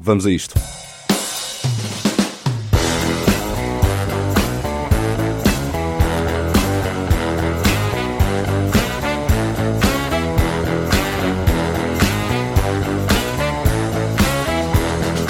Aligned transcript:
Vamos 0.00 0.26
a 0.26 0.30
isto. 0.30 0.54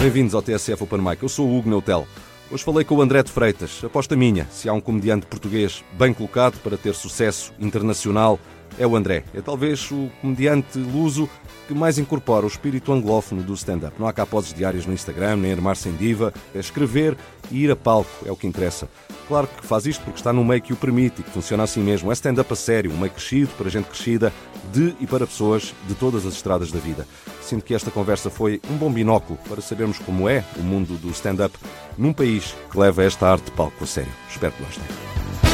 Bem-vindos 0.01 0.35
ao 0.35 0.43
TSF 0.43 0.83
Open 0.85 1.01
Mic. 1.01 1.23
Eu 1.23 1.29
sou 1.29 1.47
o 1.47 1.59
Hugo 1.59 1.69
Neutel. 1.69 2.07
Hoje 2.51 2.65
falei 2.65 2.85
com 2.85 2.95
o 2.95 3.03
André 3.03 3.23
de 3.23 3.31
Freitas. 3.31 3.83
Aposta 3.85 4.17
minha, 4.17 4.47
se 4.51 4.69
há 4.69 4.73
um 4.73 4.81
comediante 4.81 5.27
português 5.27 5.85
bem 5.99 6.15
colocado 6.15 6.59
para 6.63 6.79
ter 6.79 6.95
sucesso 6.95 7.53
internacional, 7.59 8.39
é 8.79 8.87
o 8.87 8.97
André. 8.97 9.25
É 9.35 9.41
talvez 9.41 9.91
o 9.91 10.11
comediante 10.21 10.79
luso 10.79 11.29
que 11.67 11.75
mais 11.75 11.99
incorpora 11.99 12.47
o 12.47 12.49
espírito 12.49 12.93
anglófono 12.93 13.43
do 13.43 13.53
stand-up. 13.55 13.95
Não 13.99 14.07
há 14.07 14.13
cá 14.13 14.25
poses 14.25 14.55
diárias 14.55 14.87
no 14.87 14.93
Instagram, 14.93 15.37
nem 15.37 15.53
armar-se 15.53 15.89
em 15.89 15.95
diva. 15.95 16.33
É 16.55 16.59
escrever 16.59 17.17
e 17.51 17.65
ir 17.65 17.71
a 17.71 17.77
palco, 17.77 18.11
é 18.27 18.33
o 18.33 18.37
que 18.37 18.47
interessa. 18.47 18.89
Claro 19.29 19.47
que 19.47 19.67
faz 19.67 19.85
isto 19.85 20.03
porque 20.03 20.19
está 20.19 20.33
num 20.33 20.45
meio 20.45 20.63
que 20.63 20.73
o 20.73 20.77
permite 20.77 21.21
e 21.21 21.23
que 21.23 21.31
funciona 21.31 21.63
assim 21.63 21.83
mesmo. 21.83 22.11
É 22.11 22.15
stand-up 22.15 22.51
a 22.51 22.57
sério, 22.57 22.91
um 22.91 22.97
meio 22.97 23.13
crescido, 23.13 23.51
para 23.59 23.69
gente 23.69 23.85
crescida, 23.85 24.33
de 24.73 24.95
e 24.99 25.07
para 25.07 25.27
pessoas 25.27 25.75
de 25.87 25.95
todas 25.95 26.25
as 26.25 26.33
estradas 26.35 26.73
da 26.73 26.79
vida. 26.79 27.07
Sinto 27.43 27.65
que 27.65 27.75
esta 27.75 27.91
conversa 27.91 28.31
foi 28.31 28.61
um 28.71 28.77
bom 28.77 28.91
binóculo 28.91 29.39
para 29.47 29.61
sabermos 29.61 29.99
como 29.99 30.29
é 30.29 30.43
o 30.57 30.63
mundo 30.63 30.97
do 30.97 31.11
stand-up 31.11 31.55
num 31.99 32.15
país 32.15 32.55
que 32.71 32.79
leva 32.79 33.05
esta 33.05 33.31
arte 33.31 33.45
de 33.45 33.51
palco 33.51 33.85
a 33.85 33.87
sério. 33.87 34.13
Espero 34.31 34.53
que 34.53 34.63
gostem. 34.63 35.48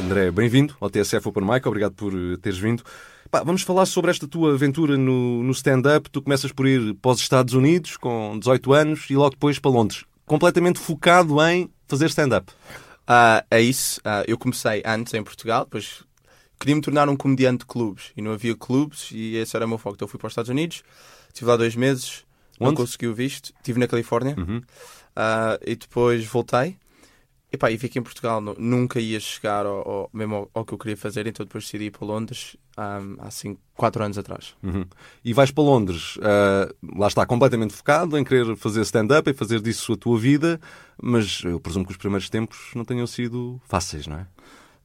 André, 0.00 0.30
bem-vindo 0.30 0.74
ao 0.80 0.88
TSF 0.88 1.28
Open 1.28 1.44
Mic, 1.44 1.66
obrigado 1.68 1.92
por 1.92 2.12
teres 2.38 2.58
vindo. 2.58 2.82
Pá, 3.30 3.42
vamos 3.42 3.62
falar 3.62 3.84
sobre 3.84 4.10
esta 4.10 4.26
tua 4.26 4.54
aventura 4.54 4.96
no, 4.96 5.42
no 5.42 5.52
stand-up. 5.52 6.08
Tu 6.10 6.22
começas 6.22 6.50
por 6.50 6.66
ir 6.66 6.94
para 6.94 7.10
os 7.10 7.20
Estados 7.20 7.52
Unidos 7.52 7.96
com 7.96 8.38
18 8.38 8.72
anos 8.72 9.10
e 9.10 9.16
logo 9.16 9.30
depois 9.30 9.58
para 9.58 9.70
Londres, 9.70 10.04
completamente 10.24 10.78
focado 10.78 11.42
em 11.46 11.70
fazer 11.86 12.06
stand-up. 12.06 12.50
Uh, 13.02 13.44
é 13.50 13.60
isso. 13.60 14.00
Uh, 14.00 14.24
eu 14.26 14.38
comecei 14.38 14.82
antes 14.84 15.12
em 15.12 15.22
Portugal, 15.22 15.64
depois 15.64 16.02
queria 16.58 16.74
me 16.74 16.82
tornar 16.82 17.08
um 17.08 17.16
comediante 17.16 17.58
de 17.58 17.66
clubes 17.66 18.12
e 18.16 18.22
não 18.22 18.32
havia 18.32 18.56
clubes 18.56 19.10
e 19.12 19.36
esse 19.36 19.54
era 19.54 19.66
o 19.66 19.68
meu 19.68 19.78
foco. 19.78 19.96
Então 19.96 20.08
fui 20.08 20.18
para 20.18 20.28
os 20.28 20.32
Estados 20.32 20.48
Unidos, 20.48 20.82
estive 21.28 21.50
lá 21.50 21.56
dois 21.56 21.76
meses, 21.76 22.24
Onde? 22.58 22.70
não 22.70 22.74
consegui 22.74 23.08
o 23.08 23.14
visto, 23.14 23.52
estive 23.56 23.78
na 23.78 23.86
Califórnia 23.86 24.36
uhum. 24.38 24.58
uh, 24.58 25.58
e 25.66 25.76
depois 25.76 26.24
voltei 26.24 26.76
e, 27.52 27.56
pá, 27.58 27.70
e 27.70 27.76
que 27.76 27.98
em 27.98 28.02
Portugal 28.02 28.40
nunca 28.40 28.98
ia 28.98 29.20
chegar 29.20 29.66
ao, 29.66 29.88
ao 29.88 30.10
mesmo 30.12 30.34
ao, 30.36 30.50
ao, 30.54 30.64
que 30.64 30.72
eu 30.72 30.78
queria 30.78 30.96
fazer, 30.96 31.26
então 31.26 31.44
depois 31.44 31.64
decidi 31.64 31.84
ir 31.84 31.90
para 31.90 32.06
Londres 32.06 32.56
um, 32.78 33.16
há 33.20 33.26
assim, 33.26 33.58
quatro 33.74 34.02
anos 34.02 34.16
atrás. 34.16 34.54
Uhum. 34.62 34.86
E 35.22 35.34
vais 35.34 35.50
para 35.50 35.62
Londres, 35.62 36.16
uh, 36.16 36.98
lá 36.98 37.08
está, 37.08 37.26
completamente 37.26 37.74
focado 37.74 38.16
em 38.16 38.24
querer 38.24 38.56
fazer 38.56 38.80
stand-up 38.82 39.28
e 39.28 39.34
fazer 39.34 39.60
disso 39.60 39.92
a 39.92 39.96
tua 39.96 40.18
vida, 40.18 40.58
mas 41.00 41.42
eu 41.44 41.60
presumo 41.60 41.84
que 41.84 41.92
os 41.92 41.98
primeiros 41.98 42.30
tempos 42.30 42.70
não 42.74 42.84
tenham 42.84 43.06
sido 43.06 43.60
fáceis, 43.66 44.06
não 44.06 44.16
é? 44.16 44.26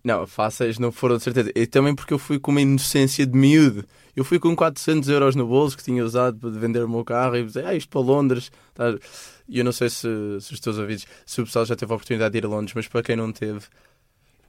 Não, 0.08 0.26
fáceis 0.26 0.80
não 0.80 0.90
foram 0.90 1.18
de 1.18 1.24
certeza. 1.24 1.52
E 1.54 1.68
também 1.68 1.94
porque 1.94 2.14
eu 2.14 2.18
fui 2.18 2.40
com 2.40 2.50
uma 2.50 2.62
inocência 2.62 3.26
de 3.26 3.38
miúdo. 3.38 3.84
Eu 4.16 4.24
fui 4.24 4.40
com 4.40 4.56
400 4.56 5.10
euros 5.10 5.36
no 5.36 5.46
bolso 5.46 5.76
que 5.76 5.84
tinha 5.84 6.02
usado 6.02 6.40
para 6.40 6.50
vender 6.50 6.82
o 6.82 6.88
meu 6.88 7.04
carro 7.04 7.36
e 7.36 7.44
dizer, 7.44 7.66
ah, 7.66 7.76
isto 7.76 7.90
para 7.90 8.00
Londres. 8.00 8.50
Tá? 8.74 8.98
E 9.50 9.60
eu 9.60 9.66
não 9.66 9.74
sei 9.74 9.90
se, 9.90 10.08
se 10.40 10.54
os 10.54 10.62
teus 10.62 10.78
ouvidos, 10.78 11.06
se 11.26 11.42
o 11.42 11.44
pessoal 11.44 11.66
já 11.66 11.76
teve 11.76 11.92
a 11.92 11.96
oportunidade 11.96 12.32
de 12.32 12.38
ir 12.38 12.46
a 12.46 12.48
Londres, 12.48 12.74
mas 12.74 12.88
para 12.88 13.04
quem 13.04 13.18
não 13.18 13.34
teve, 13.34 13.60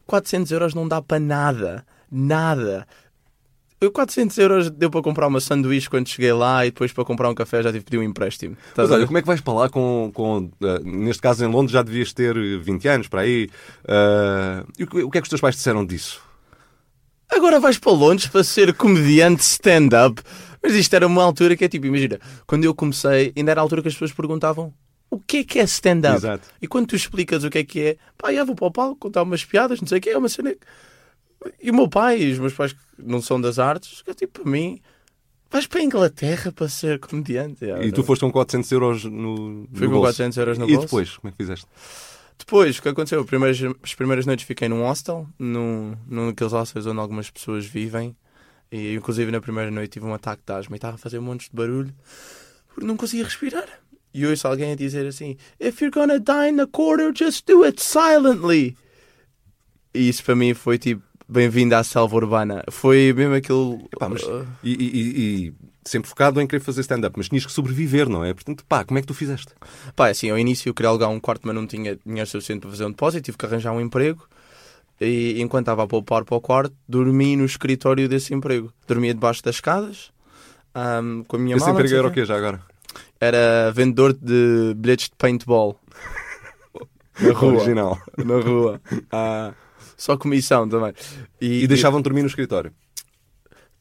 400 0.07 0.53
euros 0.53 0.75
não 0.75 0.87
dá 0.87 1.03
para 1.03 1.19
nada. 1.19 1.85
Nada. 2.09 2.87
Eu 3.81 3.93
400 3.93 4.37
euros 4.39 4.71
deu 4.71 4.91
para 4.91 5.03
comprar 5.03 5.29
uma 5.29 5.41
sanduíche 5.41 5.89
quando 5.89 6.09
cheguei 6.09 6.33
lá 6.33 6.67
e 6.67 6.71
depois 6.71 6.93
para 6.93 7.05
comprar 7.05 7.31
um 7.31 7.35
café 7.35 7.63
já 7.63 7.71
tive 7.71 7.85
que 7.85 7.91
pedir 7.91 7.99
um 7.99 8.03
empréstimo. 8.03 8.57
Mas 8.77 8.91
olha, 8.91 9.07
como 9.07 9.19
é 9.19 9.21
que 9.21 9.27
vais 9.27 9.41
para 9.41 9.55
lá 9.55 9.69
com, 9.69 10.11
com 10.13 10.39
uh, 10.39 10.51
neste 10.85 11.23
caso 11.23 11.45
em 11.45 11.49
Londres 11.49 11.73
já 11.73 11.83
devias 11.83 12.13
ter 12.13 12.35
20 12.35 12.89
anos 12.89 13.09
para 13.09 13.21
aí. 13.21 13.49
Uh, 13.85 14.67
e 14.79 14.85
o 14.85 15.11
que 15.11 15.19
é 15.19 15.21
que 15.21 15.27
os 15.27 15.29
teus 15.29 15.41
pais 15.41 15.55
disseram 15.55 15.87
disso? 15.87 16.21
Agora 17.31 17.61
vais 17.61 17.79
para 17.79 17.93
Londres 17.93 18.27
para 18.27 18.43
ser 18.43 18.75
comediante 18.75 19.43
stand-up. 19.43 20.23
Mas 20.61 20.75
isto 20.75 20.95
era 20.95 21.07
uma 21.07 21.23
altura 21.23 21.57
que 21.57 21.65
é 21.65 21.69
tipo, 21.69 21.87
imagina, 21.87 22.19
quando 22.47 22.65
eu 22.65 22.75
comecei, 22.75 23.33
ainda 23.37 23.53
era 23.53 23.61
a 23.61 23.63
altura 23.63 23.81
que 23.83 23.89
as 23.89 23.95
pessoas 23.95 24.13
perguntavam 24.13 24.75
o 25.11 25.19
que 25.19 25.39
é 25.39 25.45
que 25.45 25.59
é 25.59 25.63
stand-up? 25.63 26.41
E 26.61 26.67
quando 26.67 26.89
tu 26.89 26.97
explicas 26.97 27.45
o 27.45 27.51
que 27.51 27.59
é 27.59 27.65
que 27.65 27.81
é, 27.81 27.97
pá, 28.17 28.33
já 28.33 28.45
vou 28.45 28.55
para 28.55 28.67
o 28.67 28.71
palco 28.71 28.97
contar 28.97 29.23
umas 29.23 29.45
piadas, 29.45 29.81
não 29.81 29.89
sei 29.89 29.99
o 29.99 30.01
que, 30.01 30.11
é 30.11 30.19
uma 30.19 30.29
cena. 30.29 30.55
E 31.63 31.71
o 31.71 31.75
meu 31.75 31.89
pai 31.89 32.21
e 32.21 32.33
os 32.33 32.39
meus 32.39 32.53
pais 32.53 32.73
que 32.73 32.81
não 32.99 33.23
são 33.23 33.41
das 33.41 33.59
artes, 33.59 34.03
que 34.03 34.11
é 34.11 34.15
tipo, 34.15 34.43
para 34.43 34.51
mim, 34.51 34.81
vais 35.51 35.67
para 35.67 35.81
a 35.81 35.85
Inglaterra 35.85 36.53
para 36.53 36.69
ser 36.69 36.99
comediante. 36.99 37.65
e 37.65 37.93
tu 37.93 38.03
foste 38.03 38.23
com 38.23 38.33
400 38.33 38.73
euros 38.73 39.05
no. 39.05 39.69
Fui 39.73 39.87
no 39.87 39.95
com 39.95 40.01
400 40.01 40.39
euros 40.39 40.59
no 40.59 40.67
bolso. 40.67 40.81
E 40.81 40.85
depois, 40.85 41.17
como 41.17 41.29
é 41.29 41.31
que 41.33 41.37
fizeste? 41.37 41.67
Depois, 42.39 42.79
o 42.79 42.83
que 42.83 42.89
aconteceu? 42.89 43.25
Primeiras, 43.25 43.59
as 43.83 43.95
primeiras 43.95 44.25
noites 44.25 44.47
fiquei 44.47 44.69
num 44.69 44.83
hostel, 44.83 45.27
num, 45.39 45.95
num 46.07 46.29
daqueles 46.29 46.53
hostels 46.53 46.87
onde 46.87 47.01
algumas 47.01 47.31
pessoas 47.31 47.67
vivem. 47.67 48.17
E 48.71 48.95
inclusive 48.95 49.31
na 49.31 49.41
primeira 49.41 49.71
noite 49.71 49.93
tive 49.93 50.07
um 50.07 50.13
ataque 50.13 50.43
de 50.47 50.53
asma 50.53 50.77
e 50.77 50.79
estava 50.79 50.97
a 50.97 50.99
fazer 50.99 51.19
um 51.19 51.23
monte 51.23 51.49
de 51.49 51.57
barulho 51.57 51.95
porque 52.79 52.87
não 52.87 52.97
conseguia 52.97 53.25
respirar. 53.25 53.67
E 54.15 54.27
ouço 54.27 54.47
alguém 54.47 54.73
a 54.73 54.77
dizer 54.77 55.07
assim: 55.07 55.37
If 55.61 55.81
you're 55.81 55.91
gonna 55.91 56.21
die 56.21 56.51
in 56.51 56.57
the 56.57 56.67
corner, 56.67 57.13
just 57.15 57.47
do 57.47 57.65
it 57.65 57.83
silently. 57.83 58.77
E 59.93 60.09
isso 60.09 60.23
para 60.23 60.37
mim 60.37 60.55
foi 60.55 60.79
tipo: 60.79 61.03
Bem-vindo 61.31 61.75
à 61.75 61.85
selva 61.85 62.17
urbana. 62.17 62.65
Foi 62.71 63.13
mesmo 63.13 63.35
aquilo. 63.35 63.87
Epá, 63.93 64.09
mas, 64.09 64.23
uh... 64.23 64.47
e, 64.65 64.73
e, 64.73 65.47
e, 65.47 65.55
sempre 65.85 66.09
focado 66.09 66.41
em 66.41 66.47
querer 66.47 66.61
fazer 66.61 66.81
stand-up, 66.81 67.15
mas 67.19 67.29
tinhas 67.29 67.45
que 67.45 67.53
sobreviver, 67.53 68.09
não 68.09 68.25
é? 68.25 68.33
Portanto, 68.33 68.65
pá, 68.67 68.83
como 68.83 68.99
é 68.99 69.03
que 69.03 69.07
tu 69.07 69.13
fizeste? 69.13 69.53
Pá, 69.95 70.09
assim, 70.09 70.31
ao 70.31 70.39
início 70.39 70.71
eu 70.71 70.75
queria 70.75 70.89
alugar 70.89 71.11
um 71.11 71.21
quarto, 71.21 71.43
mas 71.45 71.55
não 71.55 71.67
tinha 71.67 71.99
dinheiro 72.05 72.29
suficiente 72.29 72.61
para 72.61 72.71
fazer 72.71 72.87
um 72.87 72.91
depósito, 72.91 73.25
tive 73.25 73.37
que 73.37 73.45
arranjar 73.45 73.73
um 73.73 73.81
emprego. 73.81 74.27
E 74.99 75.41
enquanto 75.43 75.65
estava 75.65 75.85
a 75.85 75.87
poupar 75.87 76.25
para 76.25 76.35
o 76.35 76.41
quarto, 76.41 76.75
dormi 76.89 77.37
no 77.37 77.45
escritório 77.45 78.09
desse 78.09 78.33
emprego. 78.33 78.73
Dormia 78.87 79.13
debaixo 79.13 79.45
das 79.45 79.57
escadas, 79.57 80.11
um, 80.75 81.25
com 81.25 81.37
a 81.37 81.39
minha 81.39 81.57
Esse 81.57 81.67
mala. 81.67 81.79
Esse 81.79 81.87
emprego 81.87 81.99
era 81.99 82.09
o 82.09 82.11
quê 82.11 82.25
já 82.25 82.39
agora? 82.39 82.61
Era 83.21 83.71
vendedor 83.71 84.15
de 84.15 84.73
bilhetes 84.77 85.11
de 85.11 85.17
paintball. 85.17 85.79
na 87.21 87.33
rua. 87.33 87.53
Original. 87.53 87.99
Na 88.17 88.41
rua. 88.41 88.81
Ah, 89.13 89.53
só 89.99 90.17
comissão 90.17 90.67
também. 90.69 90.95
E, 91.41 91.65
e 91.65 91.67
deixavam 91.67 92.01
dormir 92.01 92.23
no 92.23 92.29
escritório? 92.29 92.73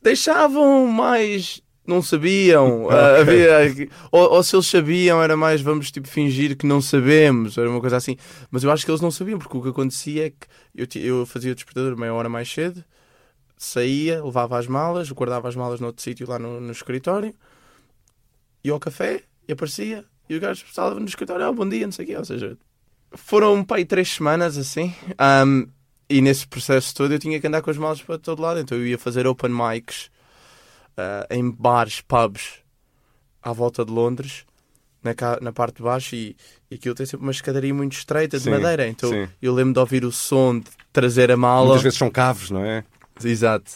Deixavam, 0.01 0.87
mas 0.87 1.61
não 1.85 2.01
sabiam. 2.01 2.87
uh, 2.89 3.21
havia, 3.21 3.89
ou, 4.11 4.33
ou, 4.33 4.43
se 4.43 4.55
eles 4.55 4.65
sabiam, 4.65 5.21
era 5.21 5.37
mais 5.37 5.61
vamos 5.61 5.91
tipo 5.91 6.07
fingir 6.07 6.57
que 6.57 6.65
não 6.65 6.81
sabemos, 6.81 7.57
era 7.57 7.69
uma 7.69 7.79
coisa 7.79 7.97
assim. 7.97 8.17
Mas 8.49 8.63
eu 8.63 8.71
acho 8.71 8.83
que 8.83 8.91
eles 8.91 8.99
não 8.99 9.11
sabiam, 9.11 9.37
porque 9.37 9.55
o 9.55 9.61
que 9.61 9.69
acontecia 9.69 10.27
é 10.27 10.29
que 10.31 10.97
eu, 10.97 11.01
eu 11.01 11.25
fazia 11.25 11.51
o 11.51 11.55
despertador 11.55 11.95
meia 11.95 12.13
hora 12.13 12.27
mais 12.27 12.51
cedo, 12.51 12.83
saía, 13.55 14.23
levava 14.23 14.57
as 14.57 14.67
malas, 14.67 15.11
guardava 15.11 15.47
as 15.47 15.55
malas 15.55 15.79
noutro 15.79 16.01
sítio 16.01 16.27
lá 16.27 16.39
no, 16.39 16.59
no 16.59 16.71
escritório, 16.71 17.33
ia 18.63 18.73
ao 18.73 18.79
café 18.79 19.21
e 19.47 19.53
aparecia. 19.53 20.03
E 20.29 20.35
o 20.35 20.39
gajo 20.41 20.65
estava 20.65 20.99
no 20.99 21.05
escritório, 21.05 21.47
oh, 21.47 21.53
bom 21.53 21.69
dia, 21.69 21.85
não 21.85 21.91
sei 21.91 22.03
o 22.03 22.07
quê. 22.07 22.17
Ou 22.17 22.25
seja, 22.25 22.57
foram 23.13 23.63
pai 23.63 23.85
três 23.85 24.09
semanas 24.09 24.57
assim. 24.57 24.93
Um, 25.45 25.67
e 26.09 26.21
nesse 26.21 26.47
processo 26.47 26.93
todo 26.95 27.13
eu 27.13 27.19
tinha 27.19 27.39
que 27.39 27.47
andar 27.47 27.61
com 27.61 27.69
as 27.69 27.77
malas 27.77 28.01
para 28.01 28.17
todo 28.17 28.41
lado. 28.41 28.59
Então 28.59 28.77
eu 28.77 28.87
ia 28.87 28.97
fazer 28.97 29.27
open 29.27 29.51
mics 29.51 30.09
uh, 30.97 31.33
em 31.33 31.49
bares, 31.49 32.01
pubs 32.01 32.61
à 33.41 33.53
volta 33.53 33.85
de 33.85 33.91
Londres, 33.91 34.45
na, 35.03 35.13
na 35.41 35.53
parte 35.53 35.77
de 35.77 35.83
baixo, 35.83 36.15
e, 36.15 36.35
e 36.69 36.75
aquilo 36.75 36.95
tem 36.95 37.05
sempre 37.05 37.25
uma 37.25 37.31
escadaria 37.31 37.73
muito 37.73 37.93
estreita 37.93 38.37
de 38.37 38.43
sim, 38.43 38.49
madeira. 38.49 38.87
Então 38.87 39.09
sim. 39.09 39.27
eu 39.41 39.53
lembro 39.53 39.73
de 39.73 39.79
ouvir 39.79 40.03
o 40.03 40.11
som 40.11 40.59
de 40.59 40.69
trazer 40.91 41.31
a 41.31 41.37
mala. 41.37 41.67
Muitas 41.67 41.83
vezes 41.83 41.99
são 41.99 42.09
caves, 42.09 42.49
não 42.49 42.63
é? 42.63 42.83
Exato. 43.23 43.71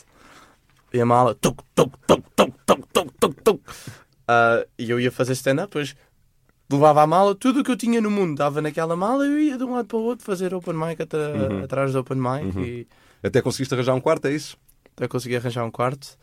E 0.93 0.99
a 0.99 1.05
mala, 1.05 1.33
tuc, 1.35 1.61
tuc, 1.73 1.93
tuc, 2.05 2.23
tuc, 2.35 2.53
tuc, 2.65 2.85
tuc, 2.93 3.11
tuc, 3.19 3.41
tuc. 3.43 3.59
Uh, 3.59 4.67
e 4.77 4.89
eu 4.89 4.99
ia 4.99 5.11
fazer 5.11 5.33
stand-up, 5.33 5.67
depois 5.67 5.95
levava 6.71 7.01
a 7.01 7.07
mala, 7.07 7.35
tudo 7.35 7.61
o 7.61 7.63
que 7.63 7.71
eu 7.71 7.77
tinha 7.77 8.01
no 8.01 8.09
mundo 8.09 8.37
dava 8.37 8.61
naquela 8.61 8.95
mala, 8.95 9.25
eu 9.25 9.39
ia 9.39 9.57
de 9.57 9.63
um 9.63 9.73
lado 9.73 9.87
para 9.87 9.97
o 9.97 10.01
outro 10.01 10.25
fazer 10.25 10.53
open 10.53 10.73
mic 10.73 11.01
at 11.01 11.13
uhum. 11.13 11.63
atrás 11.63 11.93
do 11.93 11.99
open 11.99 12.17
mic. 12.17 12.57
Uhum. 12.57 12.63
E... 12.63 12.87
Até 13.23 13.41
conseguiste 13.41 13.73
arranjar 13.73 13.93
um 13.93 14.01
quarto, 14.01 14.27
é 14.27 14.31
isso? 14.31 14.57
Até 14.95 15.07
consegui 15.07 15.35
arranjar 15.35 15.63
um 15.63 15.71
quarto. 15.71 16.17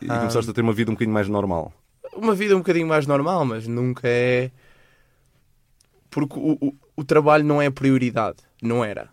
E 0.00 0.06
começaste 0.06 0.50
a 0.50 0.54
ter 0.54 0.60
uma 0.60 0.72
vida 0.72 0.90
um 0.90 0.94
bocadinho 0.94 1.14
mais 1.14 1.28
normal. 1.28 1.72
Uma 2.14 2.34
vida 2.34 2.54
um 2.54 2.58
bocadinho 2.58 2.86
mais 2.86 3.06
normal, 3.06 3.44
mas 3.44 3.66
nunca 3.66 4.08
é. 4.08 4.50
Porque 6.10 6.38
o, 6.38 6.58
o, 6.60 6.74
o 6.96 7.04
trabalho 7.04 7.44
não 7.44 7.60
é 7.60 7.70
prioridade. 7.70 8.38
Não 8.62 8.84
era. 8.84 9.08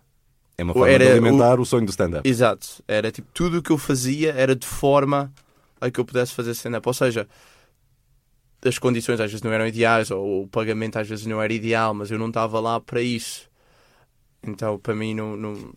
É 0.58 0.64
uma 0.64 0.74
forma 0.74 0.90
era 0.90 1.06
de 1.06 1.12
alimentar 1.12 1.60
o, 1.60 1.62
o 1.62 1.66
sonho 1.66 1.86
do 1.86 1.90
stand-up. 1.90 2.28
Exato. 2.28 2.84
Era 2.88 3.12
tipo, 3.12 3.28
tudo 3.34 3.60
o 3.60 3.62
que 3.62 3.72
eu 3.72 3.78
fazia 3.78 4.34
era 4.34 4.56
de 4.56 4.66
forma 4.66 5.32
a 5.80 5.92
que 5.92 6.00
eu 6.00 6.06
pudesse 6.06 6.34
fazer 6.34 6.52
stand-up. 6.52 6.88
Ou 6.88 6.94
seja, 6.94 7.28
as 8.68 8.78
condições 8.80 9.20
às 9.20 9.32
vezes 9.32 9.42
não 9.42 9.52
eram 9.52 9.68
ideais, 9.68 10.12
ou 10.12 10.44
o 10.44 10.48
pagamento 10.48 10.98
às 11.00 11.08
vezes 11.08 11.26
não 11.26 11.42
era 11.42 11.54
ideal, 11.54 11.94
mas 11.94 12.12
eu 12.12 12.18
não 12.20 12.28
estava 12.28 12.60
lá 12.60 12.80
para 12.80 13.02
isso. 13.02 13.50
Então, 14.44 14.78
para 14.80 14.94
mim, 14.96 15.14
não, 15.14 15.36
não 15.36 15.74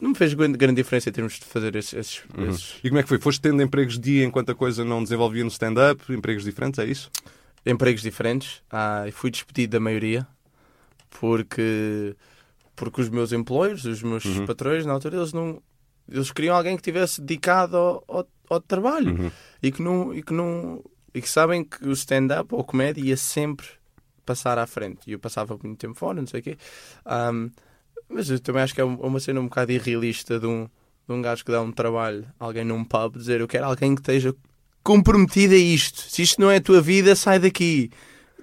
não 0.00 0.10
me 0.10 0.14
fez 0.14 0.32
grande, 0.32 0.56
grande 0.56 0.76
diferença 0.82 1.10
em 1.10 1.12
termos 1.12 1.34
de 1.34 1.44
fazer 1.44 1.76
esses. 1.76 1.92
esses, 1.92 2.22
Uhum. 2.36 2.48
esses 2.48 2.76
E 2.82 2.88
como 2.88 2.98
é 2.98 3.02
que 3.02 3.08
foi? 3.10 3.18
Foste 3.18 3.40
tendo 3.42 3.62
empregos 3.62 3.94
de 3.94 4.00
dia 4.00 4.24
enquanto 4.24 4.50
a 4.50 4.54
coisa 4.54 4.82
não 4.84 5.02
desenvolvia 5.02 5.44
no 5.44 5.50
stand-up? 5.50 6.10
Empregos 6.12 6.42
diferentes, 6.44 6.78
é 6.78 6.86
isso? 6.86 7.10
empregos 7.66 8.00
diferentes. 8.00 8.62
Ah, 8.70 9.04
fui 9.12 9.30
despedido 9.30 9.72
da 9.72 9.80
maioria 9.80 10.26
porque, 11.10 12.14
porque 12.76 13.00
os 13.02 13.08
meus 13.08 13.32
employers, 13.32 13.84
os 13.84 14.02
meus 14.02 14.24
Uhum. 14.24 14.46
patrões, 14.46 14.86
na 14.86 14.92
altura, 14.92 15.16
eles 15.18 15.32
não. 15.32 15.62
Eles 16.10 16.32
queriam 16.32 16.56
alguém 16.56 16.76
que 16.76 16.82
tivesse 16.82 17.20
dedicado 17.20 17.76
ao, 17.76 18.04
ao, 18.08 18.26
ao 18.48 18.60
trabalho 18.60 19.12
Uhum. 19.20 19.30
e 19.62 19.70
que 19.70 19.80
não 19.82 20.14
e 20.14 20.22
que 20.22 20.32
não 20.32 20.82
e 21.14 21.20
que 21.20 21.28
sabem 21.28 21.64
que 21.64 21.86
o 21.86 21.92
stand-up 21.92 22.54
ou 22.54 22.60
a 22.60 22.64
comédia 22.64 23.02
ia 23.02 23.16
sempre 23.16 23.66
passar 24.24 24.58
à 24.58 24.66
frente. 24.66 25.00
E 25.06 25.12
eu 25.12 25.18
passava 25.18 25.58
muito 25.62 25.78
tempo 25.78 25.94
fora, 25.94 26.20
não 26.20 26.26
sei 26.26 26.40
o 26.40 26.42
quê. 26.42 26.56
Ahm, 27.04 27.48
mas 28.08 28.28
eu 28.30 28.38
também 28.40 28.62
acho 28.62 28.74
que 28.74 28.80
é 28.80 28.84
um- 28.84 28.96
uma 29.00 29.18
cena 29.20 29.40
um 29.40 29.44
bocado 29.44 29.72
irrealista 29.72 30.38
de 30.38 30.46
um, 30.46 30.64
de 31.08 31.12
um 31.14 31.20
gajo 31.22 31.44
que 31.44 31.50
dá 31.50 31.60
um 31.60 31.72
trabalho 31.72 32.26
alguém 32.38 32.64
num 32.64 32.84
pub 32.84 33.16
dizer 33.16 33.40
eu 33.40 33.48
quero 33.48 33.64
alguém 33.66 33.94
que 33.94 34.00
esteja 34.00 34.34
comprometido 34.82 35.54
a 35.54 35.58
isto. 35.58 36.00
Se 36.02 36.22
isto 36.22 36.40
não 36.40 36.50
é 36.50 36.56
a 36.56 36.60
tua 36.60 36.80
vida, 36.80 37.14
sai 37.16 37.38
daqui. 37.38 37.90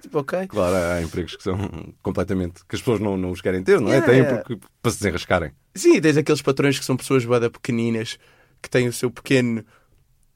Tipo, 0.00 0.20
ok. 0.20 0.46
Claro, 0.46 0.76
há 0.76 1.02
empregos 1.02 1.34
que 1.36 1.42
são 1.42 1.58
completamente. 2.02 2.64
que 2.68 2.76
as 2.76 2.80
pessoas 2.80 3.00
não, 3.00 3.16
não 3.16 3.30
os 3.32 3.40
querem 3.40 3.62
ter, 3.64 3.80
não 3.80 3.88
é? 3.88 3.96
Yeah, 3.98 4.12
Têm 4.12 4.24
porque, 4.24 4.66
para 4.80 4.90
se 4.92 4.98
desenrascarem. 4.98 5.50
Sim, 5.74 6.00
tens 6.00 6.16
aqueles 6.16 6.40
patrões 6.42 6.78
que 6.78 6.84
são 6.84 6.96
pessoas 6.96 7.24
bada 7.24 7.50
pequeninas 7.50 8.18
que 8.62 8.70
têm 8.70 8.86
o 8.88 8.92
seu 8.92 9.10
pequeno 9.10 9.64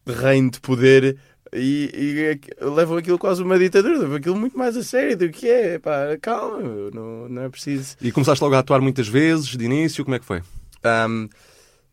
reino 0.06 0.50
de 0.50 0.60
poder 0.60 1.16
e, 1.52 2.38
e 2.60 2.64
levam 2.64 2.96
aquilo 2.96 3.18
quase 3.18 3.42
uma 3.42 3.58
ditadura, 3.58 3.98
levam 3.98 4.16
aquilo 4.16 4.36
muito 4.36 4.56
mais 4.56 4.76
a 4.76 4.82
sério 4.82 5.16
do 5.16 5.30
que 5.30 5.48
é. 5.48 5.78
Pá, 5.78 6.16
calma, 6.20 6.58
meu, 6.58 6.90
não, 6.92 7.28
não 7.28 7.42
é 7.42 7.48
preciso. 7.48 7.96
E 8.00 8.10
começaste 8.10 8.42
logo 8.42 8.54
a 8.54 8.58
atuar 8.58 8.80
muitas 8.80 9.08
vezes, 9.08 9.48
de 9.48 9.64
início, 9.64 10.04
como 10.04 10.14
é 10.14 10.18
que 10.18 10.24
foi? 10.24 10.42
Ahm, 10.82 11.28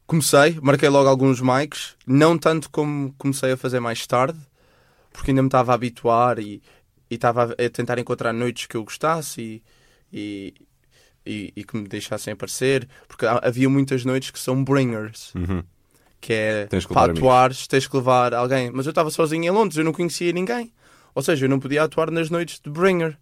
comecei, 0.07 0.57
marquei 0.61 0.89
logo 0.89 1.09
alguns 1.09 1.41
mics, 1.41 1.95
não 2.05 2.37
tanto 2.37 2.69
como 2.69 3.13
comecei 3.17 3.51
a 3.51 3.57
fazer 3.57 3.79
mais 3.79 4.05
tarde, 4.07 4.39
porque 5.11 5.31
ainda 5.31 5.41
me 5.41 5.47
estava 5.47 5.71
a 5.71 5.75
habituar 5.75 6.39
e 6.39 6.61
e 7.09 7.15
estava 7.15 7.55
a 7.57 7.69
tentar 7.69 7.97
encontrar 7.97 8.31
noites 8.31 8.67
que 8.67 8.77
eu 8.77 8.83
gostasse 8.83 9.41
e, 9.41 9.63
e, 10.13 10.53
e, 11.25 11.53
e 11.55 11.63
que 11.63 11.75
me 11.75 11.87
deixassem 11.87 12.33
aparecer, 12.33 12.87
porque 13.07 13.25
havia 13.25 13.69
muitas 13.69 14.05
noites 14.05 14.29
que 14.29 14.39
são 14.39 14.63
bringers. 14.63 15.33
Uhum. 15.33 15.63
Que 16.19 16.33
é 16.33 16.65
Tens 16.67 16.85
que 16.85 16.93
para 16.93 17.11
atuares, 17.11 17.67
tens 17.67 17.87
que 17.87 17.95
levar 17.95 18.33
alguém. 18.33 18.71
Mas 18.71 18.85
eu 18.85 18.91
estava 18.91 19.09
sozinho 19.09 19.45
em 19.45 19.49
Londres, 19.49 19.77
eu 19.77 19.83
não 19.83 19.93
conhecia 19.93 20.31
ninguém. 20.31 20.71
Ou 21.15 21.21
seja, 21.21 21.45
eu 21.45 21.49
não 21.49 21.59
podia 21.59 21.83
atuar 21.83 22.11
nas 22.11 22.29
noites 22.29 22.59
de 22.63 22.69
Bringer. 22.69 23.17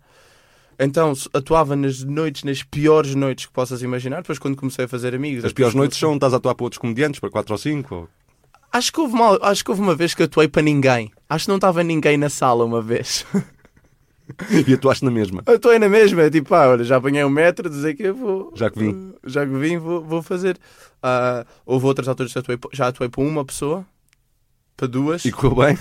Então 0.79 1.13
atuava 1.33 1.75
nas 1.75 2.03
noites, 2.03 2.44
nas 2.44 2.61
piores 2.61 3.15
noites 3.15 3.47
que 3.47 3.51
possas 3.51 3.81
imaginar. 3.81 4.21
Depois, 4.21 4.38
quando 4.38 4.55
comecei 4.55 4.85
a 4.85 4.88
fazer 4.88 5.15
amigos. 5.15 5.44
As 5.44 5.53
piores 5.53 5.73
noites 5.73 5.97
são 5.97 6.13
estás 6.13 6.33
a 6.33 6.38
atuar 6.38 6.55
para 6.55 6.63
outros 6.63 6.77
comediantes, 6.77 7.19
para 7.19 7.29
4 7.29 7.53
ou 7.53 7.57
5? 7.57 7.95
Ou... 7.95 8.09
Acho 8.71 8.91
que, 8.91 8.99
houve 8.99 9.13
uma, 9.13 9.39
acho 9.41 9.63
que 9.63 9.71
houve 9.71 9.81
uma 9.81 9.95
vez 9.95 10.13
que 10.13 10.23
atuei 10.23 10.47
para 10.47 10.61
ninguém. 10.61 11.11
Acho 11.27 11.45
que 11.45 11.49
não 11.49 11.55
estava 11.55 11.83
ninguém 11.83 12.17
na 12.17 12.29
sala 12.29 12.63
uma 12.63 12.81
vez. 12.81 13.25
E 14.68 14.74
atuaste 14.74 15.06
na 15.06 15.12
mesma. 15.12 15.41
atuei 15.45 15.79
na 15.79 15.88
mesma. 15.89 16.24
É 16.24 16.29
tipo, 16.29 16.53
ah, 16.53 16.68
olha, 16.69 16.83
já 16.83 16.97
apanhei 16.97 17.24
um 17.24 17.29
metro, 17.29 17.69
dizer 17.69 17.94
que 17.95 18.03
eu 18.03 18.15
vou. 18.15 18.53
Já 18.56 18.69
que 18.69 18.79
vim. 18.79 19.13
Já 19.25 19.45
que 19.45 19.51
vim, 19.53 19.77
vou, 19.77 20.03
vou 20.03 20.21
fazer. 20.21 20.57
Ah, 21.01 21.45
houve 21.65 21.85
outras 21.85 22.07
alturas 22.07 22.33
que 22.33 22.39
atuei, 22.39 22.57
já 22.74 22.88
atuei 22.88 23.09
para 23.09 23.21
uma 23.21 23.45
pessoa, 23.45 23.85
para 24.75 24.88
duas. 24.88 25.24
E 25.25 25.31
correu 25.31 25.56
bem. 25.56 25.77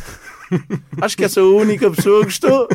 Acho 1.03 1.17
que 1.17 1.25
essa 1.25 1.43
única 1.43 1.91
pessoa 1.91 2.23
gostou. 2.25 2.69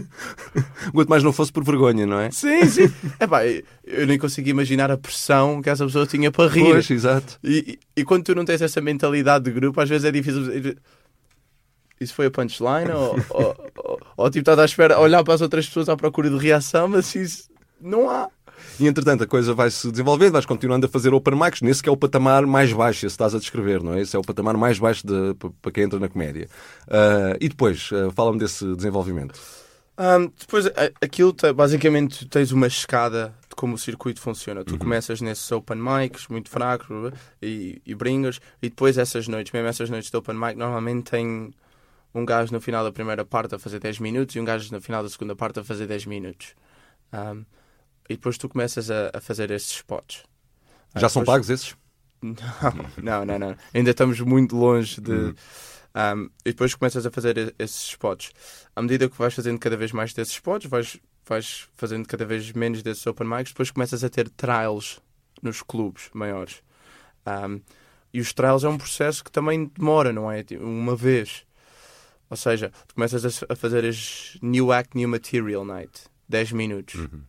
Quanto 0.92 1.08
mais 1.08 1.24
não 1.24 1.32
fosse 1.32 1.54
por 1.54 1.64
vergonha, 1.64 2.06
não 2.06 2.20
é? 2.20 2.30
Sim, 2.32 2.66
sim. 2.68 2.92
Epá, 3.18 3.46
eu- 3.48 3.64
eu 3.86 4.06
nem 4.08 4.18
consigo 4.20 4.50
imaginar 4.50 4.92
a 4.92 4.98
pressão 4.98 5.62
que 5.62 5.70
essa 5.70 5.86
pessoa 5.86 6.06
tinha 6.06 6.30
para 6.32 6.50
rir. 6.50 6.66
Pois, 6.66 6.92
exato. 6.92 7.40
E, 7.42 7.80
e, 7.96 8.02
e 8.02 8.04
quando 8.04 8.26
tu 8.26 8.36
não 8.36 8.44
tens 8.44 8.62
essa 8.62 8.82
mentalidade 8.82 9.46
de 9.46 9.52
grupo, 9.52 9.80
às 9.80 9.88
vezes 9.88 10.04
é 10.04 10.12
difícil. 10.12 10.76
Isso 12.00 12.14
foi 12.16 12.26
a 12.26 12.32
punchline? 12.32 12.92
ou, 12.92 13.16
ou, 13.30 13.72
ou, 13.78 14.00
ou, 14.22 14.30
tipo, 14.30 14.40
estás 14.42 14.60
à 14.60 14.66
espera, 14.66 14.96
a 14.96 15.00
olhar 15.00 15.24
para 15.24 15.34
as 15.34 15.42
outras 15.42 15.66
pessoas 15.68 15.90
à 15.90 15.96
procura 15.98 16.30
de 16.30 16.38
reação, 16.38 16.88
mas 16.88 17.14
isso 17.16 17.50
não 17.80 18.10
há. 18.10 18.30
E 18.80 18.88
entretanto 18.88 19.24
a 19.24 19.28
coisa 19.28 19.54
vai 19.54 19.70
se 19.72 19.90
desenvolvendo, 19.92 20.34
vais 20.34 20.46
continuando 20.46 20.86
a 20.86 20.90
fazer 20.90 21.14
open 21.14 21.36
mics, 21.36 21.62
nesse 21.62 21.82
que 21.82 21.90
é 21.90 21.92
o 21.92 21.98
patamar 21.98 22.46
mais 22.46 22.72
baixo, 22.72 23.06
esse 23.06 23.14
estás 23.14 23.34
a 23.36 23.40
descrever, 23.40 23.82
não 23.84 23.94
é? 23.94 24.02
Esse 24.02 24.16
é 24.16 24.20
o 24.20 24.22
patamar 24.22 24.56
mais 24.56 24.78
baixo 24.80 25.06
de, 25.06 25.34
pa- 25.36 25.50
para 25.62 25.72
quem 25.72 25.84
entra 25.84 26.00
na 26.00 26.08
comédia. 26.08 26.48
Ah, 26.88 27.36
e 27.40 27.50
depois, 27.50 27.90
ah, 27.92 28.12
fala-me 28.12 28.40
desse 28.40 28.64
desenvolvimento. 28.76 29.40
Ahm, 29.98 30.30
depois, 30.40 30.68
a- 30.68 30.72
aquilo, 31.02 31.34
te- 31.34 31.52
basicamente, 31.54 32.26
tens 32.28 32.52
uma 32.52 32.68
escada 32.68 33.34
de 33.50 33.56
como 33.56 33.76
o 33.76 33.78
circuito 33.78 34.22
funciona. 34.22 34.64
Tu 34.64 34.78
começas 34.78 35.22
nesses 35.22 35.52
open 35.52 35.78
mics, 35.78 36.28
muito 36.28 36.50
fracos, 36.50 36.88
e, 37.42 37.82
e 37.86 37.94
bringers, 37.94 38.40
e 38.62 38.70
depois 38.70 38.98
essas 38.98 39.28
noites, 39.28 39.52
mesmo 39.52 39.68
essas 39.68 39.90
noites 39.90 40.10
de 40.10 40.18
open 40.18 40.36
mic, 40.36 40.56
normalmente 40.56 41.12
tem 41.12 41.52
um 42.14 42.26
gajo 42.26 42.52
no 42.54 42.60
final 42.62 42.84
da 42.84 42.92
primeira 42.92 43.24
parte 43.26 43.56
a 43.56 43.60
fazer 43.60 43.80
10 43.80 44.00
minutos 44.00 44.36
e 44.36 44.40
um 44.40 44.46
gajo 44.46 44.72
no 44.74 44.82
final 44.82 45.02
da 45.04 45.10
segunda 45.10 45.36
parte 45.36 45.60
a 45.60 45.64
fazer 45.64 45.88
10 45.88 46.06
minutos. 46.06 46.54
Ahm, 47.12 47.44
e 48.10 48.16
depois 48.16 48.38
tu 48.38 48.50
começas 48.50 48.90
a, 48.92 49.12
a 49.14 49.22
fazer 49.22 49.52
esses 49.52 49.72
spots. 49.72 50.24
Ah, 50.94 51.00
Já 51.00 51.10
são 51.10 51.22
depois- 51.22 51.36
pagos 51.36 51.50
esses? 51.50 51.76
não, 53.02 53.26
não, 53.26 53.40
não. 53.40 53.56
Ainda 53.74 53.92
estamos 53.92 54.20
muito 54.20 54.56
longe 54.56 55.00
de. 55.02 55.12
Uhum. 55.12 55.36
Um, 55.94 56.30
e 56.46 56.52
depois 56.52 56.74
começas 56.74 57.06
a 57.06 57.12
fazer 57.12 57.54
esses 57.60 57.88
spots. 57.90 58.32
À 58.76 58.82
medida 58.82 59.10
que 59.10 59.18
vais 59.18 59.34
fazendo 59.34 59.60
cada 59.60 59.76
vez 59.76 59.92
mais 59.92 60.14
desses 60.14 60.34
spots, 60.36 60.70
vais, 60.70 60.98
vais 61.28 61.68
fazendo 61.76 62.08
cada 62.08 62.24
vez 62.26 62.52
menos 62.54 62.82
desses 62.82 63.06
open 63.08 63.28
mics, 63.28 63.52
depois 63.52 63.72
começas 63.72 64.02
a 64.04 64.10
ter 64.10 64.30
trials 64.30 65.02
nos 65.42 65.62
clubes 65.62 66.10
maiores. 66.14 66.62
Um, 67.26 67.60
e 68.14 68.22
os 68.22 68.32
trials 68.34 68.64
é 68.64 68.70
um 68.70 68.78
processo 68.78 69.24
que 69.24 69.32
também 69.32 69.66
demora, 69.66 70.14
não 70.14 70.32
é? 70.32 70.44
Tipo, 70.44 70.64
Uma 70.64 70.96
vez. 70.96 71.44
Ou 72.32 72.38
seja, 72.38 72.72
tu 72.88 72.96
começas 72.96 73.44
a, 73.50 73.56
fazer 73.58 73.84
as 73.84 74.38
New 74.42 74.72
Act, 74.72 74.96
New 74.96 75.10
Material 75.10 75.66
Night. 75.66 76.06
10 76.30 76.54
minutos. 76.54 76.96
Uhum. 76.96 77.24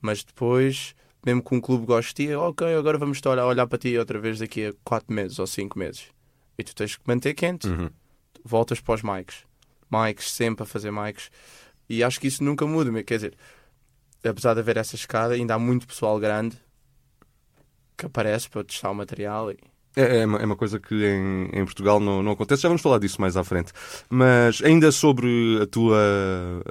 Mas 0.00 0.24
depois, 0.24 0.94
mesmo 1.24 1.42
que 1.42 1.54
um 1.54 1.60
clube 1.60 1.84
goste 1.84 2.14
de 2.14 2.28
ti, 2.28 2.34
ok, 2.34 2.74
agora 2.74 2.96
vamos 2.96 3.18
estar 3.18 3.38
a 3.38 3.46
olhar 3.46 3.66
para 3.66 3.76
ti 3.76 3.96
outra 3.98 4.18
vez 4.18 4.38
daqui 4.38 4.68
a 4.68 4.74
4 4.84 5.14
meses 5.14 5.38
ou 5.38 5.46
5 5.46 5.78
meses. 5.78 6.06
E 6.56 6.64
tu 6.64 6.74
tens 6.74 6.96
que 6.96 7.02
manter 7.06 7.34
quente. 7.34 7.68
Uhum. 7.68 7.90
Voltas 8.42 8.80
para 8.80 8.94
os 8.94 9.02
mics. 9.02 9.44
Mics, 9.90 10.32
sempre 10.32 10.62
a 10.62 10.66
fazer 10.66 10.90
mics. 10.90 11.30
E 11.86 12.02
acho 12.02 12.18
que 12.18 12.26
isso 12.26 12.42
nunca 12.42 12.66
muda. 12.66 13.04
Quer 13.04 13.16
dizer, 13.16 13.36
apesar 14.24 14.54
de 14.54 14.60
haver 14.60 14.78
essa 14.78 14.96
escada, 14.96 15.34
ainda 15.34 15.52
há 15.52 15.58
muito 15.58 15.86
pessoal 15.86 16.18
grande 16.18 16.56
que 17.98 18.06
aparece 18.06 18.48
para 18.48 18.64
testar 18.64 18.90
o 18.90 18.94
material. 18.94 19.52
E... 19.52 19.58
É, 19.94 20.20
é 20.20 20.26
uma, 20.26 20.38
é 20.38 20.44
uma 20.46 20.56
coisa 20.56 20.78
que 20.80 20.94
em, 20.94 21.50
em 21.52 21.64
Portugal 21.64 22.00
não, 22.00 22.22
não 22.22 22.32
acontece. 22.32 22.62
Já 22.62 22.68
vamos 22.68 22.80
falar 22.82 22.98
disso 22.98 23.20
mais 23.20 23.36
à 23.36 23.44
frente. 23.44 23.72
Mas 24.08 24.62
ainda 24.62 24.90
sobre 24.90 25.58
a 25.62 25.66
tua, 25.66 25.98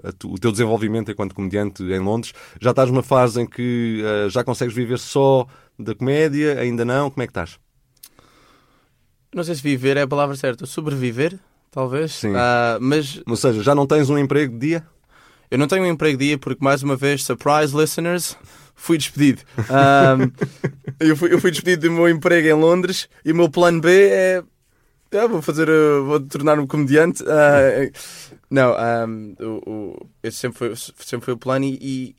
a 0.03 0.11
tu- 0.11 0.33
o 0.33 0.39
teu 0.39 0.51
desenvolvimento 0.51 1.11
enquanto 1.11 1.35
comediante 1.35 1.83
em 1.83 1.99
Londres, 1.99 2.33
já 2.59 2.71
estás 2.71 2.89
numa 2.89 3.03
fase 3.03 3.41
em 3.41 3.45
que 3.45 4.03
ah, 4.03 4.29
já 4.29 4.43
consegues 4.43 4.73
viver 4.73 4.97
só 4.97 5.45
da 5.77 5.93
comédia? 5.93 6.59
Ainda 6.59 6.83
não? 6.83 7.09
Como 7.11 7.21
é 7.23 7.27
que 7.27 7.31
estás? 7.31 7.59
Não 9.33 9.43
sei 9.43 9.55
se 9.55 9.61
viver 9.61 9.97
é 9.97 10.01
a 10.01 10.07
palavra 10.07 10.35
certa. 10.35 10.65
Sobreviver, 10.65 11.39
talvez. 11.69 12.11
Sim. 12.13 12.33
Ah, 12.35 12.77
mas 12.81 13.21
Ou 13.27 13.35
seja, 13.35 13.61
já 13.63 13.73
não 13.75 13.85
tens 13.87 14.09
um 14.09 14.17
emprego 14.17 14.53
de 14.53 14.59
dia? 14.67 14.85
Eu 15.49 15.57
não 15.57 15.67
tenho 15.67 15.83
um 15.83 15.87
emprego 15.87 16.17
dia 16.17 16.37
porque, 16.37 16.63
mais 16.63 16.81
uma 16.81 16.95
vez, 16.95 17.23
surprise 17.23 17.75
listeners, 17.77 18.37
fui 18.81 18.97
despedido. 18.97 19.41
Ahm, 19.69 20.31
eu, 20.99 21.15
fui, 21.15 21.33
eu 21.33 21.39
fui 21.39 21.51
despedido 21.51 21.87
do 21.87 21.93
meu 21.93 22.09
emprego 22.09 22.47
em 22.47 22.53
Londres 22.53 23.07
e 23.23 23.31
o 23.31 23.35
meu 23.35 23.49
plano 23.49 23.79
B 23.79 24.09
é. 24.09 24.43
ah, 25.13 25.27
vou 25.27 25.41
fazer. 25.41 25.69
uh, 25.69 26.03
vou 26.05 26.19
tornar-me 26.19 26.67
comediante. 26.67 27.23
Ah, 27.27 27.89
não, 28.49 28.73
ahm, 28.73 29.35
o, 29.39 29.69
o- 29.69 30.09
esse 30.23 30.37
sempre 30.37 30.57
foi, 30.57 30.75
sempre 30.75 31.25
foi 31.25 31.33
o 31.33 31.37
plano 31.37 31.65
e, 31.65 31.77
e 31.81 32.15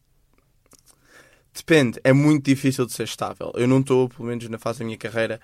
Depende, 1.54 2.00
é 2.02 2.12
muito 2.14 2.44
difícil 2.46 2.86
de 2.86 2.92
ser 2.92 3.02
estável. 3.04 3.52
Eu 3.54 3.68
não 3.68 3.80
estou, 3.80 4.08
pelo 4.08 4.24
menos 4.28 4.48
na 4.48 4.58
fase 4.58 4.78
da 4.78 4.84
minha 4.86 4.96
carreira, 4.96 5.38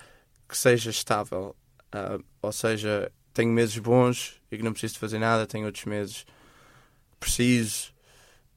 que 0.47 0.57
seja 0.57 0.89
estável. 0.89 1.55
Ah, 1.91 2.17
ou 2.41 2.51
seja, 2.51 3.11
tenho 3.33 3.51
meses 3.51 3.77
bons 3.77 4.41
e 4.51 4.57
que 4.57 4.63
não 4.63 4.71
preciso 4.71 4.93
de 4.95 4.99
fazer 4.99 5.19
nada, 5.19 5.45
tenho 5.45 5.65
outros 5.67 5.85
meses 5.85 6.25
preciso 7.19 7.91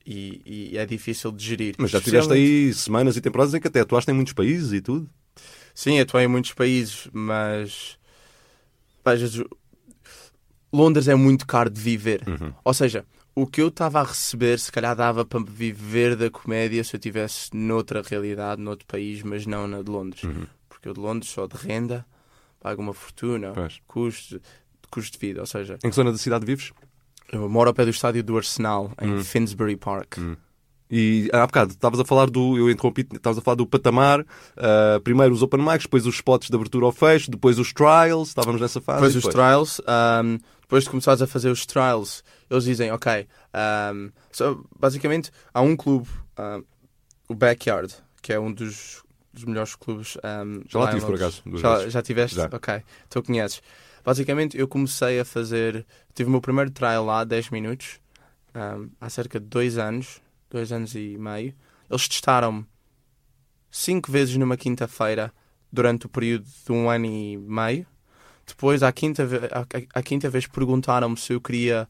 e, 0.07 0.71
e 0.73 0.79
é 0.79 0.85
difícil 0.87 1.31
de 1.33 1.45
gerir. 1.45 1.75
Mas 1.79 1.91
já 1.91 2.01
tiveste 2.01 2.29
Especialmente- 2.29 2.67
aí 2.69 2.75
semanas 2.75 3.17
e 3.17 3.21
temporadas 3.21 3.55
em 3.55 3.61
que 3.61 3.69
até 3.69 3.81
atuaste 3.81 4.11
em 4.11 4.15
muitos 4.15 4.33
países 4.33 4.73
e 4.73 4.81
tudo? 4.81 5.09
Sim, 5.75 5.99
atuei 6.01 6.25
em 6.25 6.29
muitos 6.29 6.53
países, 6.53 7.09
mas 7.13 7.99
às 9.05 9.21
vezes 9.21 9.43
Londres 10.73 11.09
é 11.09 11.15
muito 11.15 11.47
caro 11.47 11.69
de 11.71 11.81
viver. 11.81 12.23
Uhum. 12.27 12.53
Ou 12.65 12.75
seja, 12.75 13.05
o 13.35 13.47
que 13.47 13.61
eu 13.61 13.69
estava 13.69 14.01
a 14.01 14.05
receber, 14.05 14.59
se 14.59 14.71
calhar 14.73 14.95
dava 14.97 15.25
para 15.25 15.43
viver 15.43 16.17
da 16.17 16.31
comédia 16.31 16.83
se 16.85 16.95
eu 16.95 16.99
estivesse 16.99 17.51
noutra 17.55 18.03
realidade, 18.03 18.61
noutro 18.61 18.87
país, 18.87 19.23
mas 19.23 19.47
não 19.47 19.67
na 19.67 19.83
de 19.83 19.91
Londres. 19.91 20.23
Uhum. 20.23 20.47
Porque 20.69 20.89
eu 20.89 20.95
de 20.95 21.01
Londres 21.01 21.31
só 21.31 21.47
de 21.47 21.57
renda 21.57 22.05
pago 22.61 22.81
uma 22.81 22.95
fortuna, 22.95 23.53
Pois. 23.53 23.81
custo, 23.89 24.41
custo 24.91 25.19
de 25.19 25.27
vida. 25.27 25.41
Ou 25.41 25.47
seja, 25.47 25.79
Em 25.85 25.91
que 25.91 25.97
zona 25.97 26.13
da 26.13 26.19
cidade 26.19 26.47
vives? 26.47 26.73
Eu 27.33 27.49
moro 27.49 27.69
ao 27.71 27.75
pé 27.75 27.85
do 27.85 27.91
estádio 27.91 28.23
do 28.23 28.37
Arsenal, 28.37 28.93
em 29.01 29.15
Hum. 29.15 29.25
Finsbury 29.25 29.77
Park. 29.77 30.19
Hum. 30.19 30.37
E 30.95 31.31
há 31.33 31.47
bocado 31.47 31.73
estavas 31.73 31.99
a 31.99 32.05
falar 32.05 32.29
do. 32.29 32.59
Eu 32.59 32.71
interrompi, 32.71 33.01
estavas 33.15 33.39
a 33.39 33.41
falar 33.41 33.55
do 33.55 33.67
patamar. 33.67 34.21
Uh, 34.21 35.01
primeiro 35.03 35.33
os 35.33 35.43
open 35.43 35.61
mics, 35.63 35.85
depois 35.85 36.07
os 36.07 36.17
spots 36.17 36.51
de 36.51 36.55
abertura 36.55 36.85
ao 36.85 36.93
fecho, 36.93 37.31
depois 37.31 37.59
os 37.59 37.73
trials, 37.73 38.29
estávamos 38.29 38.61
nessa 38.61 38.79
fase. 38.79 38.99
Depois, 38.99 39.15
depois. 39.15 39.25
os 39.25 39.33
trials. 39.35 39.81
Um, 40.23 40.39
depois 40.61 40.85
de 40.85 40.91
começares 40.91 41.23
a 41.23 41.27
fazer 41.27 41.51
os 41.51 41.65
trials, 41.65 42.23
eles 42.51 42.65
dizem, 42.65 42.91
ok, 42.93 43.27
um, 43.95 44.11
so, 44.31 44.67
basicamente 44.79 45.31
há 45.53 45.61
um 45.61 45.77
clube, 45.77 46.09
um, 46.39 46.63
o 47.29 47.35
Backyard, 47.35 47.95
que 48.23 48.33
é 48.33 48.41
um 48.41 48.51
dos, 48.53 49.03
dos 49.33 49.45
melhores 49.45 49.75
clubes. 49.75 50.17
já 50.69 50.79
lá 50.79 50.91
tive 50.91 51.05
por 51.07 51.15
acaso. 51.15 51.43
Já, 51.57 51.89
já 51.89 52.03
tiveste? 52.03 52.37
Já. 52.37 52.49
Ok, 52.53 52.83
então 53.07 53.23
conheces. 53.23 53.63
Basicamente 54.05 54.59
eu 54.59 54.67
comecei 54.67 55.21
a 55.21 55.25
fazer. 55.25 55.87
Tive 56.15 56.29
o 56.29 56.31
meu 56.33 56.41
primeiro 56.41 56.71
trial 56.71 57.05
lá, 57.05 57.25
10 57.25 57.51
minutos, 57.51 58.01
há 59.01 59.09
cerca 59.09 59.41
de 59.41 59.47
2 59.47 59.79
anos 59.79 60.21
dois 60.53 60.71
anos 60.71 60.95
e 60.95 61.17
meio, 61.19 61.55
eles 61.91 62.07
testaram-me 62.07 62.67
cinco 63.71 64.13
vezes 64.13 64.37
numa 64.37 64.57
quinta-feira 64.57 65.33
durante 65.73 66.05
o 66.05 66.09
período 66.09 66.45
de 66.45 66.73
um 66.73 66.91
ano 66.91 67.07
e 67.07 67.39
meio. 67.39 67.87
Depois, 68.47 68.83
à 68.83 68.93
quinta, 68.93 69.27
à, 69.51 69.99
à 69.99 70.03
quinta 70.03 70.29
vez, 70.29 70.47
perguntaram-me 70.47 71.17
se 71.17 71.33
eu 71.33 71.41
queria 71.41 71.89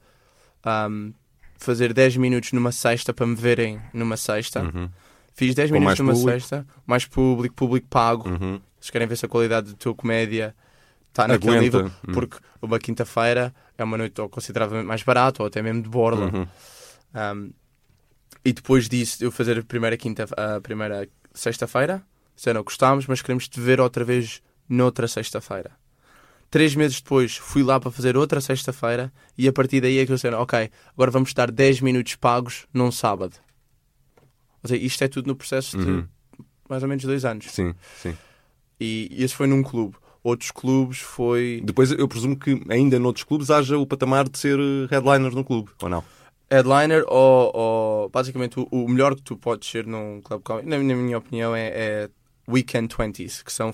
um, 0.88 1.12
fazer 1.56 1.92
10 1.92 2.18
minutos 2.18 2.52
numa 2.52 2.70
sexta 2.70 3.12
para 3.12 3.26
me 3.26 3.34
verem 3.34 3.80
numa 3.92 4.16
sexta. 4.16 4.62
Uhum. 4.62 4.88
Fiz 5.34 5.54
10 5.54 5.70
minutos 5.72 5.98
numa 5.98 6.12
público. 6.12 6.30
sexta, 6.30 6.66
mais 6.86 7.04
público, 7.04 7.54
público 7.54 7.88
pago. 7.88 8.28
Uhum. 8.28 8.60
Se 8.80 8.92
querem 8.92 9.08
ver 9.08 9.16
se 9.16 9.26
a 9.26 9.28
qualidade 9.28 9.72
da 9.72 9.76
tua 9.76 9.94
comédia 9.94 10.54
está 11.12 11.28
naquele 11.28 11.56
Aguenta. 11.56 11.62
nível, 11.62 11.92
uhum. 12.06 12.14
porque 12.14 12.38
uma 12.60 12.78
quinta-feira 12.78 13.54
é 13.76 13.84
uma 13.84 13.98
noite 13.98 14.20
consideravelmente 14.30 14.88
mais 14.88 15.02
barata 15.02 15.42
ou 15.42 15.46
até 15.46 15.62
mesmo 15.62 15.82
de 15.82 15.88
borla. 15.88 16.30
Uhum. 16.32 16.48
Um, 17.14 17.52
e 18.44 18.52
depois 18.52 18.88
disso, 18.88 19.22
eu 19.22 19.30
fazer 19.30 19.58
a 19.58 19.62
primeira 19.62 19.96
quinta, 19.96 20.26
a 20.36 20.60
primeira 20.60 21.08
sexta-feira, 21.32 22.02
disseram, 22.34 22.62
gostámos, 22.62 23.06
mas 23.06 23.22
queremos 23.22 23.46
te 23.46 23.60
ver 23.60 23.80
outra 23.80 24.04
vez 24.04 24.42
noutra 24.68 25.06
sexta-feira. 25.06 25.70
Três 26.50 26.74
meses 26.74 27.00
depois, 27.00 27.36
fui 27.36 27.62
lá 27.62 27.78
para 27.78 27.90
fazer 27.90 28.16
outra 28.16 28.40
sexta-feira 28.40 29.12
e 29.38 29.48
a 29.48 29.52
partir 29.52 29.80
daí 29.80 29.98
é 29.98 30.06
que 30.06 30.12
eu 30.12 30.16
disseram, 30.16 30.40
ok, 30.40 30.70
agora 30.92 31.10
vamos 31.10 31.32
dar 31.32 31.50
10 31.50 31.80
minutos 31.80 32.14
pagos 32.16 32.66
num 32.74 32.90
sábado. 32.90 33.36
Ou 34.62 34.68
seja, 34.68 34.82
isto 34.82 35.02
é 35.02 35.08
tudo 35.08 35.28
no 35.28 35.36
processo 35.36 35.78
de 35.78 35.90
uhum. 35.90 36.08
mais 36.68 36.82
ou 36.82 36.88
menos 36.88 37.04
dois 37.04 37.24
anos. 37.24 37.46
Sim, 37.50 37.74
sim. 37.96 38.16
E, 38.78 39.08
e 39.10 39.24
esse 39.24 39.34
foi 39.34 39.46
num 39.46 39.62
clube. 39.62 39.96
Outros 40.22 40.50
clubes 40.50 40.98
foi. 40.98 41.60
Depois 41.64 41.90
eu 41.90 42.06
presumo 42.06 42.36
que 42.36 42.62
ainda 42.68 42.98
noutros 42.98 43.24
clubes 43.24 43.50
haja 43.50 43.76
o 43.76 43.86
patamar 43.86 44.28
de 44.28 44.38
ser 44.38 44.58
headliner 44.88 45.34
no 45.34 45.44
clube, 45.44 45.70
ou 45.82 45.88
não? 45.88 46.04
headliner 46.52 47.02
ou, 47.08 47.50
ou 47.54 48.08
basicamente 48.10 48.60
o, 48.60 48.68
o, 48.70 48.86
melhor 48.86 49.14
que 49.14 49.22
tu 49.22 49.36
podes 49.36 49.68
ser 49.68 49.86
num 49.86 50.20
club 50.20 50.42
comedy, 50.42 50.68
na, 50.68 50.76
na 50.76 50.94
minha 50.94 51.16
opinião, 51.16 51.56
é, 51.56 51.68
é 51.68 52.10
Weekend 52.48 52.94
20s, 52.94 53.42
que 53.42 53.52
são 53.52 53.72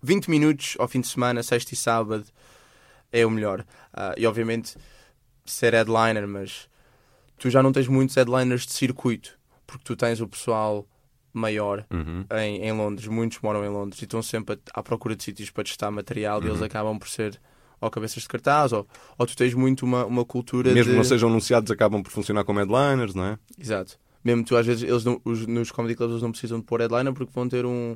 20 0.00 0.30
minutos 0.30 0.76
ao 0.78 0.86
fim 0.86 1.00
de 1.00 1.08
semana, 1.08 1.42
sexta 1.42 1.74
e 1.74 1.76
sábado, 1.76 2.24
é 3.10 3.26
o 3.26 3.30
melhor. 3.30 3.60
Uh, 3.92 4.14
e 4.16 4.26
obviamente 4.26 4.76
ser 5.44 5.72
headliner, 5.72 6.28
mas 6.28 6.68
tu 7.38 7.50
já 7.50 7.62
não 7.62 7.72
tens 7.72 7.88
muitos 7.88 8.14
headliners 8.14 8.66
de 8.66 8.72
circuito, 8.72 9.36
porque 9.66 9.84
tu 9.84 9.96
tens 9.96 10.20
o 10.20 10.28
pessoal 10.28 10.86
maior 11.34 11.84
uhum. 11.92 12.24
em, 12.38 12.62
em 12.62 12.72
Londres, 12.72 13.08
muitos 13.08 13.40
moram 13.42 13.64
em 13.64 13.68
Londres 13.68 14.00
e 14.00 14.04
estão 14.04 14.22
sempre 14.22 14.58
à 14.72 14.82
procura 14.82 15.16
de 15.16 15.24
sítios 15.24 15.50
para 15.50 15.64
testar 15.64 15.90
material 15.90 16.38
uhum. 16.38 16.44
e 16.44 16.48
eles 16.48 16.60
uhum. 16.60 16.66
acabam 16.66 16.98
por 16.98 17.08
ser 17.08 17.38
ou 17.80 17.90
cabeças 17.90 18.22
de 18.22 18.28
cartaz, 18.28 18.72
ou, 18.72 18.86
ou 19.18 19.26
tu 19.26 19.36
tens 19.36 19.52
muito 19.52 19.84
uma, 19.84 20.06
uma 20.06 20.24
cultura 20.24 20.72
Mesmo 20.72 20.92
de... 20.92 20.96
não 20.96 21.04
sejam 21.04 21.28
anunciados, 21.28 21.70
acabam 21.70 22.02
por 22.02 22.10
funcionar 22.10 22.44
como 22.44 22.58
headliners, 22.58 23.14
não 23.14 23.24
é? 23.26 23.38
Exato. 23.58 23.98
Mesmo 24.24 24.42
tu, 24.42 24.56
às 24.56 24.64
vezes, 24.64 24.82
eles 24.82 25.04
não, 25.04 25.20
os, 25.22 25.46
nos 25.46 25.70
comedy 25.70 25.94
clubs 25.94 26.12
eles 26.12 26.22
não 26.22 26.30
precisam 26.30 26.58
de 26.58 26.64
pôr 26.64 26.80
headliner 26.80 27.12
porque 27.12 27.32
vão 27.34 27.46
ter 27.46 27.66
um, 27.66 27.94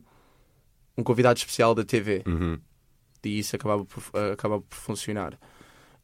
um 0.96 1.02
convidado 1.02 1.38
especial 1.38 1.74
da 1.74 1.84
TV. 1.84 2.22
Uhum. 2.26 2.58
E 3.24 3.38
isso 3.38 3.56
acaba 3.56 3.82
por, 3.84 4.02
acaba 4.32 4.60
por 4.60 4.76
funcionar. 4.76 5.38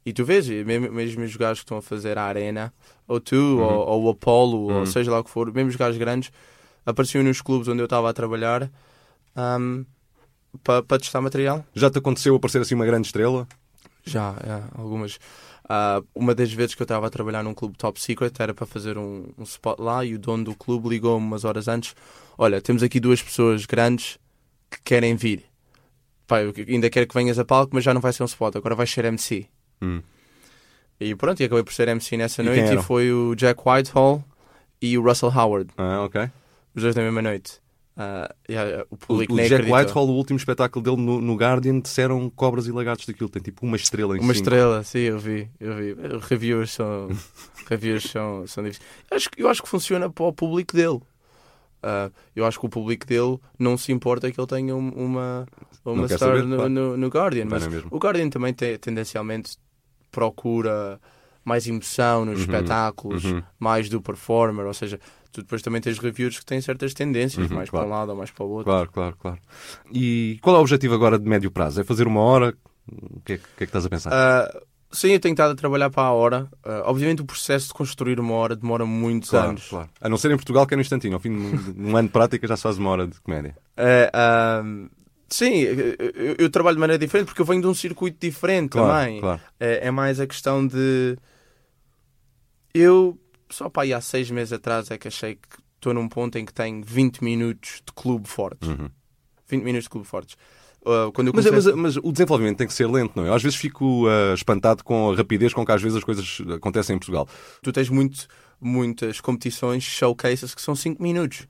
E 0.05 0.13
tu 0.13 0.25
vês, 0.25 0.49
mesmo, 0.49 0.93
mesmo 0.93 1.25
os 1.25 1.37
gajos 1.37 1.61
que 1.61 1.65
estão 1.65 1.79
a 1.79 1.83
fazer 1.83 2.19
a 2.19 2.25
arena, 2.25 2.73
ou 3.07 3.21
tu, 3.21 3.37
uhum. 3.37 3.63
ou, 3.63 3.89
ou, 3.89 4.05
o 4.05 4.11
Apollo, 4.11 4.69
uhum. 4.69 4.81
ou 4.81 4.87
seja 4.87 5.11
lá 5.11 5.21
o 5.21 5.25
que 5.25 5.31
for, 5.31 5.53
mesmo 5.53 5.71
os 5.71 5.77
gajos 5.77 5.99
grandes, 5.99 6.31
apareciam 6.85 7.23
nos 7.23 7.41
clubes 7.41 7.69
onde 7.69 7.81
eu 7.81 7.87
estava 7.87 8.11
a 8.11 8.13
trabalhar 8.13 8.71
um, 9.37 9.85
para 10.63 10.83
pa 10.83 10.99
testar 10.99 11.21
material. 11.21 11.65
Já 11.75 11.91
te 11.91 11.99
aconteceu 11.99 12.35
aparecer 12.35 12.61
assim 12.61 12.75
uma 12.75 12.87
grande 12.87 13.07
estrela? 13.07 13.47
Já, 14.05 14.35
é, 14.45 14.63
algumas. 14.79 15.17
Uh, 15.65 16.07
uma 16.15 16.35
das 16.35 16.53
vezes 16.53 16.75
que 16.75 16.83
eu 16.83 16.85
estava 16.85 17.07
a 17.07 17.11
trabalhar 17.11 17.43
num 17.43 17.55
clube 17.55 17.77
top 17.79 17.99
secret 17.99 18.35
era 18.39 18.53
para 18.53 18.67
fazer 18.67 18.99
um, 18.99 19.33
um 19.39 19.45
spot 19.45 19.79
lá 19.79 20.05
e 20.05 20.15
o 20.15 20.19
dono 20.19 20.45
do 20.45 20.55
clube 20.55 20.91
ligou-me 20.91 21.27
umas 21.27 21.45
horas 21.45 21.69
antes: 21.69 21.95
Olha, 22.37 22.61
temos 22.61 22.83
aqui 22.83 23.01
duas 23.01 23.23
pessoas 23.23 23.65
grandes 23.65 24.19
que 24.71 24.79
querem 24.85 25.17
vir. 25.17 25.45
Eu 26.31 26.55
ainda 26.69 26.91
quero 26.91 27.07
que 27.07 27.15
venhas 27.15 27.39
a 27.39 27.45
palco, 27.45 27.75
mas 27.75 27.85
já 27.85 27.95
não 27.95 28.01
vai 28.01 28.13
ser 28.13 28.23
um 28.23 28.27
spot, 28.27 28.57
agora 28.57 28.75
vai 28.75 28.87
ser 28.87 29.05
MC. 29.05 29.47
Hum. 29.81 30.03
E 30.99 31.15
pronto, 31.15 31.41
e 31.41 31.45
acabei 31.45 31.63
por 31.63 31.73
ser 31.73 31.89
MC 31.89 32.17
nessa 32.17 32.43
e 32.43 32.45
noite 32.45 32.75
e 32.75 32.83
foi 32.83 33.13
o 33.13 33.35
Jack 33.35 33.61
Whitehall 33.67 34.25
e 34.81 34.97
o 34.97 35.03
Russell 35.03 35.31
Howard. 35.31 35.71
Ah, 35.77 36.03
ok. 36.03 36.31
Os 36.75 36.83
dois 36.83 36.95
na 36.95 37.03
mesma 37.03 37.23
noite. 37.23 37.63
Uh, 37.97 38.35
yeah, 38.51 38.85
o 38.91 38.97
público 38.97 39.33
o, 39.33 39.37
o 39.37 39.49
Jack 39.49 39.71
Whitehall, 39.71 40.09
o 40.09 40.15
último 40.15 40.37
espetáculo 40.37 40.83
dele 40.83 40.97
no, 40.97 41.21
no, 41.21 41.37
Guardian, 41.37 41.79
disseram 41.79 42.29
cobras 42.29 42.67
e 42.67 42.73
lagartos 42.73 43.07
daquilo. 43.07 43.29
Tem 43.29 43.41
tipo 43.41 43.65
uma 43.65 43.77
estrela 43.77 44.17
em 44.17 44.21
Uma 44.21 44.35
cinco. 44.35 44.49
estrela, 44.49 44.83
sim, 44.83 44.99
eu 44.99 45.19
vi. 45.19 45.49
Eu 45.61 45.77
vi. 45.77 45.95
Reviews 46.29 46.73
são, 46.73 47.09
reviews 47.69 48.05
são, 48.05 48.47
são 48.49 48.65
difíceis. 48.65 48.89
Eu 49.09 49.17
acho, 49.17 49.29
eu 49.37 49.49
acho 49.49 49.63
que 49.63 49.69
funciona 49.69 50.11
para 50.11 50.25
o 50.25 50.33
público 50.33 50.75
dele. 50.75 51.01
Uh, 51.85 52.11
eu 52.35 52.45
acho 52.47 52.59
que 52.59 52.67
o 52.67 52.69
público 52.69 53.07
dele 53.07 53.39
não 53.59 53.77
se 53.77 53.93
importa 53.93 54.33
que 54.33 54.41
ele 54.41 54.47
tenha 54.47 54.75
uma, 54.75 55.47
uma 55.85 56.09
star 56.09 56.19
saber, 56.19 56.45
no, 56.45 56.69
no, 56.69 56.97
no, 56.97 57.09
Guardian. 57.09 57.45
Mas 57.45 57.65
o 57.91 57.99
Guardian 57.99 58.29
também 58.31 58.53
tem, 58.55 58.77
tendencialmente 58.79 59.57
procura 60.11 60.99
mais 61.45 61.67
emoção 61.67 62.25
nos 62.25 62.37
uhum, 62.37 62.41
espetáculos, 62.41 63.25
uhum. 63.25 63.43
mais 63.59 63.89
do 63.89 64.01
performer, 64.01 64.65
ou 64.65 64.73
seja, 64.73 64.99
tu 65.35 65.43
depois 65.43 65.61
também 65.61 65.81
tens 65.81 65.99
reviews 65.99 66.39
que 66.39 66.47
têm 66.47 66.61
certas 66.61 66.95
tendências, 66.95 67.51
uhum, 67.51 67.57
mais 67.57 67.69
claro. 67.69 67.87
para 67.87 67.95
um 67.95 67.99
lado 67.99 68.09
ou 68.11 68.17
mais 68.17 68.31
para 68.31 68.45
o 68.45 68.49
outro. 68.49 68.65
Claro, 68.65 68.91
claro, 68.93 69.17
claro. 69.21 69.39
E 69.93 70.39
qual 70.41 70.55
é 70.55 70.59
o 70.61 70.63
objetivo 70.63 70.95
agora 70.95 71.19
de 71.19 71.29
médio 71.29 71.51
prazo? 71.51 71.81
É 71.81 71.85
fazer 71.85 72.07
uma 72.07 72.21
hora? 72.21 72.55
O 72.87 73.21
que 73.21 73.35
é, 73.35 73.39
que, 73.39 73.43
é 73.43 73.57
que 73.59 73.65
estás 73.65 73.85
a 73.85 73.89
pensar? 73.89 74.13
Uh, 74.13 74.61
sim, 74.93 75.09
eu 75.09 75.19
tenho 75.19 75.33
estado 75.33 75.51
a 75.51 75.57
trabalhar 75.57 75.91
para 75.91 76.05
a 76.05 76.13
hora. 76.13 76.49
Uh, 76.65 76.83
obviamente 76.85 77.21
o 77.21 77.25
processo 77.25 77.69
de 77.69 77.75
construir 77.75 78.21
uma 78.21 78.35
hora 78.35 78.55
demora 78.55 78.87
muitos 78.87 79.31
claro, 79.31 79.49
anos. 79.49 79.69
Claro. 79.69 79.91
A 80.01 80.09
não 80.09 80.17
ser 80.17 80.31
em 80.31 80.37
Portugal, 80.37 80.67
que 80.69 80.75
é 80.75 80.77
no 80.77 80.83
instantinho. 80.83 81.15
Ao 81.15 81.21
fim 81.21 81.31
de 81.31 81.81
um 81.81 81.97
ano 81.97 82.09
de 82.09 82.13
prática 82.13 82.47
já 82.47 82.57
se 82.57 82.63
faz 82.63 82.79
uma 82.79 82.91
hora 82.91 83.09
de 83.09 83.21
comédia. 83.21 83.57
Uh, 83.77 84.89
sim, 85.29 85.63
eu, 85.63 86.37
eu, 86.39 86.51
trabalho 86.51 86.77
de 86.77 86.81
maneira 86.81 87.05
diferente 87.05 87.27
porque 87.27 87.43
eu 87.43 87.47
venho 87.47 87.61
de 87.61 87.67
um 87.67 87.75
circuito 87.75 88.19
diferente 88.21 88.71
claro, 88.71 88.89
também. 88.89 89.21
Claro. 89.21 89.41
É, 89.59 89.89
é 89.89 89.91
mais 89.91 90.21
a 90.21 90.27
questão 90.29 90.65
de... 90.65 91.19
Eu 92.73 93.19
só 93.51 93.69
para 93.69 93.85
aí 93.85 93.93
há 93.93 94.01
seis 94.01 94.31
meses 94.31 94.53
atrás 94.53 94.91
é 94.91 94.99
que 94.99 95.09
achei 95.09 95.37
que 95.37 95.49
estou 95.77 95.93
num 95.95 96.09
ponto 96.09 96.39
em 96.39 96.45
que 96.45 96.53
tenho 96.53 96.83
20 96.85 97.23
minutos 97.23 97.83
de 97.87 97.93
clube 97.93 98.29
fortes. 98.29 98.69
Uhum. 98.69 98.91
20 99.49 99.63
minutos 99.63 99.85
de 99.85 99.91
clube 99.91 100.07
fortes. 100.07 100.37
Uh, 100.83 101.11
quando 101.13 101.31
comecei... 101.31 101.51
mas, 101.51 101.65
mas, 101.67 101.75
mas, 101.75 101.97
o 101.97 102.13
desenvolvimento 102.13 102.59
tem 102.59 102.67
que 102.67 102.75
ser 102.75 102.87
lento, 102.87 103.13
não 103.17 103.27
é? 103.27 103.35
Às 103.35 103.43
vezes 103.43 103.59
fico 103.59 104.07
uh, 104.07 104.35
espantado 104.35 104.85
com 104.85 105.13
a 105.13 105.17
rapidez 105.17 105.55
com 105.55 105.65
que 105.65 105.73
às 105.73 105.81
vezes 105.81 105.97
as 105.97 106.05
coisas 106.05 106.43
acontecem 106.55 106.97
em 106.97 106.99
Portugal. 106.99 107.27
Tu 107.63 107.73
tens 107.73 107.89
muito, 107.89 108.27
muitas 108.61 109.21
competições, 109.21 109.83
showcases 109.83 110.55
que 110.55 110.61
são 110.61 110.75
5 110.75 111.03
minutos. 111.03 111.47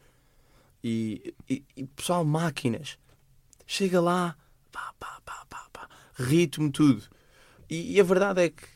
E, 0.83 1.35
e, 1.49 1.65
e, 1.77 1.85
pessoal, 1.85 2.25
máquinas. 2.25 2.97
Chega 3.67 4.01
lá, 4.01 4.37
pá, 4.71 4.93
pá, 5.01 5.21
pá, 5.25 5.47
pá, 5.49 5.67
pá, 5.73 5.89
ritmo, 6.17 6.71
tudo. 6.71 7.03
E, 7.69 7.95
e 7.95 8.01
a 8.01 8.05
verdade 8.05 8.43
é 8.43 8.51
que 8.51 8.74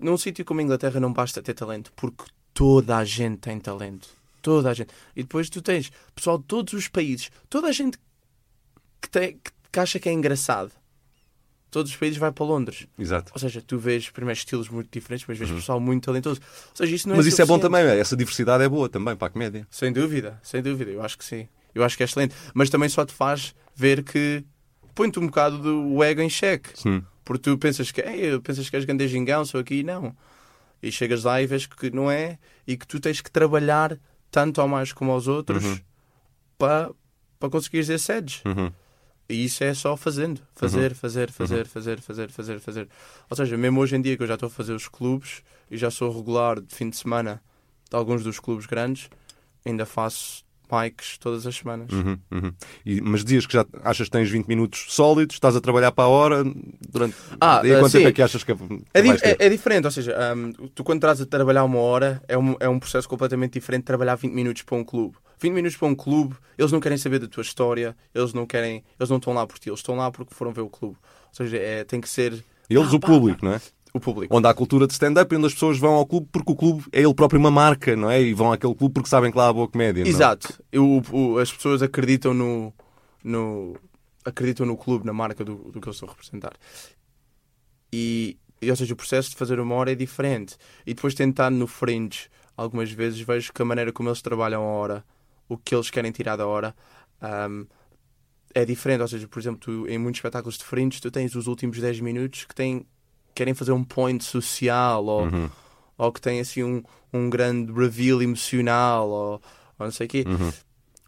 num 0.00 0.16
sítio 0.16 0.44
como 0.44 0.60
a 0.60 0.62
Inglaterra 0.62 1.00
não 1.00 1.12
basta 1.12 1.42
ter 1.42 1.54
talento, 1.54 1.92
porque 1.96 2.24
toda 2.52 2.96
a 2.96 3.04
gente 3.04 3.38
tem 3.38 3.58
talento. 3.58 4.08
Toda 4.42 4.70
a 4.70 4.74
gente. 4.74 4.90
E 5.14 5.22
depois 5.22 5.50
tu 5.50 5.60
tens 5.60 5.90
pessoal 6.14 6.38
de 6.38 6.44
todos 6.44 6.72
os 6.72 6.88
países, 6.88 7.30
toda 7.48 7.68
a 7.68 7.72
gente 7.72 7.98
que, 9.00 9.10
tem, 9.10 9.40
que 9.72 9.80
acha 9.80 9.98
que 9.98 10.08
é 10.08 10.12
engraçado. 10.12 10.70
Todos 11.70 11.90
os 11.90 11.96
países 11.96 12.16
vai 12.16 12.30
para 12.30 12.44
Londres. 12.44 12.86
Exato. 12.98 13.32
Ou 13.34 13.40
seja, 13.40 13.60
tu 13.60 13.76
vês 13.76 14.08
primeiro 14.08 14.38
estilos 14.38 14.68
muito 14.68 14.88
diferentes, 14.90 15.26
mas 15.28 15.36
vês 15.36 15.50
uhum. 15.50 15.56
pessoal 15.56 15.80
muito 15.80 16.04
talentoso. 16.04 16.40
Ou 16.70 16.76
seja, 16.76 16.94
isso 16.94 17.08
não 17.08 17.14
é 17.14 17.18
mas 17.18 17.26
isso 17.26 17.42
é 17.42 17.44
bom 17.44 17.58
também, 17.58 17.82
essa 17.82 18.16
diversidade 18.16 18.62
é 18.62 18.68
boa 18.68 18.88
também 18.88 19.16
para 19.16 19.26
a 19.26 19.30
comédia. 19.30 19.66
Sem 19.70 19.92
dúvida, 19.92 20.40
sem 20.42 20.62
dúvida, 20.62 20.90
eu 20.90 21.02
acho 21.02 21.18
que 21.18 21.24
sim. 21.24 21.48
Eu 21.74 21.84
acho 21.84 21.96
que 21.96 22.02
é 22.02 22.06
excelente. 22.06 22.34
Mas 22.54 22.70
também 22.70 22.88
só 22.88 23.04
te 23.04 23.12
faz 23.12 23.54
ver 23.74 24.02
que 24.02 24.42
põe-te 24.94 25.18
um 25.18 25.26
bocado 25.26 25.58
do 25.58 26.02
ego 26.02 26.22
em 26.22 26.30
xeque. 26.30 26.70
Sim. 26.74 27.04
Porque 27.26 27.42
tu 27.42 27.58
pensas 27.58 27.90
que, 27.90 28.00
Ei, 28.00 28.38
pensas 28.38 28.70
que 28.70 28.76
és 28.76 28.84
grande 28.84 29.08
gingão, 29.08 29.44
sou 29.44 29.60
aqui, 29.60 29.82
não. 29.82 30.16
E 30.80 30.92
chegas 30.92 31.24
lá 31.24 31.42
e 31.42 31.46
vês 31.46 31.66
que 31.66 31.90
não 31.90 32.08
é 32.08 32.38
e 32.64 32.76
que 32.76 32.86
tu 32.86 33.00
tens 33.00 33.20
que 33.20 33.28
trabalhar 33.28 33.98
tanto 34.30 34.62
ou 34.62 34.68
mais 34.68 34.92
como 34.92 35.10
aos 35.10 35.26
outros 35.26 35.64
uhum. 35.64 35.78
para, 36.56 36.90
para 37.40 37.50
conseguires 37.50 37.88
esses 37.88 38.08
edges. 38.08 38.42
Uhum. 38.44 38.72
E 39.28 39.44
isso 39.44 39.64
é 39.64 39.74
só 39.74 39.96
fazendo. 39.96 40.40
Fazer, 40.54 40.92
uhum. 40.92 40.96
fazer, 40.96 41.32
fazer, 41.32 41.58
uhum. 41.58 41.64
fazer, 41.64 42.00
fazer, 42.00 42.30
fazer, 42.30 42.60
fazer. 42.60 42.88
Ou 43.28 43.36
seja, 43.36 43.56
mesmo 43.56 43.80
hoje 43.80 43.96
em 43.96 44.00
dia 44.00 44.16
que 44.16 44.22
eu 44.22 44.26
já 44.28 44.34
estou 44.34 44.46
a 44.46 44.50
fazer 44.50 44.74
os 44.74 44.86
clubes 44.86 45.42
e 45.68 45.76
já 45.76 45.90
sou 45.90 46.16
regular 46.16 46.60
de 46.60 46.72
fim 46.72 46.88
de 46.88 46.96
semana 46.96 47.42
de 47.90 47.96
alguns 47.96 48.22
dos 48.22 48.38
clubes 48.38 48.66
grandes, 48.66 49.10
ainda 49.64 49.84
faço 49.84 50.44
mics 50.70 51.18
todas 51.18 51.46
as 51.46 51.54
semanas. 51.56 51.90
Uhum, 51.92 52.18
uhum. 52.32 52.52
E, 52.84 53.00
mas 53.00 53.22
dizias 53.24 53.46
que 53.46 53.52
já 53.52 53.64
achas 53.84 54.06
que 54.08 54.12
tens 54.12 54.28
20 54.30 54.46
minutos 54.46 54.86
sólidos, 54.88 55.36
estás 55.36 55.54
a 55.56 55.60
trabalhar 55.60 55.92
para 55.92 56.04
a 56.04 56.08
hora 56.08 56.44
durante. 56.88 57.14
Ah, 57.40 57.60
e 57.64 57.70
quanto 57.78 57.88
sim. 57.90 57.98
tempo 57.98 58.08
é 58.08 58.12
que 58.12 58.22
achas 58.22 58.42
que 58.44 58.52
É, 58.92 59.02
di- 59.02 59.08
vais 59.08 59.20
ter? 59.20 59.36
é- 59.40 59.46
é 59.46 59.48
diferente, 59.48 59.84
ou 59.84 59.90
seja, 59.90 60.14
um, 60.34 60.52
tu 60.68 60.82
quando 60.84 60.98
estás 60.98 61.20
a 61.20 61.26
trabalhar 61.26 61.64
uma 61.64 61.78
hora 61.78 62.22
é 62.28 62.36
um, 62.36 62.56
é 62.60 62.68
um 62.68 62.78
processo 62.78 63.08
completamente 63.08 63.54
diferente 63.54 63.82
de 63.82 63.86
trabalhar 63.86 64.14
20 64.16 64.32
minutos 64.32 64.62
para 64.62 64.76
um 64.76 64.84
clube. 64.84 65.16
20 65.38 65.52
minutos 65.52 65.76
para 65.76 65.88
um 65.88 65.94
clube, 65.94 66.34
eles 66.56 66.72
não 66.72 66.80
querem 66.80 66.96
saber 66.96 67.18
da 67.18 67.28
tua 67.28 67.42
história, 67.42 67.94
eles 68.14 68.32
não 68.32 68.46
querem, 68.46 68.82
eles 68.98 69.10
não 69.10 69.18
estão 69.18 69.32
lá 69.34 69.46
por 69.46 69.58
ti, 69.58 69.68
eles 69.68 69.80
estão 69.80 69.94
lá 69.96 70.10
porque 70.10 70.34
foram 70.34 70.52
ver 70.52 70.62
o 70.62 70.68
clube. 70.68 70.96
Ou 71.28 71.34
seja, 71.34 71.56
é, 71.58 71.84
tem 71.84 72.00
que 72.00 72.08
ser 72.08 72.42
Eles, 72.70 72.92
o 72.92 72.98
público, 72.98 73.44
não 73.44 73.52
é? 73.52 73.60
O 73.96 74.00
público. 74.00 74.36
Onde 74.36 74.46
há 74.46 74.50
a 74.50 74.54
cultura 74.54 74.86
de 74.86 74.92
stand-up 74.92 75.32
e 75.32 75.36
onde 75.36 75.46
as 75.46 75.54
pessoas 75.54 75.78
vão 75.78 75.94
ao 75.94 76.06
clube 76.06 76.28
porque 76.32 76.52
o 76.52 76.56
clube 76.56 76.84
é 76.92 77.00
ele 77.02 77.14
próprio 77.14 77.38
uma 77.40 77.50
marca, 77.50 77.94
não 77.96 78.10
é? 78.10 78.20
E 78.22 78.32
vão 78.34 78.52
àquele 78.52 78.74
clube 78.74 78.94
porque 78.94 79.08
sabem 79.08 79.30
que 79.30 79.38
lá 79.38 79.48
há 79.48 79.52
boa 79.52 79.68
comédia. 79.68 80.02
não 80.04 80.08
é? 80.08 80.12
Exato. 80.12 80.62
Eu- 80.72 81.02
o- 81.12 81.38
as 81.38 81.52
pessoas 81.52 81.82
acreditam 81.82 82.32
no, 82.34 82.72
no 83.24 83.76
acreditam 84.24 84.66
no 84.66 84.76
clube, 84.76 85.06
na 85.06 85.12
marca 85.12 85.44
do, 85.44 85.54
do 85.70 85.80
que 85.80 85.88
eu 85.88 85.92
estou 85.92 86.08
a 86.08 86.12
representar. 86.12 86.52
E, 87.92 88.36
e, 88.60 88.70
ou 88.70 88.76
seja, 88.76 88.92
o 88.92 88.96
processo 88.96 89.30
de 89.30 89.36
fazer 89.36 89.60
uma 89.60 89.74
hora 89.74 89.92
é 89.92 89.94
diferente. 89.94 90.56
E 90.86 90.94
depois 90.94 91.14
tentar 91.14 91.50
no 91.50 91.66
fringe, 91.66 92.28
algumas 92.56 92.90
vezes 92.90 93.20
vejo 93.20 93.52
que 93.52 93.62
a 93.62 93.64
maneira 93.64 93.92
como 93.92 94.08
eles 94.08 94.22
trabalham 94.22 94.62
a 94.62 94.66
hora, 94.66 95.04
o 95.48 95.56
que 95.56 95.74
eles 95.74 95.90
querem 95.90 96.10
tirar 96.10 96.36
da 96.36 96.46
hora, 96.46 96.74
ahm, 97.20 97.64
é 98.54 98.64
diferente. 98.64 99.02
Ou 99.02 99.08
seja, 99.08 99.28
por 99.28 99.38
exemplo, 99.38 99.60
tu, 99.60 99.88
em 99.88 99.98
muitos 99.98 100.18
espetáculos 100.18 100.58
de 100.58 100.64
fringe, 100.64 101.00
tu 101.00 101.10
tens 101.10 101.34
os 101.34 101.46
últimos 101.46 101.78
10 101.78 102.00
minutos 102.00 102.44
que 102.44 102.54
têm, 102.54 102.84
querem 103.36 103.54
fazer 103.54 103.72
um 103.72 103.84
point 103.84 104.24
social 104.24 105.04
ou, 105.04 105.22
Uhum. 105.26 105.50
ou 105.96 106.10
que 106.12 106.20
têm 106.20 106.40
assim 106.40 106.64
um, 106.64 106.82
um 107.12 107.30
grande 107.30 107.72
reveal 107.72 108.20
emocional 108.22 109.08
ou, 109.08 109.32
ou 109.78 109.84
não 109.86 109.90
sei 109.92 110.06
o 110.06 110.10
quê. 110.10 110.24
Uhum. 110.26 110.52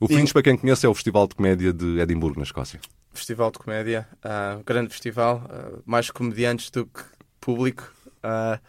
O 0.00 0.06
Fringe, 0.06 0.32
para 0.32 0.42
quem 0.42 0.56
conhece, 0.56 0.86
é 0.86 0.88
o 0.88 0.94
Festival 0.94 1.26
de 1.26 1.34
Comédia 1.34 1.72
de 1.72 1.98
Edimburgo, 1.98 2.38
na 2.38 2.44
Escócia. 2.44 2.78
Festival 3.12 3.50
de 3.50 3.58
comédia, 3.58 4.06
ah, 4.22 4.60
grande 4.64 4.90
festival, 4.90 5.42
ah, 5.50 5.78
mais 5.84 6.08
comediantes 6.10 6.70
do 6.70 6.86
que 6.86 7.02
público, 7.40 7.90
ah, 8.22 8.60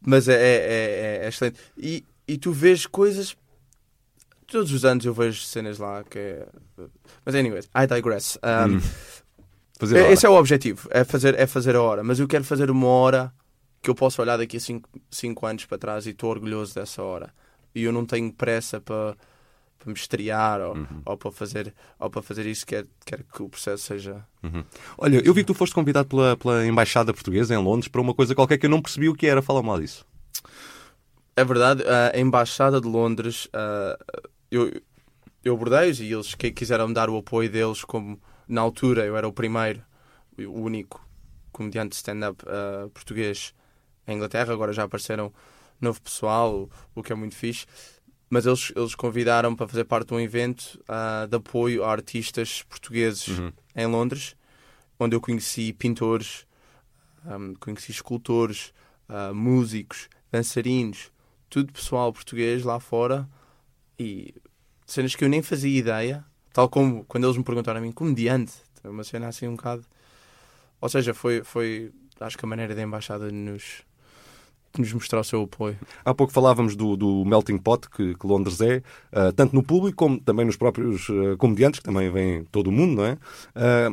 mas 0.00 0.28
é, 0.28 0.34
é- 0.34 1.20
é- 1.20 1.24
é 1.24 1.28
excelente. 1.28 1.58
E, 1.76 2.04
e 2.28 2.38
tu 2.38 2.52
vês 2.52 2.86
coisas. 2.86 3.36
Todos 4.46 4.70
os 4.72 4.84
anos 4.84 5.04
eu 5.04 5.12
vejo 5.14 5.40
cenas 5.42 5.78
lá 5.78 6.04
que 6.04 6.18
é. 6.18 6.46
Mas, 7.24 7.34
anyways, 7.34 7.64
I 7.74 7.86
digress. 7.92 8.38
Ah, 8.42 8.66
Hum. 8.68 8.78
Fazer 9.78 9.96
é- 9.98 10.02
hora. 10.02 10.12
esse 10.12 10.24
é 10.26 10.28
o 10.28 10.34
objetivo, 10.38 10.88
é 10.90 11.04
fazer, 11.04 11.38
é 11.38 11.46
fazer 11.46 11.74
a 11.76 11.82
hora. 11.82 12.02
Mas 12.04 12.18
eu 12.20 12.28
quero 12.28 12.44
fazer 12.44 12.70
uma 12.70 12.86
hora 12.86 13.32
que 13.82 13.90
eu 13.90 13.94
possa 13.94 14.22
olhar 14.22 14.36
daqui 14.36 14.56
a 14.56 14.60
5 15.10 15.46
anos 15.46 15.64
para 15.66 15.78
trás 15.78 16.06
e 16.06 16.10
estou 16.10 16.30
orgulhoso 16.30 16.74
dessa 16.74 17.02
hora. 17.02 17.32
E 17.74 17.82
eu 17.82 17.92
não 17.92 18.06
tenho 18.06 18.32
pressa 18.32 18.80
para, 18.80 19.16
para 19.78 19.88
me 19.88 19.94
estrear 19.94 20.60
ou, 20.60 20.74
Uhum. 20.76 20.86
ou 21.04 21.16
para 21.18 21.32
fazer, 21.32 21.74
ou 21.98 22.08
para 22.08 22.22
fazer 22.22 22.46
isso. 22.46 22.64
Quero, 22.64 22.86
quero 23.04 23.24
que 23.24 23.42
o 23.42 23.48
processo 23.48 23.82
seja. 23.82 24.24
Olha, 24.96 25.20
eu 25.24 25.34
vi 25.34 25.40
que 25.42 25.48
tu 25.48 25.54
foste 25.54 25.74
convidado 25.74 26.08
pela, 26.08 26.36
pela 26.36 26.64
Embaixada 26.66 27.12
Portuguesa 27.12 27.52
em 27.54 27.58
Londres 27.58 27.88
para 27.88 28.00
uma 28.00 28.14
coisa 28.14 28.34
qualquer 28.34 28.58
que 28.58 28.66
eu 28.66 28.70
não 28.70 28.80
percebi 28.80 29.08
o 29.08 29.14
que 29.14 29.26
era. 29.26 29.42
Fala 29.42 29.62
mal 29.62 29.80
disso. 29.80 30.06
É 31.36 31.44
verdade, 31.44 31.82
a 32.14 32.18
Embaixada 32.18 32.80
de 32.80 32.86
Londres, 32.86 33.48
ah, 33.52 33.98
eu, 34.50 34.72
eu 35.44 35.54
abordei-os 35.54 35.98
e 36.00 36.12
eles 36.12 36.34
quiseram 36.34 36.88
me 36.88 36.94
dar 36.94 37.10
o 37.10 37.16
apoio 37.18 37.50
deles, 37.50 37.82
como 37.84 38.20
na 38.48 38.60
altura 38.60 39.04
eu 39.04 39.16
era 39.16 39.26
o 39.26 39.32
primeiro, 39.32 39.82
o 40.38 40.60
único 40.60 41.06
comediante 41.52 41.96
stand-up 41.96 42.44
ah, 42.46 42.88
português 42.92 43.54
em 44.06 44.16
Inglaterra, 44.16 44.52
agora 44.52 44.72
já 44.72 44.84
apareceram 44.84 45.32
novo 45.80 46.00
pessoal, 46.02 46.54
o, 46.94 47.00
o 47.00 47.02
que 47.02 47.12
é 47.12 47.16
muito 47.16 47.34
fixe. 47.34 47.66
Mas 48.28 48.46
eles, 48.46 48.72
eles 48.74 48.94
convidaram 48.94 49.54
para 49.54 49.68
fazer 49.68 49.84
parte 49.84 50.08
de 50.08 50.14
um 50.14 50.20
evento 50.20 50.82
ah, 50.88 51.26
de 51.28 51.36
apoio 51.36 51.84
a 51.84 51.90
artistas 51.90 52.62
portugueses 52.62 53.28
Uhum. 53.28 53.52
em 53.76 53.86
Londres, 53.86 54.34
onde 54.98 55.14
eu 55.14 55.20
conheci 55.20 55.72
pintores, 55.72 56.46
ahm, 57.26 57.54
conheci 57.60 57.92
escultores, 57.92 58.72
ah, 59.08 59.32
músicos, 59.32 60.08
dançarinos, 60.32 61.12
tudo 61.48 61.72
pessoal 61.72 62.12
português 62.12 62.64
lá 62.64 62.80
fora 62.80 63.28
e 63.98 64.34
cenas 64.86 65.14
que 65.14 65.24
eu 65.24 65.28
nem 65.28 65.42
fazia 65.42 65.78
ideia, 65.78 66.24
tal 66.54 66.68
como 66.68 67.04
quando 67.04 67.24
eles 67.24 67.36
me 67.36 67.42
perguntaram 67.42 67.80
a 67.80 67.82
mim, 67.82 67.92
comediante, 67.92 68.52
é 68.82 68.88
uma 68.88 69.04
cena 69.04 69.28
assim 69.28 69.48
um 69.48 69.56
bocado. 69.56 69.84
Ou 70.80 70.88
seja, 70.88 71.12
foi, 71.12 71.42
foi 71.42 71.92
acho 72.20 72.38
que 72.38 72.44
a 72.44 72.48
maneira 72.48 72.74
da 72.74 72.80
embaixada 72.80 73.30
nos, 73.30 73.82
nos 74.78 74.92
mostrar 74.92 75.20
o 75.20 75.24
seu 75.24 75.42
apoio. 75.42 75.76
Há 76.04 76.14
pouco 76.14 76.32
falávamos 76.32 76.76
do, 76.76 76.96
do 76.96 77.24
melting 77.24 77.58
pot 77.58 77.90
que, 77.90 78.14
que 78.14 78.26
Londres 78.26 78.60
é, 78.60 78.82
ah, 79.12 79.32
tanto 79.34 79.54
no 79.54 79.64
público 79.64 79.96
como 79.96 80.20
também 80.20 80.46
nos 80.46 80.56
próprios 80.56 81.08
ah, 81.10 81.36
comediantes, 81.36 81.80
que 81.80 81.84
também 81.84 82.08
vêm 82.10 82.44
todo 82.44 82.68
o 82.68 82.72
mundo, 82.72 82.96
não 82.96 83.04
é? 83.04 83.18
Ah, 83.56 83.90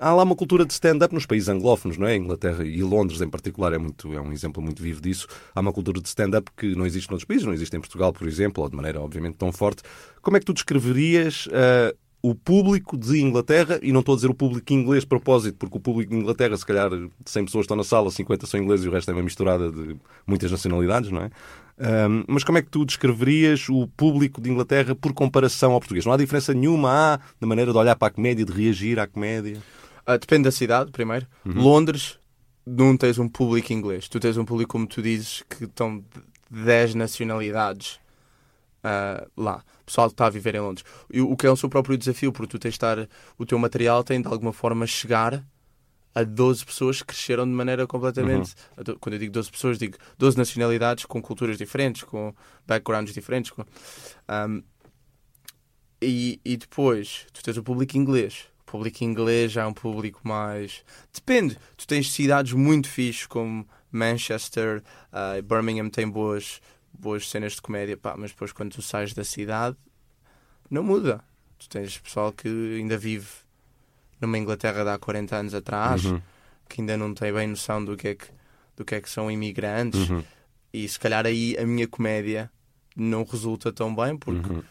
há 0.00 0.12
lá 0.14 0.22
uma 0.22 0.34
cultura 0.34 0.64
de 0.64 0.72
stand-up 0.72 1.14
nos 1.14 1.26
países 1.26 1.48
anglófonos, 1.48 1.98
não 1.98 2.06
é? 2.06 2.16
Inglaterra 2.16 2.64
e 2.64 2.82
Londres 2.82 3.20
em 3.20 3.28
particular 3.28 3.72
é, 3.72 3.78
muito, 3.78 4.12
é 4.12 4.20
um 4.20 4.32
exemplo 4.32 4.62
muito 4.62 4.82
vivo 4.82 5.00
disso. 5.00 5.28
Há 5.54 5.60
uma 5.60 5.72
cultura 5.72 6.00
de 6.00 6.08
stand-up 6.08 6.50
que 6.56 6.74
não 6.74 6.86
existe 6.86 7.10
noutros 7.10 7.26
países, 7.26 7.46
não 7.46 7.52
existe 7.52 7.76
em 7.76 7.80
Portugal, 7.80 8.12
por 8.12 8.26
exemplo, 8.26 8.62
ou 8.62 8.68
de 8.68 8.76
maneira 8.76 9.00
obviamente 9.00 9.36
tão 9.36 9.52
forte. 9.52 9.82
Como 10.22 10.36
é 10.36 10.40
que 10.40 10.46
tu 10.46 10.54
descreverias 10.54 11.48
ah, 11.52 11.94
o 12.22 12.34
público 12.34 12.98
de 12.98 13.20
Inglaterra, 13.20 13.78
e 13.82 13.92
não 13.92 14.00
estou 14.00 14.12
a 14.12 14.16
dizer 14.16 14.30
o 14.30 14.34
público 14.34 14.72
inglês 14.72 15.02
de 15.02 15.06
propósito, 15.08 15.56
porque 15.56 15.78
o 15.78 15.80
público 15.80 16.12
de 16.12 16.18
Inglaterra, 16.18 16.56
se 16.56 16.66
calhar 16.66 16.90
de 16.90 17.10
100 17.24 17.46
pessoas 17.46 17.64
estão 17.64 17.76
na 17.76 17.84
sala, 17.84 18.10
50 18.10 18.46
são 18.46 18.60
ingleses 18.60 18.84
e 18.84 18.88
o 18.88 18.92
resto 18.92 19.10
é 19.10 19.14
uma 19.14 19.22
misturada 19.22 19.70
de 19.70 19.96
muitas 20.26 20.50
nacionalidades, 20.50 21.10
não 21.10 21.22
é? 21.22 21.30
Ahm, 21.78 22.24
mas 22.28 22.44
como 22.44 22.58
é 22.58 22.62
que 22.62 22.68
tu 22.68 22.84
descreverias 22.84 23.70
o 23.70 23.86
público 23.96 24.38
de 24.38 24.50
Inglaterra 24.50 24.94
por 24.94 25.14
comparação 25.14 25.72
ao 25.72 25.80
português? 25.80 26.04
Não 26.04 26.12
há 26.12 26.16
diferença 26.18 26.52
nenhuma 26.52 26.90
há 26.90 27.20
na 27.40 27.46
maneira 27.46 27.72
de 27.72 27.78
olhar 27.78 27.96
para 27.96 28.08
a 28.08 28.10
comédia, 28.10 28.44
de 28.44 28.52
reagir 28.52 28.98
à 28.98 29.06
comédia? 29.06 29.56
Ah, 30.12 30.16
depende 30.16 30.44
da 30.44 30.50
cidade, 30.50 30.90
primeiro. 30.90 31.26
Londres, 31.44 32.18
não 32.66 32.96
tens 32.96 33.18
um 33.18 33.28
público 33.28 33.72
inglês. 33.72 34.08
Tu 34.08 34.18
tens 34.18 34.36
um 34.36 34.44
público, 34.44 34.72
como 34.72 34.86
tu 34.86 35.00
dizes, 35.02 35.42
que 35.48 35.64
estão 35.64 35.98
de 35.98 36.64
10 36.64 36.94
nacionalidades 36.94 38.00
ah, 38.82 39.26
lá. 39.36 39.62
O 39.82 39.84
pessoal 39.84 40.08
que 40.08 40.14
está 40.14 40.26
a 40.26 40.30
viver 40.30 40.54
em 40.54 40.60
Londres. 40.60 40.84
E 41.12 41.20
o 41.20 41.36
que 41.36 41.46
é 41.46 41.50
o 41.50 41.56
seu 41.56 41.68
próprio 41.68 41.96
desafio, 41.98 42.32
porque 42.32 42.50
tu 42.50 42.58
tens 42.58 42.70
de 42.72 42.76
estar. 42.76 43.08
O 43.38 43.44
teu 43.46 43.58
material 43.58 44.02
tem 44.04 44.20
de 44.20 44.28
alguma 44.28 44.52
forma 44.52 44.86
chegar 44.86 45.44
a 46.14 46.24
12 46.24 46.64
pessoas 46.64 47.00
que 47.00 47.06
cresceram 47.08 47.44
de 47.44 47.52
maneira 47.52 47.86
completamente. 47.86 48.54
do- 48.84 48.98
Quando 48.98 49.12
eu 49.14 49.18
digo 49.20 49.32
12 49.32 49.50
pessoas, 49.50 49.78
digo 49.78 49.96
12 50.18 50.36
nacionalidades 50.36 51.04
com 51.04 51.20
culturas 51.22 51.56
diferentes, 51.58 52.02
com 52.02 52.34
backgrounds 52.66 53.14
diferentes. 53.14 53.50
Com, 53.52 53.64
Ahm, 54.26 54.62
e, 56.02 56.40
e 56.44 56.56
depois, 56.56 57.26
tu 57.32 57.42
tens 57.42 57.56
o 57.56 57.62
público 57.62 57.96
inglês. 57.96 58.46
O 58.70 58.78
público 58.78 59.02
inglês 59.02 59.50
já 59.50 59.62
é 59.62 59.66
um 59.66 59.72
público 59.72 60.20
mais. 60.22 60.84
Depende. 61.12 61.58
Tu 61.76 61.88
tens 61.88 62.12
cidades 62.12 62.52
muito 62.52 62.88
fixes 62.88 63.26
como 63.26 63.66
Manchester, 63.90 64.80
e 65.36 65.42
Birmingham 65.42 65.90
tem 65.90 66.08
boas, 66.08 66.60
boas 66.92 67.28
cenas 67.28 67.54
de 67.54 67.62
comédia, 67.62 67.96
pá, 67.96 68.14
mas 68.16 68.30
depois 68.30 68.52
quando 68.52 68.70
tu 68.72 68.80
sais 68.80 69.12
da 69.12 69.24
cidade, 69.24 69.76
não 70.70 70.84
muda. 70.84 71.20
Tu 71.58 71.68
tens 71.68 71.98
pessoal 71.98 72.32
que 72.32 72.48
ainda 72.48 72.96
vive 72.96 73.26
numa 74.20 74.38
Inglaterra 74.38 74.84
de 74.84 74.90
há 74.90 74.98
40 74.98 75.36
anos 75.36 75.54
atrás, 75.54 76.04
Uhum, 76.04 76.22
que 76.68 76.80
ainda 76.80 76.96
não 76.96 77.12
tem 77.12 77.32
bem 77.32 77.48
noção 77.48 77.84
do 77.84 77.96
que 77.96 78.08
é 78.08 78.14
que, 78.14 78.26
do 78.76 78.84
que, 78.84 78.94
é 78.94 79.00
que 79.00 79.10
são 79.10 79.28
imigrantes, 79.28 80.08
uhum, 80.08 80.22
e 80.72 80.88
se 80.88 80.98
calhar 81.00 81.26
aí 81.26 81.56
a 81.58 81.66
minha 81.66 81.88
comédia 81.88 82.48
não 82.94 83.24
resulta 83.24 83.72
tão 83.72 83.92
bem, 83.92 84.16
porque 84.16 84.48
uhum, 84.48 84.62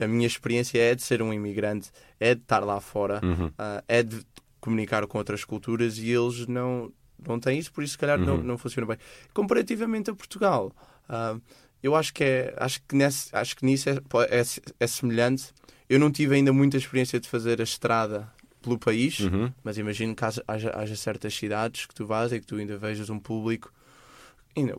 a 0.00 0.06
minha 0.06 0.26
experiência 0.26 0.78
é 0.78 0.94
de 0.94 1.02
ser 1.02 1.20
um 1.22 1.32
imigrante, 1.32 1.90
é 2.20 2.34
de 2.34 2.40
estar 2.42 2.60
lá 2.60 2.80
fora, 2.80 3.20
uhum. 3.24 3.50
ah, 3.58 3.82
é 3.88 4.02
de 4.02 4.20
comunicar 4.60 5.06
com 5.06 5.18
outras 5.18 5.44
culturas 5.44 5.98
e 5.98 6.10
eles 6.10 6.46
não, 6.46 6.92
não 7.26 7.38
têm 7.40 7.58
isso, 7.58 7.72
por 7.72 7.82
isso 7.84 7.92
se 7.92 7.98
calhar 7.98 8.18
não, 8.18 8.36
Uhum. 8.36 8.42
não 8.42 8.58
funciona 8.58 8.86
bem. 8.86 8.96
Comparativamente 9.32 10.10
a 10.10 10.14
Portugal, 10.14 10.72
ah, 11.08 11.36
eu 11.82 11.94
acho 11.94 12.12
que, 12.12 12.24
é, 12.24 12.54
acho 12.56 12.80
que, 12.86 12.96
nesse, 12.96 13.34
acho 13.34 13.56
que 13.56 13.64
nisso 13.64 13.88
é, 13.88 13.94
é, 14.30 14.42
é 14.80 14.86
semelhante. 14.86 15.52
Eu 15.88 15.98
não 15.98 16.10
tive 16.10 16.34
ainda 16.34 16.52
muita 16.52 16.76
experiência 16.76 17.18
de 17.20 17.28
fazer 17.28 17.60
a 17.60 17.64
estrada 17.64 18.28
pelo 18.60 18.76
país, 18.78 19.20
Uhum. 19.20 19.52
mas 19.62 19.78
imagino 19.78 20.14
que 20.14 20.24
haja, 20.24 20.42
haja, 20.46 20.96
certas 20.96 21.32
cidades 21.34 21.86
que 21.86 21.94
tu 21.94 22.04
vás 22.04 22.32
e 22.32 22.40
que 22.40 22.46
tu 22.46 22.56
ainda 22.56 22.76
vejas 22.76 23.08
um 23.08 23.18
público 23.18 23.72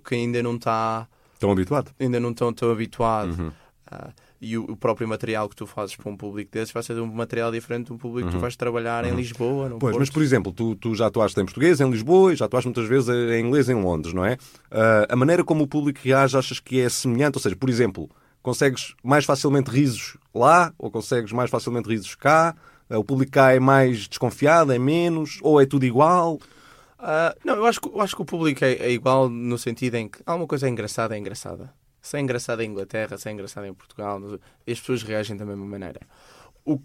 que 0.06 0.16
ainda 0.16 0.44
não 0.44 0.56
está 0.58 1.08
Estão 1.34 1.52
habituados? 1.52 1.94
ainda 1.98 2.20
não 2.20 2.32
estão 2.32 2.52
tão 2.52 2.70
habituado 2.70 3.32
Uhum. 3.40 3.52
E 4.42 4.58
o, 4.58 4.64
o 4.64 4.76
próprio 4.78 5.08
material 5.08 5.50
que 5.50 5.56
tu 5.56 5.66
fazes 5.66 5.96
para 5.96 6.10
um 6.10 6.16
público 6.16 6.50
desses 6.52 6.72
vai 6.74 6.82
ser 6.84 6.98
um 7.00 7.06
material 7.08 7.52
diferente 7.52 7.88
de 7.88 7.94
um 7.94 7.98
público 7.98 8.30
que 8.30 8.36
tu 8.36 8.40
vais 8.40 8.56
trabalhar 8.56 9.04
em 9.06 9.14
Lisboa, 9.16 9.68
no 9.68 9.74
Uhum. 9.76 9.80
Pois, 9.80 9.92
Porto. 9.92 10.00
mas 10.00 10.10
por 10.10 10.24
exemplo, 10.24 10.52
tu, 10.54 10.76
tu 10.76 10.96
já 10.96 11.08
atuaste 11.08 11.40
em 11.40 11.46
português, 11.46 11.80
em 11.82 11.90
Lisboa, 11.90 12.34
e 12.34 12.36
já 12.36 12.46
atuaste 12.46 12.68
muitas 12.68 12.88
vezes 12.88 13.10
em 13.10 13.46
inglês 13.46 13.68
em 13.70 13.76
Londres, 13.76 14.14
não 14.14 14.24
é? 14.26 14.38
Ah, 14.72 15.08
a 15.10 15.16
maneira 15.16 15.44
como 15.44 15.64
o 15.64 15.68
público 15.68 16.00
reage, 16.04 16.38
achas 16.38 16.60
que 16.60 16.80
é 16.80 16.88
semelhante? 16.90 17.38
Ou 17.38 17.42
seja, 17.42 17.56
por 17.56 17.70
exemplo, 17.70 18.10
consegues 18.42 18.96
mais 19.04 19.26
facilmente 19.26 19.70
risos 19.70 20.18
lá 20.34 20.74
ou 20.78 20.90
consegues 20.90 21.32
mais 21.34 21.50
facilmente 21.50 21.90
risos 21.90 22.16
cá? 22.16 22.56
Ah, 22.90 22.98
o 22.98 23.04
público 23.04 23.32
cá 23.34 23.54
é 23.54 23.60
mais 23.60 24.08
desconfiado, 24.08 24.72
é 24.72 24.80
menos? 24.80 25.40
Ou 25.42 25.60
é 25.62 25.66
tudo 25.66 25.86
igual? 25.86 26.40
Ah, 26.98 27.36
não, 27.46 27.56
eu 27.56 27.66
acho, 27.66 27.80
eu 27.94 28.02
acho 28.02 28.16
que 28.16 28.22
o 28.22 28.26
público 28.26 28.64
é, 28.64 28.74
é 28.74 28.92
igual 28.92 29.30
no 29.30 29.58
sentido 29.58 29.96
em 29.96 30.08
que 30.08 30.20
alguma 30.26 30.48
coisa 30.48 30.68
é 30.68 30.70
engraçada, 30.70 31.16
é 31.16 31.20
engraçada. 31.20 31.72
Se 32.02 32.18
é 32.18 32.20
engraçado 32.20 32.62
em 32.62 32.70
Inglaterra, 32.70 33.18
se 33.18 33.30
é 33.30 33.32
engraçado 33.32 33.66
em 33.66 33.74
Portugal, 33.74 34.20
as 34.68 34.80
pessoas 34.80 35.04
reagem 35.04 35.36
da 35.36 35.46
mesma 35.46 35.66
maneira. 35.66 36.02
O 36.66 36.80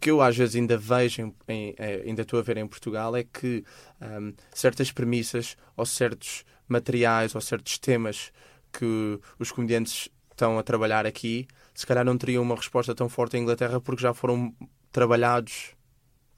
que 0.00 0.10
eu 0.10 0.22
às 0.22 0.36
vezes 0.36 0.56
ainda 0.56 0.78
vejo, 0.78 1.22
em, 1.22 1.34
em, 1.48 1.74
eh, 1.76 2.04
ainda 2.06 2.22
estou 2.22 2.38
a 2.38 2.42
ver 2.42 2.56
em 2.56 2.66
Portugal, 2.66 3.14
é 3.14 3.22
que 3.22 3.64
um, 4.00 4.32
certas 4.52 4.90
premissas 4.90 5.56
ou 5.76 5.84
certos 5.84 6.44
materiais 6.66 7.34
ou 7.34 7.40
certos 7.40 7.78
temas 7.78 8.32
que 8.72 9.20
os 9.38 9.52
comediantes 9.52 10.08
estão 10.30 10.58
a 10.58 10.62
trabalhar 10.62 11.04
aqui, 11.04 11.46
se 11.74 11.86
calhar 11.86 12.04
não 12.04 12.16
teriam 12.16 12.42
uma 12.42 12.56
resposta 12.56 12.94
tão 12.94 13.08
forte 13.08 13.36
em 13.36 13.42
Inglaterra 13.42 13.80
porque 13.80 14.02
já 14.02 14.14
foram 14.14 14.54
trabalhados 14.90 15.74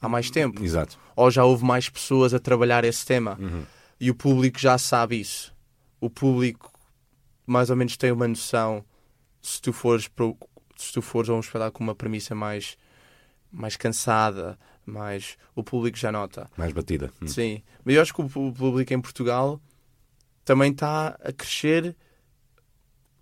há 0.01 0.09
mais 0.09 0.31
tempo. 0.31 0.63
Exato. 0.63 0.99
Ou 1.15 1.31
já 1.31 1.45
houve 1.45 1.65
mais 1.65 1.89
pessoas 1.89 2.35
a 2.35 2.41
trabalhar 2.41 2.85
esse 2.85 3.07
tema. 3.07 3.39
Uhum. 3.41 3.63
E 4.01 4.11
o 4.11 4.15
público 4.15 4.59
já 4.59 4.77
sabe 4.77 5.21
isso. 5.21 5.55
O 6.01 6.11
público 6.11 6.72
mais 7.53 7.71
ou 7.71 7.77
menos 7.77 7.97
tem 7.97 8.11
uma 8.11 8.27
noção 8.27 8.85
se 9.41 9.61
tu 9.61 9.73
fores, 9.73 10.09
pro, 10.09 10.37
se 10.77 10.93
tu 10.93 11.03
fores 11.03 11.29
a 11.31 11.35
um 11.35 11.41
espetáculo 11.41 11.73
com 11.73 11.85
uma 11.85 11.95
premissa 11.95 12.35
mais, 12.35 12.77
mais 13.51 13.77
cansada, 13.77 14.59
mais, 14.87 15.37
o 15.55 15.63
público 15.63 15.97
já 15.99 16.11
nota. 16.11 16.51
Mais 16.57 16.73
batida. 16.73 17.11
Hum. 17.23 17.27
Sim. 17.29 17.63
Mas 17.85 17.95
eu 17.95 18.03
acho 18.03 18.15
que 18.15 18.23
o 18.23 18.29
público 18.53 18.93
em 18.93 19.01
Portugal 19.01 19.61
também 20.45 20.73
está 20.73 21.17
a 21.23 21.33
crescer 21.33 21.95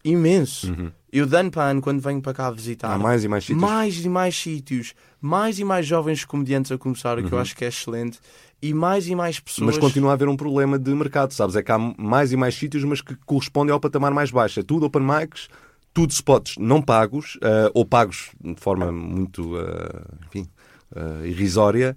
imenso. 0.05 0.73
Uhum. 0.73 0.93
Eu, 1.13 1.27
de 1.27 1.37
ano 1.37 1.51
para 1.51 1.65
ano, 1.71 1.83
quando 1.83 2.01
venho 2.01 2.23
para 2.23 2.33
cá 2.33 2.51
visitar, 2.51 2.93
há 2.93 2.99
mais 2.99 3.25
e 3.25 3.29
mais 3.29 3.45
sítios. 3.45 3.61
Mais 3.61 4.05
e 4.05 4.09
mais 4.09 4.37
sítios, 4.37 4.95
mais 5.21 5.59
e 5.59 5.65
mais 5.65 5.87
jovens 5.87 6.25
comediantes 6.25 6.71
a 6.73 6.79
começar, 6.79 7.19
o 7.19 7.23
que 7.23 7.33
eu 7.33 7.37
Uhum. 7.37 7.43
acho 7.43 7.57
que 7.57 7.65
é 7.65 7.69
excelente, 7.69 8.19
e 8.63 8.75
mais 8.75 9.09
e 9.09 9.15
mais 9.15 9.41
pessoas. 9.41 9.67
Mas 9.67 9.79
continua 9.79 10.11
a 10.11 10.13
haver 10.15 10.29
um 10.29 10.37
problema 10.37 10.79
de 10.79 10.91
mercado, 10.95 11.33
sabes? 11.33 11.57
É 11.57 11.63
que 11.63 11.73
há 11.73 11.79
mais 11.79 12.33
e 12.33 12.37
mais 12.37 12.55
sítios, 12.55 12.85
mas 12.85 13.01
que 13.01 13.15
correspondem 13.27 13.73
ao 13.73 13.81
patamar 13.81 14.13
mais 14.13 14.31
baixo. 14.31 14.61
É 14.61 14.63
tudo 14.63 14.87
open 14.87 15.03
mics, 15.03 15.49
tudo 15.93 16.11
spots 16.11 16.57
não 16.59 16.83
pagos, 16.83 17.37
uh, 17.37 17.71
ou 17.75 17.85
pagos 17.85 18.31
de 18.41 18.61
forma 18.61 18.93
muito, 18.93 19.57
uh, 19.57 20.05
enfim, 20.27 20.49
uh, 20.93 21.27
irrisória, 21.27 21.97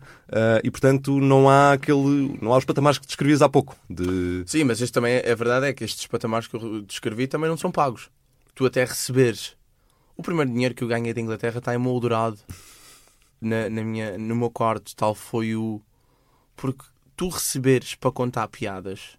e 0.63 0.71
portanto 0.71 1.19
não 1.19 1.49
há 1.49 1.73
aquele. 1.73 2.37
não 2.41 2.53
há 2.53 2.57
os 2.57 2.65
patamares 2.65 2.97
que 2.97 3.05
descrevias 3.05 3.41
há 3.41 3.49
pouco. 3.49 3.75
De... 3.89 4.43
Sim, 4.45 4.63
mas 4.63 4.81
este 4.81 4.93
também 4.93 5.13
é, 5.13 5.29
é 5.29 5.35
verdade, 5.35 5.67
é 5.67 5.73
que 5.73 5.83
estes 5.83 6.07
patamares 6.07 6.47
que 6.47 6.55
eu 6.55 6.81
descrevi 6.81 7.27
também 7.27 7.49
não 7.49 7.57
são 7.57 7.71
pagos. 7.71 8.09
Tu 8.55 8.65
até 8.65 8.85
receberes. 8.85 9.55
O 10.15 10.21
primeiro 10.21 10.51
dinheiro 10.51 10.75
que 10.75 10.83
eu 10.83 10.87
ganhei 10.87 11.13
da 11.13 11.19
Inglaterra 11.19 11.57
está 11.57 11.73
emoldurado 11.73 12.37
na, 13.41 13.69
na 13.69 13.83
minha, 13.83 14.17
no 14.17 14.35
meu 14.35 14.49
quarto, 14.49 14.95
tal 14.95 15.13
foi 15.13 15.55
o. 15.55 15.81
Porque 16.55 16.83
tu 17.15 17.29
receberes 17.29 17.95
para 17.95 18.11
contar 18.11 18.47
piadas 18.47 19.17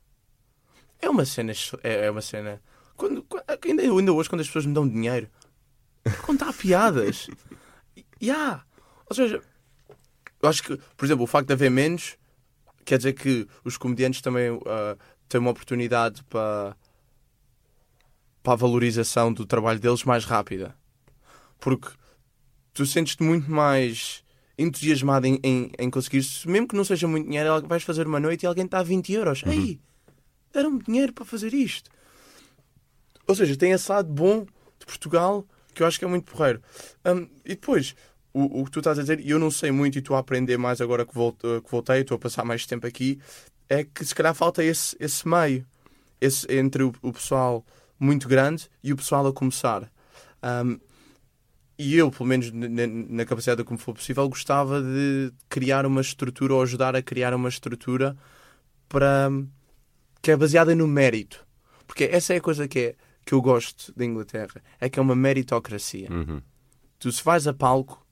é 1.05 1.11
uma 1.11 1.25
cena. 1.25 1.53
É, 1.83 2.07
é 2.07 2.11
uma 2.11 2.23
cena. 2.23 2.61
Quando, 2.97 3.27
ainda, 3.63 3.83
ainda 3.83 4.13
hoje, 4.13 4.29
quando 4.29 4.41
as 4.41 4.47
pessoas 4.47 4.67
me 4.67 4.75
dão 4.75 4.89
dinheiro 4.89 5.29
contar 6.23 6.53
piadas. 6.53 7.29
yeah. 8.23 8.65
Ou 9.09 9.15
seja, 9.15 9.43
eu 10.43 10.49
acho 10.49 10.63
que, 10.63 10.77
por 10.97 11.05
exemplo, 11.05 11.25
o 11.25 11.27
facto 11.27 11.49
de 11.49 11.53
haver 11.53 11.71
menos 11.71 12.17
quer 12.85 12.99
dizer 12.99 13.15
que 13.15 13.49
os 13.65 13.77
comediantes 13.77 14.21
também 14.21 14.51
uh, 14.51 14.63
têm 15.29 15.41
uma 15.41 15.51
oportunidade 15.51 16.23
para, 16.25 16.77
para 18.43 18.53
a 18.53 18.57
valorização 18.57 19.33
do 19.33 19.47
trabalho 19.47 19.81
deles 19.81 20.05
mais 20.05 20.25
rápida. 20.25 20.77
Porque 21.59 21.89
tu 22.73 22.85
sentes-te 22.85 23.23
muito 23.23 23.51
mais 23.51 24.24
entusiasmado 24.59 25.27
em, 25.27 25.39
em, 25.43 25.71
em 25.79 25.91
conseguir, 25.91 26.25
mesmo 26.47 26.69
que 26.69 26.77
não 26.77 26.85
seja 26.85 27.09
muito 27.09 27.27
dinheiro, 27.27 27.67
vais 27.67 27.83
fazer 27.83 28.07
uma 28.07 28.21
noite 28.21 28.43
e 28.43 28.47
alguém 28.47 28.65
está 28.65 28.79
a 28.79 28.83
20 28.83 29.13
euros. 29.13 29.43
Uhum. 29.43 29.53
Ei, 29.53 29.81
deram-me 30.53 30.83
dinheiro 30.83 31.13
para 31.13 31.25
fazer 31.25 31.53
isto. 31.53 31.91
Ou 33.27 33.35
seja, 33.35 33.57
tem 33.57 33.73
esse 33.73 33.91
lado 33.91 34.09
bom 34.13 34.47
de 34.79 34.87
Portugal 34.87 35.47
que 35.75 35.83
eu 35.83 35.87
acho 35.87 35.99
que 35.99 36.05
é 36.05 36.09
muito 36.09 36.31
porreiro. 36.31 36.63
Um, 37.05 37.29
e 37.45 37.51
depois, 37.51 37.97
o, 38.33 38.61
o, 38.61 38.65
que 38.65 38.71
tu 38.71 38.79
estás 38.79 38.99
a 38.99 39.03
dizer, 39.03 39.21
e 39.21 39.31
eu 39.31 39.39
não 39.39 39.51
sei 39.51 39.73
muito 39.73 39.97
e 39.97 39.99
estou 39.99 40.15
a 40.15 40.21
aprender 40.21 40.57
mais 40.57 40.81
agora 40.81 41.05
que, 41.05 41.13
volto, 41.13 41.61
que 41.63 41.71
voltei, 41.71 42.01
estou 42.01 42.15
a 42.15 42.19
passar 42.19 42.45
mais 42.45 42.65
tempo 42.65 42.87
aqui, 42.87 43.19
é 43.69 43.83
que 43.83 44.05
se 44.05 44.15
calhar 44.15 44.35
falta 44.35 44.63
esse, 44.63 44.97
esse 45.01 45.27
meio 45.27 45.67
esse, 46.21 46.47
entre 46.53 46.85
o, 46.85 46.95
o 47.03 47.13
pessoal 47.13 47.65
muito 47.99 48.29
grande 48.29 48.69
e 48.83 48.93
o 48.93 48.97
pessoal 48.97 49.27
a 49.27 49.33
começar. 49.33 49.91
Um, 50.43 50.79
e 51.79 51.97
eu, 51.97 52.11
pelo 52.11 52.29
menos 52.29 52.53
na, 52.53 52.87
na 52.87 53.25
capacidade 53.25 53.65
como 53.65 53.79
for 53.79 53.95
possível, 53.95 54.29
gostava 54.29 54.81
de 54.81 55.33
criar 55.49 55.85
uma 55.85 56.01
estrutura 56.01 56.55
ou 56.55 56.63
ajudar 56.63 56.95
a 56.95 57.03
criar 57.03 57.35
uma 57.35 57.49
estrutura 57.49 58.17
para 58.89 59.31
que 60.23 60.31
é 60.31 60.37
baseada 60.37 60.75
no 60.75 60.87
mérito. 60.87 61.45
Porque 61.87 62.05
essa 62.05 62.33
é 62.33 62.37
a 62.37 62.41
coisa 62.41 62.69
que, 62.69 62.79
é, 62.79 62.95
que 63.27 63.35
eu 63.35 63.43
gosto 63.43 63.93
da 63.97 64.05
Inglaterra, 64.05 64.63
é 64.81 64.89
que 64.89 64.99
é 64.99 65.03
uma 65.03 65.17
meritocracia. 65.17 66.11
Uhum. 66.11 66.41
Tu 66.99 67.11
se 67.13 67.23
vais 67.23 67.47
a 67.47 67.53
palco 67.53 68.07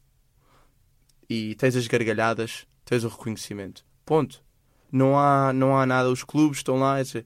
e 1.29 1.55
tens 1.55 1.77
as 1.77 1.87
gargalhadas, 1.87 2.67
tens 2.85 3.05
o 3.05 3.09
reconhecimento. 3.09 3.85
Ponto. 4.05 4.43
Não 4.91 5.19
há, 5.19 5.53
não 5.53 5.79
há 5.79 5.87
nada, 5.87 6.11
os 6.11 6.23
clubes 6.23 6.59
estão 6.59 6.79
lá 6.79 7.03
dizem, 7.03 7.25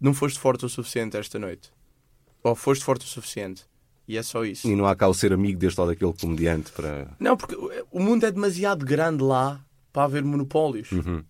não 0.00 0.14
foste 0.14 0.38
forte 0.38 0.64
o 0.64 0.68
suficiente 0.68 1.16
esta 1.16 1.38
noite. 1.38 1.72
Ou 2.44 2.54
foste 2.54 2.84
forte 2.84 3.04
o 3.04 3.08
suficiente. 3.08 3.66
E 4.08 4.16
é 4.16 4.22
só 4.22 4.42
isso. 4.42 4.66
E 4.66 4.74
não 4.74 4.86
há 4.86 4.96
cá 4.96 5.06
o 5.06 5.12
ser 5.12 5.34
amigo 5.34 5.58
deste 5.58 5.78
ou 5.78 5.86
daquele 5.86 6.14
comediante 6.14 6.72
para. 6.72 7.08
Não, 7.20 7.36
porque 7.36 7.54
o 7.90 8.00
mundo 8.00 8.24
é 8.24 8.32
demasiado 8.32 8.84
grande 8.84 9.22
lá 9.22 9.62
para 9.92 10.04
haver 10.04 10.24
monopólios. 10.24 10.90
Uhum. 10.90 11.22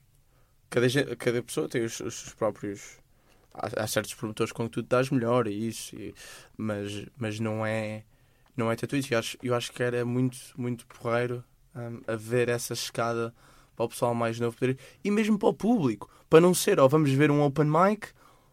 Cada, 0.70 1.16
cada 1.16 1.42
pessoa 1.42 1.68
tem 1.68 1.84
os, 1.84 1.98
os 1.98 2.32
próprios. 2.34 2.98
Há, 3.52 3.82
há, 3.82 3.86
certos 3.88 4.14
promotores 4.14 4.52
com 4.52 4.64
que 4.64 4.70
tu 4.70 4.82
dás 4.82 5.10
melhor 5.10 5.48
e 5.48 5.66
isso, 5.66 5.96
e, 5.96 6.14
mas, 6.56 7.04
mas 7.18 7.40
não 7.40 7.66
é 7.66 8.04
não 8.56 8.70
é 8.70 8.76
tanto 8.76 8.94
isso. 8.94 9.12
Eu 9.12 9.18
acho, 9.18 9.38
eu 9.42 9.54
acho 9.54 9.72
que 9.72 9.82
era 9.82 10.04
muito, 10.04 10.38
muito 10.56 10.86
porreiro 10.86 11.42
um, 11.74 12.00
a 12.06 12.14
ver 12.14 12.48
essa 12.48 12.74
escada 12.74 13.34
para 13.74 13.86
o 13.86 13.88
pessoal 13.88 14.14
mais 14.14 14.38
novo 14.38 14.56
poder, 14.56 14.76
e 15.02 15.10
mesmo 15.10 15.38
para 15.38 15.48
o 15.48 15.54
público, 15.54 16.10
para 16.28 16.40
não 16.40 16.52
ser 16.52 16.78
ou 16.80 16.88
vamos 16.88 17.10
ver 17.10 17.30
um 17.30 17.42
open 17.42 17.66
mic 17.66 18.08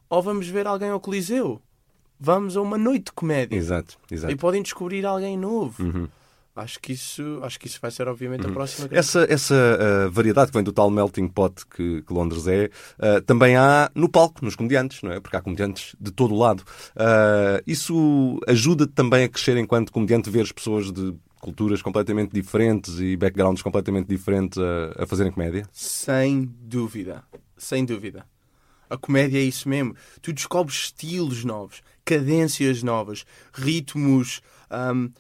ou 0.07 0.21
vamos 0.21 0.47
ver 0.47 0.67
alguém 0.67 0.89
ao 0.89 0.99
Coliseu. 0.99 1.61
Vamos 2.25 2.57
a 2.57 2.61
uma 2.61 2.75
noite 2.75 3.05
de 3.05 3.11
comédia. 3.11 3.55
Exato, 3.55 3.99
exato. 4.09 4.33
E 4.33 4.35
podem 4.35 4.63
descobrir 4.63 5.05
alguém 5.05 5.37
novo. 5.37 5.83
Uhum. 5.83 6.07
Acho 6.55 6.79
que 6.79 6.91
isso, 6.91 7.39
acho 7.43 7.59
que 7.59 7.67
isso 7.67 7.77
vai 7.79 7.91
ser 7.91 8.07
obviamente 8.07 8.47
a 8.47 8.51
próxima. 8.51 8.87
Essa, 8.89 9.27
essa 9.29 9.53
uh, 9.53 10.09
variedade 10.09 10.47
que 10.47 10.57
vem 10.57 10.63
do 10.63 10.73
tal 10.73 10.89
melting 10.89 11.27
pot 11.27 11.63
que, 11.67 12.01
que 12.01 12.11
Londres 12.11 12.47
é, 12.47 12.71
uh, 12.97 13.21
também 13.21 13.55
há 13.55 13.91
no 13.93 14.09
palco, 14.09 14.43
nos 14.43 14.55
comediantes, 14.55 15.03
não 15.03 15.11
é? 15.11 15.19
Porque 15.19 15.37
há 15.37 15.41
comediantes 15.41 15.95
de 15.99 16.11
todo 16.11 16.33
o 16.33 16.39
lado. 16.39 16.63
Uh, 16.95 17.61
isso 17.67 18.39
ajuda 18.47 18.87
também 18.87 19.25
a 19.25 19.29
crescer 19.29 19.55
enquanto 19.57 19.91
comediante 19.91 20.27
ver 20.27 20.41
as 20.41 20.51
pessoas 20.51 20.91
de 20.91 21.13
culturas 21.39 21.79
completamente 21.83 22.33
diferentes 22.33 22.99
e 22.99 23.15
backgrounds 23.15 23.61
completamente 23.61 24.07
diferentes 24.07 24.57
a, 24.57 25.03
a 25.03 25.05
fazerem 25.05 25.31
comédia? 25.31 25.69
Sem 25.71 26.51
dúvida, 26.59 27.23
sem 27.55 27.85
dúvida. 27.85 28.25
A 28.89 28.97
comédia 28.97 29.39
é 29.39 29.41
isso 29.41 29.67
mesmo. 29.67 29.95
Tu 30.21 30.31
descobres 30.31 30.75
estilos 30.85 31.43
novos, 31.43 31.81
cadências 32.05 32.83
novas, 32.83 33.25
ritmos, 33.53 34.41
um, 34.71 35.11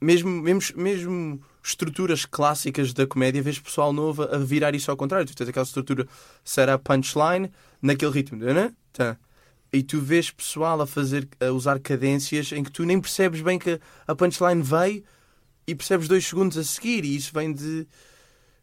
mesmo, 0.00 0.30
mesmo, 0.42 0.82
mesmo 0.82 1.40
estruturas 1.62 2.24
clássicas 2.24 2.92
da 2.92 3.06
comédia. 3.06 3.42
Vês 3.42 3.58
pessoal 3.58 3.92
novo 3.92 4.22
a 4.22 4.38
virar 4.38 4.74
isso 4.74 4.90
ao 4.90 4.96
contrário. 4.96 5.26
Tu 5.26 5.34
tens 5.34 5.48
aquela 5.48 5.64
estrutura 5.64 6.06
setup 6.44 6.82
punchline 6.82 7.50
naquele 7.80 8.12
ritmo. 8.12 8.38
Né? 8.38 8.72
Tá. 8.92 9.16
E 9.72 9.82
tu 9.82 10.00
vês 10.00 10.30
pessoal 10.30 10.80
a 10.80 10.86
fazer 10.86 11.28
a 11.38 11.52
usar 11.52 11.78
cadências 11.78 12.50
em 12.52 12.64
que 12.64 12.72
tu 12.72 12.84
nem 12.84 13.00
percebes 13.00 13.40
bem 13.40 13.58
que 13.58 13.80
a 14.06 14.14
punchline 14.14 14.62
veio 14.62 15.04
e 15.66 15.74
percebes 15.74 16.08
dois 16.08 16.26
segundos 16.26 16.58
a 16.58 16.64
seguir. 16.64 17.04
E 17.04 17.16
isso 17.16 17.30
vem 17.32 17.52
de 17.52 17.86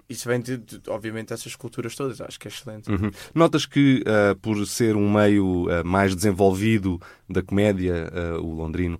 isso 0.10 0.28
vem 0.28 0.40
de, 0.40 0.58
de, 0.58 0.82
obviamente, 0.88 1.30
dessas 1.30 1.56
culturas 1.56 1.96
todas. 1.96 2.22
Acho 2.22 2.40
que 2.40 2.48
é 2.48 2.52
excelente. 2.52 2.90
Uhum. 2.90 3.12
Notas 3.36 3.66
que, 3.66 4.04
uh, 4.04 4.36
por 4.38 4.66
ser 4.66 4.96
um 4.96 5.12
meio 5.12 5.66
uh, 5.66 5.86
mais 5.86 6.16
desenvolvido 6.16 7.00
da 7.30 7.42
comédia, 7.44 8.10
uh, 8.14 8.42
o 8.42 8.54
londrino, 8.54 9.00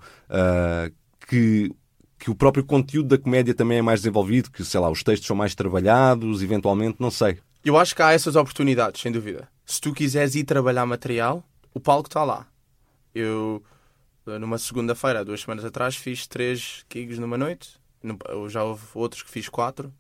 que, 1.28 1.72
que 2.20 2.30
o 2.30 2.36
próprio 2.36 2.66
conteúdo 2.66 3.08
da 3.08 3.18
comédia 3.18 3.54
também 3.54 3.78
é 3.78 3.82
mais 3.82 4.02
desenvolvido, 4.02 4.52
que, 4.52 4.66
sei 4.66 4.80
lá, 4.80 4.90
os 4.90 5.02
textos 5.02 5.28
são 5.28 5.36
mais 5.36 5.56
trabalhados, 5.56 6.44
eventualmente, 6.44 6.98
não 7.00 7.12
sei. 7.12 7.40
Eu 7.64 7.78
acho 7.78 7.96
que 7.96 8.02
há 8.02 8.12
essas 8.12 8.36
oportunidades, 8.36 9.02
sem 9.02 9.12
dúvida. 9.12 9.48
Se 9.66 9.80
tu 9.80 9.94
quiseres 9.94 10.36
ir 10.36 10.44
trabalhar 10.44 10.86
material, 10.86 11.44
o 11.74 11.80
palco 11.80 12.08
está 12.08 12.24
lá. 12.24 12.48
Eu, 13.14 13.64
numa 14.26 14.58
segunda-feira, 14.58 15.26
duas 15.26 15.42
semanas 15.42 15.66
atrás, 15.66 15.96
fiz 15.96 16.28
três 16.28 16.86
gigs 16.92 17.20
numa 17.20 17.38
noite. 17.38 17.72
Já 18.50 18.64
houve 18.64 18.84
outros 18.94 19.24
que 19.24 19.30
fiz 19.30 19.50
quatro. 19.50 19.92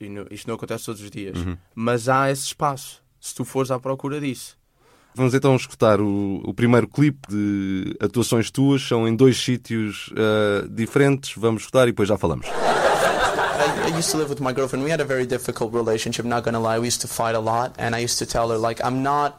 E 0.00 0.08
isto 0.30 0.48
não 0.48 0.54
acontece 0.54 0.86
todos 0.86 1.02
os 1.02 1.10
dias. 1.10 1.36
Uhum. 1.36 1.56
Mas 1.74 2.08
há 2.08 2.30
esse 2.30 2.46
espaço, 2.46 3.02
se 3.20 3.34
tu 3.34 3.44
fores 3.44 3.70
à 3.70 3.78
procura 3.78 4.20
disso. 4.20 4.58
Vamos 5.14 5.34
então 5.34 5.54
escutar 5.56 6.00
o, 6.00 6.40
o 6.44 6.54
primeiro 6.54 6.86
clipe 6.88 7.28
de 7.28 7.96
atuações 8.00 8.50
tuas. 8.50 8.80
São 8.80 9.06
em 9.06 9.14
dois 9.14 9.36
sítios 9.36 10.08
uh, 10.12 10.68
diferentes. 10.68 11.32
Vamos 11.36 11.62
escutar 11.62 11.82
e 11.82 11.90
depois 11.90 12.08
já 12.08 12.16
falamos. 12.16 12.46
I, 12.46 13.90
I 13.90 13.98
used 13.98 14.10
to 14.12 14.16
live 14.16 14.30
with 14.30 14.40
my 14.40 14.54
girlfriend. 14.54 14.84
We 14.84 14.90
had 14.90 15.00
a 15.00 15.04
very 15.04 15.26
difficult 15.26 15.74
relationship, 15.74 16.24
not 16.24 16.44
gonna 16.44 16.60
lie. 16.60 16.78
We 16.78 16.86
used 16.86 17.02
to 17.02 17.08
fight 17.08 17.34
a 17.34 17.40
lot, 17.40 17.72
and 17.76 17.94
I 17.94 18.02
used 18.02 18.18
to 18.18 18.26
tell 18.26 18.48
her, 18.50 18.58
like, 18.58 18.80
I'm 18.82 19.02
not 19.02 19.34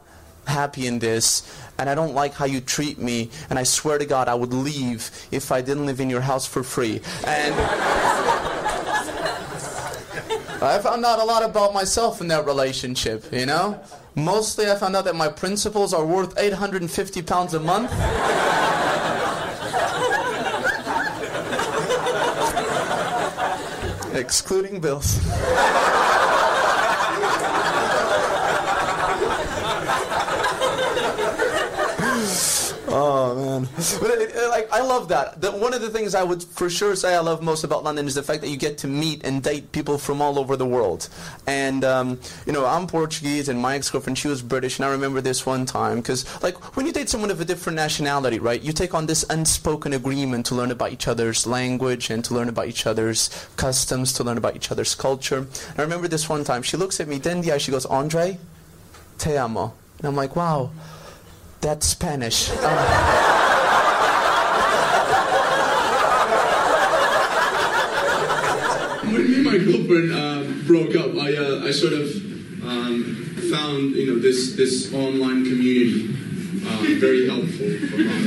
happy 0.46 0.86
in 0.86 0.98
this, 1.00 1.42
and 1.78 1.88
I 1.88 1.94
don't 1.94 2.14
like 2.14 2.34
how 2.34 2.46
you 2.46 2.60
treat 2.60 2.98
me, 2.98 3.30
and 3.48 3.58
I 3.58 3.64
swear 3.64 3.98
to 3.98 4.04
God 4.04 4.28
I 4.28 4.34
would 4.34 4.52
leave 4.52 5.10
if 5.30 5.50
I 5.50 5.62
didn't 5.62 5.86
live 5.86 6.00
in 6.00 6.10
your 6.10 6.20
house 6.20 6.46
for 6.46 6.62
free. 6.62 7.00
And 7.26 7.54
I 10.64 10.78
found 10.78 11.04
out 11.04 11.18
a 11.18 11.24
lot 11.24 11.42
about 11.42 11.74
myself 11.74 12.20
in 12.20 12.28
that 12.28 12.46
relationship, 12.46 13.24
you 13.32 13.46
know? 13.46 13.80
Mostly 14.14 14.70
I 14.70 14.76
found 14.76 14.94
out 14.94 15.04
that 15.06 15.16
my 15.16 15.28
principles 15.28 15.92
are 15.92 16.04
worth 16.04 16.38
850 16.38 17.22
pounds 17.22 17.54
a 17.54 17.60
month. 17.60 17.90
Excluding 24.14 24.80
bills. 24.80 25.18
Man, 33.60 33.68
but 34.00 34.10
it, 34.10 34.34
it, 34.34 34.48
like 34.48 34.70
I 34.72 34.80
love 34.80 35.08
that. 35.08 35.40
One 35.54 35.74
of 35.74 35.80
the 35.80 35.90
things 35.90 36.14
I 36.14 36.22
would 36.22 36.42
for 36.42 36.70
sure 36.70 36.96
say 36.96 37.14
I 37.14 37.20
love 37.20 37.42
most 37.42 37.64
about 37.64 37.84
London 37.84 38.06
is 38.06 38.14
the 38.14 38.22
fact 38.22 38.40
that 38.42 38.48
you 38.48 38.56
get 38.56 38.78
to 38.78 38.88
meet 38.88 39.24
and 39.24 39.42
date 39.42 39.72
people 39.72 39.98
from 39.98 40.20
all 40.22 40.38
over 40.38 40.56
the 40.56 40.66
world. 40.66 41.08
And 41.46 41.84
um, 41.84 42.20
you 42.46 42.52
know, 42.52 42.64
I'm 42.64 42.86
Portuguese, 42.86 43.48
and 43.48 43.58
my 43.60 43.74
ex-girlfriend 43.76 44.18
she 44.18 44.28
was 44.28 44.42
British, 44.42 44.78
and 44.78 44.86
I 44.86 44.90
remember 44.90 45.20
this 45.20 45.44
one 45.46 45.66
time 45.66 45.98
because 45.98 46.24
like 46.42 46.76
when 46.76 46.86
you 46.86 46.92
date 46.92 47.08
someone 47.08 47.30
of 47.30 47.40
a 47.40 47.44
different 47.44 47.76
nationality, 47.76 48.38
right? 48.38 48.60
You 48.60 48.72
take 48.72 48.94
on 48.94 49.06
this 49.06 49.24
unspoken 49.28 49.92
agreement 49.92 50.46
to 50.46 50.54
learn 50.54 50.70
about 50.70 50.92
each 50.92 51.08
other's 51.08 51.46
language 51.46 52.10
and 52.10 52.24
to 52.24 52.34
learn 52.34 52.48
about 52.48 52.68
each 52.68 52.86
other's 52.86 53.30
customs, 53.56 54.12
to 54.14 54.24
learn 54.24 54.38
about 54.38 54.56
each 54.56 54.70
other's 54.70 54.94
culture. 54.94 55.38
And 55.38 55.78
I 55.78 55.82
remember 55.82 56.08
this 56.08 56.28
one 56.28 56.44
time 56.44 56.62
she 56.62 56.76
looks 56.76 57.00
at 57.00 57.08
me, 57.08 57.18
then 57.18 57.40
the 57.40 57.52
eye, 57.52 57.58
she 57.58 57.70
goes, 57.70 57.86
Andre, 57.86 58.38
te 59.18 59.36
amo, 59.36 59.74
and 59.98 60.06
I'm 60.06 60.16
like, 60.16 60.36
wow. 60.36 60.70
That's 61.62 61.86
Spanish. 61.86 62.48
when 69.12 69.30
me 69.30 69.34
and 69.36 69.44
my 69.44 69.58
girlfriend 69.58 70.12
uh, 70.12 70.42
broke 70.66 70.96
up, 70.96 71.14
I, 71.16 71.36
uh, 71.36 71.64
I 71.64 71.70
sort 71.70 71.92
of 71.92 72.10
um, 72.66 73.14
found 73.48 73.94
you 73.94 74.06
know 74.12 74.18
this 74.18 74.56
this 74.56 74.92
online 74.92 75.44
community 75.44 76.10
uh, 76.66 76.82
very 76.98 77.28
helpful 77.28 77.70
for 77.86 77.98
my 78.02 78.18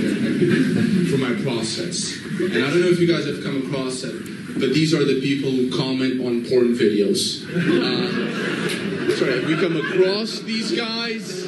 for 1.11 1.17
my 1.17 1.43
process. 1.43 2.15
And 2.39 2.63
I 2.63 2.69
don't 2.69 2.79
know 2.79 2.87
if 2.87 3.01
you 3.01 3.07
guys 3.07 3.25
have 3.25 3.43
come 3.43 3.67
across 3.67 4.03
it, 4.05 4.15
but 4.57 4.73
these 4.73 4.93
are 4.93 5.03
the 5.03 5.19
people 5.19 5.51
who 5.51 5.69
comment 5.75 6.21
on 6.25 6.45
porn 6.45 6.73
videos. 6.73 7.43
Uh, 7.51 9.13
sorry, 9.17 9.41
have 9.41 9.45
we 9.49 9.55
come 9.57 9.75
across 9.75 10.39
these 10.39 10.71
guys? 10.71 11.44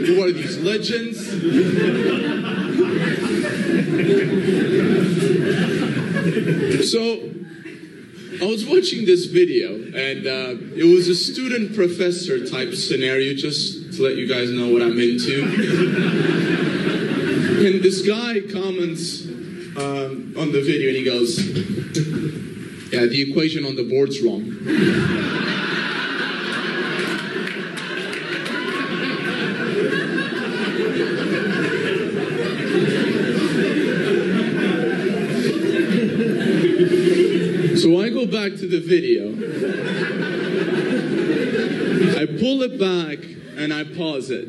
Who 0.00 0.16
are 0.16 0.18
one 0.20 0.28
of 0.30 0.34
these 0.34 0.56
legends? 0.58 1.18
so 6.90 7.30
I 8.40 8.46
was 8.46 8.64
watching 8.66 9.04
this 9.04 9.26
video, 9.26 9.74
and 9.74 10.26
uh, 10.26 10.56
it 10.74 10.84
was 10.84 11.08
a 11.08 11.14
student 11.14 11.74
professor 11.74 12.46
type 12.46 12.72
scenario, 12.74 13.34
just 13.34 13.92
to 13.94 14.02
let 14.02 14.16
you 14.16 14.26
guys 14.26 14.50
know 14.50 14.72
what 14.72 14.80
I'm 14.80 14.98
into. 14.98 15.44
and 17.66 17.82
this 17.82 18.00
guy 18.00 18.40
comments 18.50 19.26
um, 19.76 20.34
on 20.38 20.50
the 20.52 20.62
video, 20.62 20.88
and 20.88 20.96
he 20.96 21.04
goes, 21.04 21.38
Yeah, 22.90 23.04
the 23.04 23.20
equation 23.30 23.66
on 23.66 23.76
the 23.76 23.84
board's 23.84 24.22
wrong. 24.22 24.56
So 37.80 37.98
I 37.98 38.10
go 38.10 38.26
back 38.40 38.56
to 38.58 38.66
the 38.66 38.80
video. 38.80 39.28
I 42.18 42.24
pull 42.40 42.62
it 42.62 42.78
back 42.80 43.18
and 43.58 43.70
I 43.70 43.84
pause 43.84 44.30
it. 44.30 44.48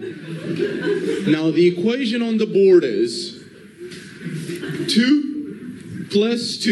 Now 1.28 1.52
the 1.52 1.68
equation 1.68 2.22
on 2.22 2.38
the 2.38 2.46
board 2.46 2.86
is 2.86 3.44
2 4.94 6.08
plus 6.10 6.58
2 6.60 6.72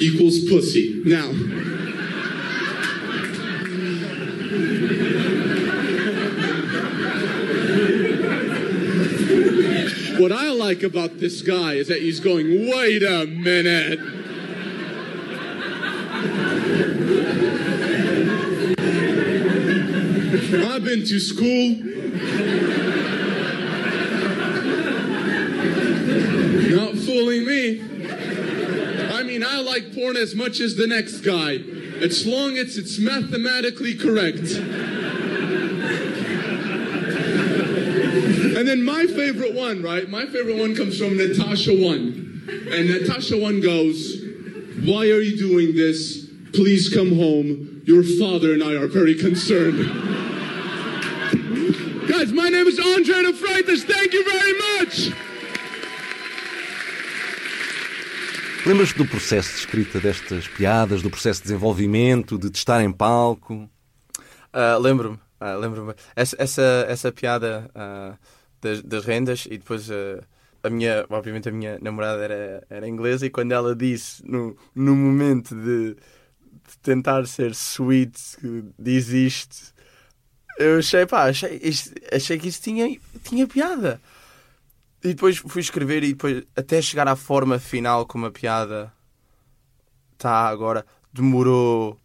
equals 0.00 0.40
pussy. 0.48 1.00
Now, 1.04 1.28
what 10.18 10.32
I 10.32 10.48
like 10.74 10.82
about 10.82 11.20
this 11.20 11.40
guy 11.42 11.74
is 11.74 11.86
that 11.86 12.00
he's 12.00 12.18
going, 12.18 12.68
wait 12.68 13.02
a 13.04 13.26
minute. 13.26 14.00
I've 20.66 20.84
been 20.84 21.04
to 21.04 21.20
school. 21.20 21.76
Not 26.74 26.98
fooling 26.98 27.46
me. 27.46 27.80
I 29.12 29.22
mean, 29.22 29.44
I 29.44 29.60
like 29.60 29.94
porn 29.94 30.16
as 30.16 30.34
much 30.34 30.58
as 30.58 30.74
the 30.74 30.88
next 30.88 31.20
guy, 31.20 31.58
as 32.02 32.26
long 32.26 32.58
as 32.58 32.76
it's 32.76 32.98
mathematically 32.98 33.94
correct. 33.94 34.93
And 38.56 38.68
then 38.68 38.84
my 38.84 39.06
favorite 39.06 39.54
one, 39.54 39.82
right? 39.82 40.08
My 40.08 40.26
favorite 40.26 40.56
one 40.56 40.76
comes 40.76 40.98
from 40.98 41.16
Natasha 41.16 41.72
One. 41.72 42.24
And 42.70 42.88
Natasha 42.88 43.36
One 43.36 43.60
goes, 43.60 44.22
Why 44.84 45.10
are 45.10 45.20
you 45.20 45.36
doing 45.36 45.74
this? 45.74 46.26
Please 46.52 46.88
come 46.88 47.16
home. 47.16 47.82
Your 47.84 48.02
father 48.02 48.52
and 48.52 48.62
I 48.62 48.74
are 48.74 48.86
very 48.86 49.14
concerned. 49.14 49.78
Guys, 52.08 52.32
my 52.32 52.48
name 52.48 52.66
is 52.66 52.78
Andre 52.78 53.22
de 53.22 53.32
Freitas. 53.32 53.82
Thank 53.82 54.12
you 54.12 54.24
very 54.24 54.52
much. 54.78 55.12
Lembras-te 58.66 58.96
do 58.96 59.06
processo 59.06 59.50
de 59.50 59.58
escrita 59.58 60.00
destas 60.00 60.48
piadas, 60.48 61.02
do 61.02 61.10
processo 61.10 61.40
de 61.40 61.48
desenvolvimento, 61.48 62.38
de 62.38 62.50
testar 62.50 62.82
em 62.82 62.90
palco? 62.90 63.68
Ah, 64.52 64.78
lembro-me, 64.78 65.18
ah, 65.40 65.56
lembro-me. 65.56 65.94
Essa, 66.16 66.36
essa, 66.38 66.86
essa 66.88 67.12
piada 67.12 67.70
ah, 67.74 68.16
das, 68.64 68.82
das 68.82 69.04
rendas 69.04 69.46
e 69.46 69.58
depois 69.58 69.90
ah, 69.90 70.24
a 70.62 70.70
minha, 70.70 71.04
obviamente 71.10 71.48
a 71.48 71.52
minha 71.52 71.78
namorada 71.80 72.24
era, 72.24 72.66
era 72.70 72.88
inglesa 72.88 73.26
e 73.26 73.30
quando 73.30 73.52
ela 73.52 73.76
disse 73.76 74.26
no, 74.26 74.56
no 74.74 74.96
momento 74.96 75.54
de, 75.54 75.94
de 75.94 76.78
tentar 76.82 77.26
ser 77.26 77.54
sweet, 77.54 78.18
isto, 78.86 79.74
eu 80.58 80.78
achei, 80.78 81.04
pá, 81.04 81.28
achei, 81.28 81.60
achei 82.10 82.38
que 82.38 82.48
isso 82.48 82.62
tinha, 82.62 82.98
tinha 83.22 83.46
piada. 83.46 84.00
E 85.02 85.08
depois 85.08 85.36
fui 85.36 85.60
escrever 85.60 86.02
e 86.02 86.14
depois 86.14 86.44
até 86.56 86.80
chegar 86.80 87.06
à 87.08 87.16
forma 87.16 87.58
final 87.58 88.06
como 88.06 88.24
a 88.24 88.30
piada 88.30 88.90
está 90.12 90.48
agora, 90.48 90.86
demorou 91.12 92.00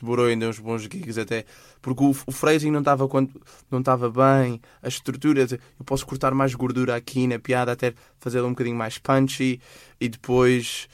demorou 0.00 0.26
ainda 0.26 0.48
uns 0.48 0.58
bons 0.58 0.82
gigs 0.82 1.18
até 1.18 1.44
porque 1.80 2.02
o, 2.02 2.10
o 2.10 2.32
phrasing 2.32 2.70
não 2.70 2.80
estava 2.80 3.06
quando- 3.08 3.40
não 3.70 3.80
estava 3.80 4.10
bem 4.10 4.60
a 4.82 4.88
estrutura 4.88 5.46
eu 5.50 5.84
posso 5.84 6.06
cortar 6.06 6.34
mais 6.34 6.54
gordura 6.54 6.96
aqui 6.96 7.26
na 7.26 7.38
piada 7.38 7.72
até 7.72 7.94
fazê-la 8.18 8.46
um 8.46 8.50
bocadinho 8.50 8.76
mais 8.76 8.98
punchy 8.98 9.60
e 10.00 10.08
depois 10.08 10.88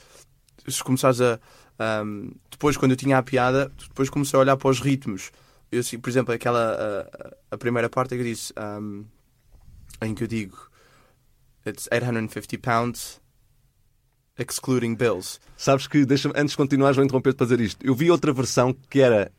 se 0.69 0.83
começares 0.85 1.21
a 1.21 1.39
ahm, 1.79 2.31
depois 2.51 2.77
quando 2.77 2.93
eu 2.93 2.97
tinha 2.97 3.19
a 3.19 3.23
piada 3.23 3.73
depois 3.89 4.09
comecei 4.11 4.37
a 4.37 4.41
olhar 4.41 4.57
para 4.57 4.69
os 4.71 4.81
ritmos 4.81 5.31
eu, 5.73 5.81
assim, 5.81 5.99
por 5.99 6.09
exemplo 6.11 6.33
aquela 6.35 6.77
a, 7.51 7.55
a- 7.55 7.59
primeira 7.59 7.89
parte 7.89 8.11
que 8.15 8.21
eu 8.21 8.25
disse 8.25 8.53
ahm, 8.57 9.03
em 10.03 10.15
que 10.15 10.25
eu 10.25 10.29
digo 10.29 10.57
it's 11.67 11.89
850 11.91 12.59
pounds 12.59 13.21
excluding 14.39 14.97
bills 14.97 15.39
Sabes 15.57 15.87
que, 15.87 16.05
deixa 16.05 16.29
antes 16.35 16.51
de 16.53 16.57
continuares, 16.57 16.97
vou 16.97 17.05
interromper-te 17.05 17.37
para 17.37 17.47
dizer 17.47 17.61
isto. 17.61 17.87
Eu 17.87 17.95
vi 17.95 18.11
outra 18.11 18.33
versão 18.33 18.75
que 18.91 19.01
era. 19.01 19.31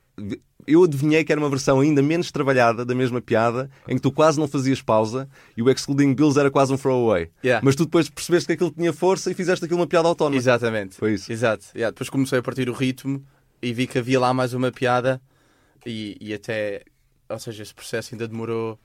Eu 0.67 0.83
adivinhei 0.83 1.23
que 1.23 1.31
era 1.31 1.39
uma 1.39 1.49
versão 1.49 1.79
ainda 1.79 2.01
menos 2.01 2.31
trabalhada 2.31 2.83
da 2.83 2.95
mesma 2.95 3.21
piada, 3.21 3.69
em 3.87 3.95
que 3.95 4.01
tu 4.01 4.11
quase 4.11 4.39
não 4.39 4.47
fazias 4.47 4.81
pausa 4.81 5.29
e 5.55 5.61
o 5.61 5.69
Excluding 5.69 6.13
Bills 6.15 6.39
era 6.39 6.49
quase 6.49 6.73
um 6.73 6.77
throwaway. 6.77 7.29
Yeah. 7.43 7.63
Mas 7.63 7.75
tu 7.75 7.85
depois 7.85 8.09
percebeste 8.09 8.47
que 8.47 8.53
aquilo 8.53 8.71
tinha 8.71 8.91
força 8.91 9.29
e 9.29 9.33
fizeste 9.33 9.63
aquilo 9.65 9.79
uma 9.79 9.87
piada 9.87 10.07
autónoma. 10.07 10.37
Exatamente. 10.37 10.95
Foi 10.95 11.13
isso. 11.13 11.31
Exato. 11.31 11.65
Yeah, 11.75 11.91
Depois 11.91 12.09
comecei 12.09 12.39
a 12.39 12.41
partir 12.41 12.67
o 12.69 12.73
ritmo 12.73 13.23
e 13.61 13.73
vi 13.73 13.85
que 13.85 13.99
havia 13.99 14.19
lá 14.19 14.33
mais 14.33 14.53
uma 14.53 14.71
piada 14.71 15.21
e, 15.85 16.17
e 16.19 16.33
até. 16.33 16.83
Ou 17.29 17.39
seja, 17.39 17.61
esse 17.61 17.73
processo 17.73 18.13
ainda 18.13 18.27
demorou. 18.27 18.79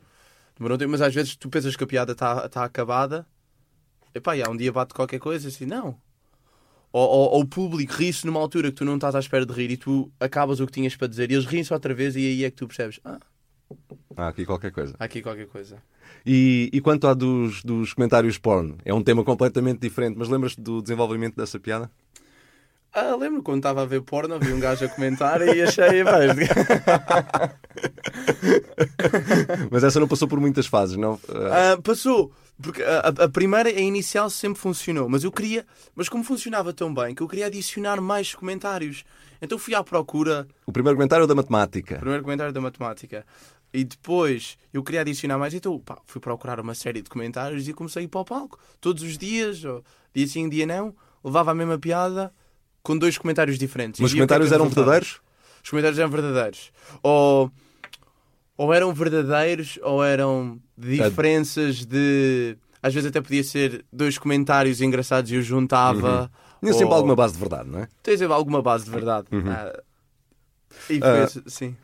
Demorou 0.59 0.77
tempo, 0.77 0.90
mas 0.90 1.01
às 1.01 1.14
vezes 1.14 1.35
tu 1.37 1.49
pensas 1.49 1.75
que 1.75 1.85
a 1.85 1.87
piada 1.87 2.12
está 2.12 2.49
tá 2.49 2.64
acabada. 2.64 3.27
Epá, 4.14 4.37
e 4.37 4.43
há 4.43 4.51
um 4.51 4.57
dia 4.57 4.73
bate 4.73 4.93
qualquer 4.93 5.19
coisa 5.19 5.49
assim, 5.49 5.64
não. 5.64 5.97
Ou, 6.92 7.09
ou, 7.09 7.31
ou 7.33 7.40
o 7.42 7.46
público 7.46 7.92
ri-se 7.94 8.26
numa 8.26 8.40
altura 8.40 8.70
que 8.70 8.76
tu 8.76 8.85
não 8.85 8.94
estás 8.96 9.14
à 9.14 9.18
espera 9.20 9.44
de 9.46 9.53
rir 9.53 9.70
e 9.70 9.76
tu 9.76 10.11
acabas 10.18 10.61
o 10.61 10.66
que 10.66 10.72
tinhas 10.72 10.96
para 10.96 11.09
dizer 11.09 11.31
e 11.31 11.35
eles 11.35 11.46
riem-se 11.46 11.72
outra 11.72 11.94
vez 11.94 12.16
e 12.16 12.20
aí 12.20 12.44
é 12.44 12.50
que 12.50 12.57
tu 12.57 12.66
percebes, 12.66 13.00
ah, 13.05 13.18
Há 14.16 14.29
aqui 14.29 14.44
qualquer 14.44 14.72
coisa. 14.72 14.94
há 14.98 15.05
aqui 15.05 15.22
qualquer 15.22 15.46
coisa. 15.46 15.76
E, 16.26 16.68
e 16.72 16.81
quanto 16.81 17.07
à 17.07 17.14
dos, 17.14 17.62
dos 17.62 17.94
comentários 17.94 18.37
porno? 18.37 18.76
É 18.85 18.92
um 18.92 19.03
tema 19.03 19.22
completamente 19.22 19.79
diferente, 19.81 20.16
mas 20.18 20.29
lembras-te 20.29 20.61
do 20.61 20.83
desenvolvimento 20.83 21.37
dessa 21.37 21.59
piada? 21.61 21.88
Ah, 22.92 23.14
lembro 23.14 23.40
quando 23.44 23.59
estava 23.59 23.83
a 23.83 23.87
ver 23.87 24.03
porno, 24.03 24.37
vi 24.40 24.53
um 24.53 24.59
gajo 24.59 24.85
a 24.85 24.88
comentar 24.88 25.40
e 25.42 25.62
achei, 25.62 26.03
mas... 26.03 26.37
Mas 29.70 29.85
essa 29.85 30.00
não 30.00 30.09
passou 30.09 30.26
por 30.26 30.40
muitas 30.40 30.66
fases, 30.66 30.96
não? 30.96 31.18
Ah, 31.53 31.79
passou. 31.83 32.33
Porque 32.62 32.83
a, 32.83 33.09
a- 33.25 33.29
primeira, 33.29 33.68
a 33.68 33.81
inicial, 33.81 34.29
sempre 34.31 34.61
funcionou. 34.61 35.09
Mas 35.09 35.25
eu 35.25 35.33
queria. 35.33 35.66
Mas 35.94 36.09
como 36.09 36.23
funcionava 36.25 36.73
tão 36.73 36.92
bem 36.92 37.14
que 37.14 37.23
eu 37.23 37.29
queria 37.29 37.46
adicionar 37.46 38.01
mais 38.01 38.35
comentários. 38.35 39.05
Então 39.40 39.59
fui 39.59 39.75
à 39.75 39.83
procura. 39.83 40.46
o 40.66 40.73
primeiro 40.73 40.96
comentário 40.96 41.23
é 41.23 41.25
o 41.25 41.29
da 41.29 41.35
matemática. 41.35 41.96
Primeiro 41.99 42.23
comentário 42.23 42.53
da 42.53 42.61
matemática. 42.61 43.25
E 43.73 43.85
depois 43.85 44.59
eu 44.73 44.83
queria 44.83 45.01
adicionar 45.03 45.38
mais. 45.38 45.55
Então 45.55 45.79
pá, 45.79 45.99
fui 46.05 46.20
procurar 46.20 46.61
uma 46.61 46.75
série 46.75 47.01
de 47.03 47.09
comentários 47.09 47.66
e 47.68 47.73
comecei 47.73 48.03
a 48.03 48.05
ir 48.05 48.09
para 48.09 48.20
o 48.20 48.25
palco. 48.25 48.59
Todos 48.81 49.03
os 49.03 49.16
dias, 49.16 49.64
ou 49.64 49.83
dia 50.14 50.27
sim, 50.27 50.49
dia 50.49 50.66
não, 50.66 50.94
levava 51.25 51.53
a 51.53 51.55
mesma 51.55 51.79
piada 51.79 52.33
com 52.83 52.96
dois 52.99 53.16
comentários 53.16 53.59
diferentes. 53.59 54.01
Mas 54.01 54.11
os 54.11 54.14
o 54.14 54.16
é 54.16 54.18
comentários 54.18 54.53
eram 54.53 54.68
verdadeiros? 54.68 55.20
Os 55.62 55.70
comentários 55.70 55.99
eram 55.99 56.11
verdadeiros. 56.11 56.73
Ou, 57.03 57.51
ou 58.62 58.75
eram 58.75 58.92
verdadeiros 58.92 59.79
ou 59.83 60.05
eram 60.05 60.61
diferenças 60.77 61.87
de. 61.87 62.57
Às 62.83 62.92
vezes 62.92 63.09
até 63.09 63.20
podia 63.20 63.42
ser 63.42 63.85
dois 63.90 64.18
comentários 64.18 64.81
engraçados 64.83 65.31
e 65.31 65.35
eu 65.37 65.42
juntava. 65.42 66.31
Tinha 66.61 66.73
sempre 66.75 66.88
ou- 66.88 66.94
alguma 66.94 67.16
base 67.16 67.33
de 67.35 67.40
verdade, 67.40 67.70
não 67.70 67.79
é? 67.81 67.88
Tem 68.03 68.18
sempre 68.18 68.35
alguma 68.35 68.61
base 68.61 68.85
de 68.85 68.90
verdade. 68.90 69.29
Ah, 69.49 69.83
e 70.90 71.01
fez, 71.01 71.42
sim. 71.46 71.75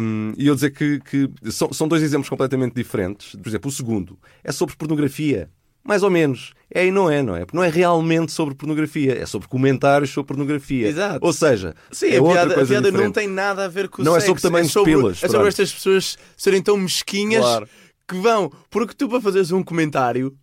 Um, 0.00 0.32
e 0.36 0.46
eu 0.46 0.54
dizer 0.54 0.70
que, 0.72 1.00
que 1.00 1.30
são, 1.50 1.72
são 1.72 1.88
dois 1.88 2.02
exemplos 2.02 2.28
completamente 2.28 2.74
diferentes. 2.74 3.34
Por 3.34 3.48
exemplo, 3.48 3.68
o 3.68 3.72
segundo 3.72 4.18
é 4.44 4.52
sobre 4.52 4.76
pornografia. 4.76 5.50
Mais 5.86 6.02
ou 6.02 6.10
menos. 6.10 6.52
É 6.74 6.84
e 6.86 6.90
não 6.90 7.08
é, 7.08 7.22
não 7.22 7.36
é? 7.36 7.44
Porque 7.44 7.56
não 7.56 7.62
é 7.62 7.68
realmente 7.68 8.32
sobre 8.32 8.54
pornografia. 8.54 9.16
É 9.16 9.24
sobre 9.24 9.46
comentários 9.48 10.10
sobre 10.10 10.28
pornografia. 10.28 10.88
Exato. 10.88 11.24
Ou 11.24 11.32
seja, 11.32 11.74
Sim, 11.92 12.06
é 12.08 12.16
a 12.16 12.22
outra 12.22 12.34
piada, 12.40 12.52
a 12.52 12.54
coisa 12.56 12.68
piada 12.82 12.90
não 12.90 13.12
tem 13.12 13.28
nada 13.28 13.64
a 13.64 13.68
ver 13.68 13.88
com 13.88 14.02
o 14.02 14.04
Não 14.04 14.12
é 14.16 14.20
sexo. 14.20 14.26
sobre 14.28 14.42
tamanho 14.42 14.66
de 14.66 14.72
sobre, 14.72 14.92
pilas, 14.92 15.16
É 15.18 15.20
sobre 15.20 15.30
pronto. 15.36 15.48
estas 15.48 15.72
pessoas 15.72 16.18
serem 16.36 16.60
tão 16.60 16.76
mesquinhas 16.76 17.42
Claro. 17.42 17.68
que 18.08 18.16
vão. 18.16 18.50
Porque 18.68 18.94
tu, 18.94 19.08
para 19.08 19.20
fazeres 19.20 19.52
um 19.52 19.62
comentário, 19.62 20.36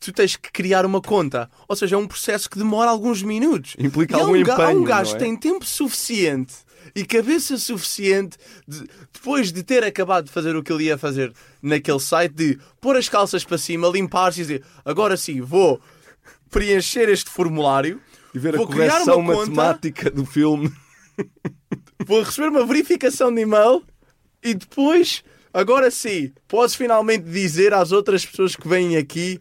tu 0.00 0.12
tens 0.12 0.34
que 0.36 0.50
criar 0.50 0.86
uma 0.86 1.00
conta. 1.02 1.50
Ou 1.68 1.76
seja, 1.76 1.94
é 1.96 1.98
um 1.98 2.06
processo 2.06 2.48
que 2.48 2.58
demora 2.58 2.90
alguns 2.90 3.22
minutos. 3.22 3.76
Implica 3.78 4.16
E 4.16 4.20
há 4.20 4.22
algum 4.24 4.38
um, 4.38 4.42
ga- 4.42 4.56
há 4.66 4.68
um 4.70 4.82
gajo 4.84 5.10
não 5.10 5.16
é? 5.16 5.18
que 5.18 5.24
tem 5.24 5.36
tempo 5.36 5.64
suficiente 5.66 6.54
e 6.94 7.04
cabeça 7.04 7.56
suficiente 7.58 8.36
de- 8.66 8.86
depois 9.12 9.52
de 9.52 9.62
ter 9.62 9.84
acabado 9.84 10.24
de 10.26 10.30
fazer 10.32 10.56
o 10.56 10.62
que 10.62 10.72
ele 10.72 10.84
ia 10.84 10.98
fazer 10.98 11.32
naquele 11.62 12.00
site, 12.00 12.32
de 12.34 12.58
pôr 12.80 12.96
as 12.96 13.08
calças 13.08 13.44
para 13.44 13.58
cima, 13.58 13.88
limpar-se 13.88 14.40
e 14.40 14.42
dizer 14.42 14.64
agora 14.84 15.16
sim, 15.16 15.40
vou 15.40 15.80
preencher 16.50 17.08
este 17.08 17.30
formulário. 17.30 18.00
E 18.34 18.38
ver 18.38 18.54
a 18.54 18.58
vou 18.58 18.66
criar 18.66 18.90
correção 18.92 19.18
uma 19.20 19.34
conta, 19.34 19.50
matemática 19.50 20.10
do 20.10 20.24
filme. 20.26 20.72
vou 22.06 22.22
receber 22.22 22.48
uma 22.48 22.66
verificação 22.66 23.32
de 23.32 23.42
e-mail 23.42 23.82
e 24.42 24.54
depois, 24.54 25.22
agora 25.52 25.90
sim, 25.90 26.32
posso 26.48 26.76
finalmente 26.76 27.24
dizer 27.24 27.72
às 27.72 27.92
outras 27.92 28.26
pessoas 28.26 28.56
que 28.56 28.66
vêm 28.68 28.96
aqui 28.96 29.40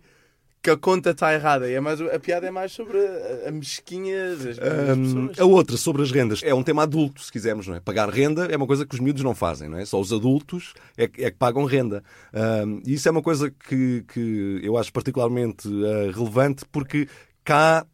que 0.64 0.70
a 0.70 0.78
conta 0.78 1.10
está 1.12 1.34
errada. 1.34 1.70
E 1.70 1.74
é 1.74 1.80
mais, 1.82 2.00
a 2.00 2.18
piada 2.20 2.48
é 2.48 2.52
mais 2.52 2.72
sobre 2.72 2.98
a, 2.98 3.50
a 3.50 3.52
mesquinha 3.52 4.30
das, 4.38 4.58
das 4.58 4.98
Um, 4.98 5.28
pessoas. 5.28 5.40
a 5.40 5.46
outra, 5.46 5.76
sobre 5.76 6.02
as 6.04 6.10
rendas, 6.12 6.40
é 6.42 6.54
um 6.56 6.64
tema 6.64 6.84
adulto, 6.84 7.22
se 7.22 7.30
quisermos, 7.32 7.68
não 7.68 7.76
é? 7.76 7.82
Pagar 7.82 8.10
renda 8.10 8.46
é 8.46 8.56
uma 8.56 8.66
coisa 8.66 8.86
que 8.86 8.96
os 8.96 9.02
miúdos 9.02 9.22
não 9.24 9.36
fazem, 9.36 9.68
não 9.68 9.78
é? 9.78 9.84
Só 9.84 10.00
os 10.00 10.14
adultos 10.14 10.74
é, 10.96 11.06
que- 11.08 11.22
é 11.24 11.30
que 11.30 11.38
pagam 11.38 11.66
renda. 11.66 12.02
Um, 12.34 12.82
e 12.86 12.94
isso 12.94 13.08
é 13.10 13.12
uma 13.12 13.22
coisa 13.22 13.52
que, 13.52 14.06
que 14.14 14.62
eu 14.64 14.78
acho 14.78 14.92
particularmente 14.94 15.68
uh, 15.68 16.12
relevante 16.16 16.64
porque 16.72 17.10
cá 17.44 17.86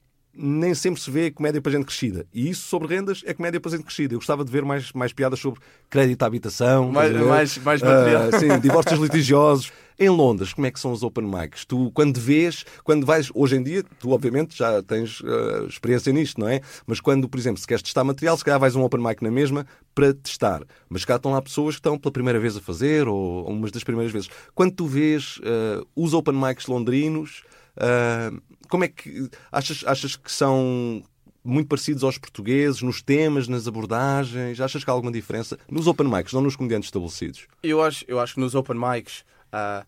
nem 0.42 0.74
sempre 0.76 1.02
se 1.02 1.10
vê 1.12 1.32
comédia 1.32 1.60
para 1.62 1.72
gente 1.72 1.86
crescida. 1.86 2.26
E 2.32 2.50
isso 2.52 2.68
sobre 2.68 2.88
rendas 2.96 3.24
é 3.26 3.34
comédia 3.34 3.60
para 3.60 3.72
gente 3.72 3.84
crescida. 3.84 4.14
Eu 4.14 4.20
gostava 4.20 4.46
de 4.46 4.52
ver 4.52 4.64
mais, 4.64 4.94
mais 4.94 5.12
piadas 5.12 5.40
sobre 5.40 5.60
crédito 5.90 6.22
à 6.22 6.28
habitação. 6.28 6.92
Mais- 6.92 7.12
mais- 7.14 7.58
mais 7.58 7.82
material. 7.82 8.30
Ah, 8.32 8.40
sim, 8.40 8.60
divórcios 8.60 9.00
litigiosos. 9.02 9.72
Em 10.00 10.08
Londres, 10.08 10.54
como 10.54 10.66
é 10.66 10.72
que 10.72 10.80
são 10.80 10.94
os 10.94 11.04
open 11.04 11.26
mics? 11.26 11.66
Tu, 11.66 11.92
quando 11.92 12.18
vês, 12.18 12.66
quando 12.86 13.06
vais, 13.06 13.30
hoje 13.36 13.58
em 13.58 13.64
dia, 13.64 13.84
tu 14.00 14.12
obviamente 14.12 14.58
já 14.58 14.82
tens 14.82 15.22
ah, 15.26 15.66
experiência 15.68 16.14
nisto, 16.14 16.40
não 16.40 16.48
é? 16.48 16.62
Mas 16.88 17.02
quando, 17.02 17.28
por 17.28 17.38
exemplo, 17.38 17.60
se 17.60 17.68
queres 17.68 17.84
testar 17.84 18.06
material, 18.06 18.38
se 18.38 18.46
calhar 18.46 18.60
vais 18.60 18.78
a 18.78 18.80
um 18.80 18.84
open 18.84 19.04
mic 19.04 19.22
na 19.22 19.30
mesma 19.30 19.68
para 19.94 20.14
testar. 20.14 20.64
Mas 20.88 21.04
cá 21.04 21.18
estão 21.18 21.34
lá 21.34 21.42
pessoas 21.42 21.76
que 21.76 21.80
estão 21.80 21.98
pela 21.98 22.14
primeira 22.14 22.40
vez 22.40 22.56
a 22.56 22.62
fazer, 22.62 23.10
ou, 23.10 23.44
ou 23.44 23.50
umas 23.50 23.72
das 23.72 23.84
primeiras 23.84 24.14
vezes. 24.14 24.30
Quando 24.56 24.74
tu 24.74 24.86
vês 24.86 25.38
ah, 25.44 25.84
os 25.94 26.14
open 26.14 26.36
mics 26.36 26.68
londrinos, 26.68 27.44
ah, 27.76 28.32
como 28.70 28.86
é 28.86 28.88
que 28.88 29.30
achas, 29.52 29.84
achas 29.86 30.16
que 30.16 30.32
são 30.32 31.04
muito 31.44 31.68
parecidos 31.68 32.04
aos 32.04 32.18
portugueses, 32.18 32.82
nos 32.82 33.02
temas, 33.02 33.48
nas 33.48 33.68
abordagens? 33.68 34.62
Achas 34.62 34.84
que 34.84 34.90
há 34.90 34.94
alguma 34.94 35.12
diferença? 35.12 35.58
Nos 35.70 35.88
open 35.88 36.08
mics, 36.08 36.32
não 36.32 36.42
nos 36.42 36.56
comediantes 36.56 36.88
estabelecidos. 36.88 37.48
Eu 37.64 37.82
acho, 37.82 38.06
eu 38.08 38.20
acho 38.20 38.36
que 38.36 38.40
nos 38.40 38.56
open 38.56 38.78
mics, 38.78 39.24
ah, 39.52 39.86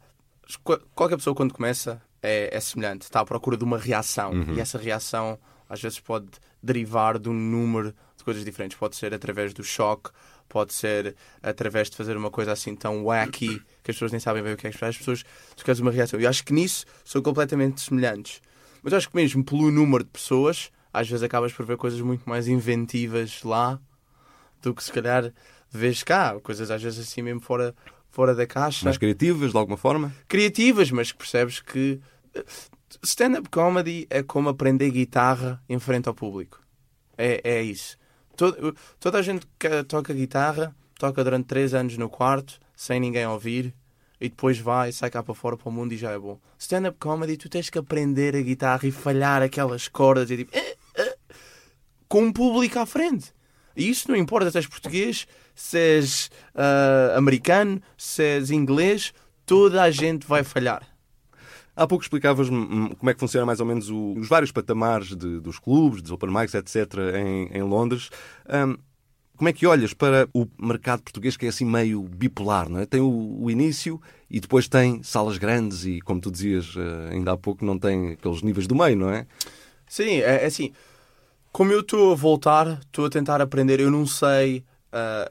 qual- 0.63 0.79
qualquer 0.95 1.17
pessoa 1.17 1.35
quando 1.35 1.53
começa 1.53 2.01
é, 2.21 2.55
é 2.55 2.59
semelhante, 2.59 3.03
está 3.03 3.19
à 3.21 3.25
procura 3.25 3.57
de 3.57 3.63
uma 3.63 3.77
reação. 3.77 4.33
E 4.53 4.59
essa 4.59 4.77
reação 4.77 5.39
às 5.69 5.81
vezes 5.81 5.99
pode 5.99 6.27
derivar 6.61 7.17
de 7.17 7.29
um 7.29 7.33
número 7.33 7.93
de 8.17 8.23
coisas 8.23 8.43
diferentes. 8.45 8.77
Pode 8.77 8.95
ser 8.95 9.13
através 9.13 9.53
do 9.53 9.63
choque, 9.63 10.11
pode 10.47 10.73
ser 10.73 11.15
através 11.41 11.89
de 11.89 11.95
fazer 11.97 12.15
uma 12.17 12.29
coisa 12.29 12.51
assim 12.51 12.75
tão 12.75 13.05
wacky 13.05 13.59
que 13.81 13.89
as 13.91 13.95
pessoas 13.95 14.11
nem 14.11 14.19
sabem 14.19 14.43
bem 14.43 14.53
o 14.53 14.57
que 14.57 14.67
é 14.67 14.69
que 14.69 14.75
esperar. 14.75 14.89
As 14.89 14.97
pessoas 14.97 15.23
tu 15.55 15.63
queres 15.63 15.79
uma 15.79 15.91
reação. 15.91 16.19
Eu 16.19 16.29
acho 16.29 16.43
que 16.43 16.53
nisso 16.53 16.85
são 17.05 17.21
completamente 17.21 17.81
semelhantes. 17.81 18.41
Mas 18.83 18.93
acho 18.93 19.09
que 19.09 19.15
mesmo 19.15 19.43
pelo 19.43 19.71
número 19.71 20.03
de 20.03 20.09
pessoas, 20.09 20.71
às 20.93 21.07
vezes 21.09 21.23
acabas 21.23 21.53
por 21.53 21.65
ver 21.65 21.77
coisas 21.77 22.01
muito 22.01 22.27
mais 22.29 22.47
inventivas 22.47 23.41
lá 23.43 23.79
do 24.61 24.73
que 24.75 24.83
se 24.83 24.91
calhar 24.91 25.31
vês 25.71 26.03
cá. 26.03 26.39
Coisas 26.41 26.69
às 26.69 26.81
vezes 26.83 26.99
assim 27.07 27.21
mesmo 27.21 27.41
fora, 27.41 27.73
fora 28.11 28.35
da 28.35 28.45
caixa. 28.45 28.85
Mais 28.85 28.97
criativas, 28.97 29.51
de 29.51 29.57
alguma 29.57 29.77
forma? 29.77 30.13
Criativas, 30.27 30.91
mas 30.91 31.11
que 31.11 31.17
percebes 31.17 31.59
que 31.59 31.99
eh, 32.35 32.43
stand-up 33.01 33.49
comedy 33.49 34.05
é 34.09 34.21
como 34.21 34.49
aprender 34.49 34.91
guitarra 34.91 35.61
em 35.67 35.79
frente 35.79 36.07
ao 36.07 36.13
público. 36.13 36.59
É, 37.17 37.41
é 37.43 37.61
isso. 37.63 37.97
Todo- 38.35 38.75
toda 38.99 39.17
a 39.19 39.21
gente 39.21 39.47
que 39.57 39.83
toca 39.85 40.13
guitarra 40.13 40.75
toca 40.99 41.23
durante 41.23 41.45
três 41.47 41.73
anos 41.73 41.97
no 41.97 42.09
quarto, 42.09 42.59
sem 42.75 42.99
ninguém 42.99 43.25
ouvir, 43.25 43.73
e 44.19 44.29
depois 44.29 44.59
vai, 44.59 44.91
sai 44.91 45.09
cá 45.09 45.23
para 45.23 45.33
fora 45.33 45.57
para 45.57 45.67
o 45.67 45.71
mundo 45.71 45.93
e 45.93 45.97
já 45.97 46.11
é 46.11 46.19
bom. 46.19 46.39
Stand-up 46.59 46.97
comedy, 46.99 47.37
tu 47.37 47.49
tens 47.49 47.69
que 47.71 47.79
aprender 47.79 48.35
a 48.35 48.41
guitarra 48.41 48.87
e 48.87 48.91
falhar 48.91 49.41
aquelas 49.41 49.87
cordas 49.87 50.29
e 50.29 50.37
tipo. 50.37 50.55
eh, 50.55 50.75
eh, 50.95 51.17
com 52.07 52.23
um 52.25 52.31
público 52.31 52.77
à 52.77 52.85
frente. 52.85 53.33
E 53.75 53.89
isso 53.89 54.09
não 54.09 54.15
importa 54.17 54.51
se 54.51 54.57
és 54.57 54.67
português, 54.67 55.25
se 55.61 55.77
és 55.77 56.31
ah, 56.55 57.13
americano, 57.17 57.81
se 57.97 58.23
és 58.23 58.49
inglês, 58.51 59.13
toda 59.45 59.81
a 59.83 59.91
gente 59.91 60.25
vai 60.27 60.43
falhar. 60.43 60.81
Há 61.75 61.87
pouco 61.87 62.03
explicavas-me 62.03 62.55
hum, 62.57 62.89
como 62.97 63.09
é 63.09 63.13
que 63.13 63.19
funciona 63.19 63.45
mais 63.45 63.59
ou 63.59 63.65
menos 63.65 63.89
o- 63.89 64.13
os 64.17 64.27
vários 64.27 64.51
patamares 64.51 65.15
de- 65.15 65.39
dos 65.39 65.57
clubes, 65.59 66.01
dos 66.01 66.11
open 66.11 66.29
mics, 66.29 66.53
etc., 66.53 66.75
em, 67.15 67.47
em 67.57 67.63
Londres. 67.63 68.09
Hum, 68.49 68.75
como 69.37 69.49
é 69.49 69.53
que 69.53 69.65
olhas 69.65 69.93
para 69.93 70.27
o 70.33 70.45
mercado 70.61 71.01
português 71.01 71.35
que 71.37 71.45
é 71.45 71.49
assim 71.49 71.65
meio 71.65 72.03
bipolar, 72.03 72.69
não 72.69 72.79
é? 72.79 72.85
Tem 72.85 72.99
o, 73.01 73.37
o 73.43 73.49
início 73.49 73.99
e 74.29 74.39
depois 74.39 74.67
tem 74.67 75.01
salas 75.01 75.37
grandes 75.37 75.85
e, 75.85 75.99
como 76.01 76.19
tu 76.21 76.29
dizias 76.29 76.73
eh, 76.77 77.13
ainda 77.13 77.31
há 77.31 77.37
pouco, 77.37 77.65
não 77.65 77.79
tem 77.79 78.11
aqueles 78.11 78.41
níveis 78.43 78.67
do 78.67 78.75
meio, 78.75 78.95
não 78.97 79.09
é? 79.09 79.25
Sim, 79.87 80.17
é, 80.21 80.43
é 80.43 80.45
assim. 80.45 80.71
Como 81.51 81.71
eu 81.71 81.79
estou 81.81 82.11
a 82.11 82.15
voltar, 82.15 82.79
estou 82.85 83.05
a 83.05 83.09
tentar 83.09 83.41
aprender, 83.41 83.79
eu 83.79 83.89
não 83.91 84.05
sei. 84.05 84.63
ah, 84.91 85.29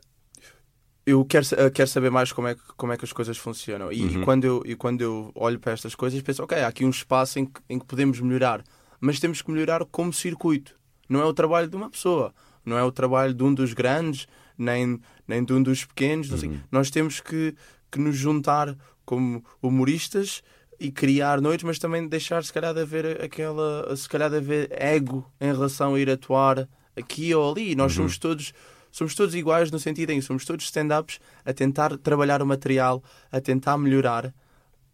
eu 1.06 1.24
quero, 1.24 1.46
quero 1.72 1.88
saber 1.88 2.10
mais 2.10 2.32
como 2.32 2.48
é, 2.48 2.54
que, 2.54 2.62
como 2.76 2.92
é 2.92 2.96
que 2.96 3.04
as 3.04 3.12
coisas 3.12 3.36
funcionam. 3.38 3.90
E, 3.90 4.16
e 4.16 4.24
quando 4.24 4.44
eu, 4.44 4.62
e 4.64 4.74
quando 4.74 5.00
eu 5.00 5.32
olho 5.34 5.58
para 5.58 5.72
estas 5.72 5.94
coisas, 5.94 6.20
penso, 6.22 6.42
ok, 6.42 6.58
há 6.58 6.68
aqui 6.68 6.84
um 6.84 6.90
espaço 6.90 7.38
em 7.38 7.46
que, 7.46 7.60
em 7.68 7.78
que 7.78 7.86
podemos 7.86 8.20
melhorar. 8.20 8.62
Mas 9.00 9.18
temos 9.18 9.40
que 9.40 9.50
melhorar 9.50 9.84
como 9.86 10.12
circuito. 10.12 10.78
Não 11.08 11.20
é 11.20 11.24
o 11.24 11.32
trabalho 11.32 11.68
de 11.68 11.76
uma 11.76 11.90
pessoa. 11.90 12.34
Não 12.64 12.76
é 12.76 12.84
o 12.84 12.92
trabalho 12.92 13.32
de 13.32 13.42
um 13.42 13.52
dos 13.52 13.72
grandes, 13.72 14.26
nem, 14.56 15.00
nem 15.26 15.42
de 15.42 15.52
um 15.52 15.62
dos 15.62 15.84
pequenos. 15.84 16.28
sei. 16.28 16.60
Nós 16.70 16.90
temos 16.90 17.20
que, 17.20 17.54
que 17.90 17.98
nos 17.98 18.16
juntar 18.16 18.76
como 19.04 19.42
humoristas 19.62 20.42
e 20.78 20.90
criar 20.90 21.40
noites, 21.40 21.64
mas 21.64 21.78
também 21.78 22.06
deixar 22.06 22.44
se 22.44 22.52
calhar 22.52 22.72
de 22.72 22.80
haver 22.80 23.22
aquela, 23.22 23.94
se 23.96 24.08
calhar 24.08 24.30
de 24.30 24.36
haver 24.36 24.68
ego 24.70 25.30
em 25.40 25.52
relação 25.52 25.94
a 25.94 26.00
ir 26.00 26.08
atuar 26.08 26.68
aqui 26.96 27.34
ou 27.34 27.50
ali. 27.52 27.74
Nós 27.74 27.92
somos 27.92 28.18
todos 28.18 28.52
somos 28.90 29.14
todos 29.14 29.34
iguais 29.34 29.70
no 29.70 29.78
sentido 29.78 30.10
em 30.10 30.20
que 30.20 30.24
somos 30.24 30.44
todos 30.44 30.64
stand-ups 30.64 31.20
a 31.44 31.52
tentar 31.52 31.96
trabalhar 31.98 32.42
o 32.42 32.46
material, 32.46 33.02
a 33.30 33.40
tentar 33.40 33.76
melhorar 33.78 34.34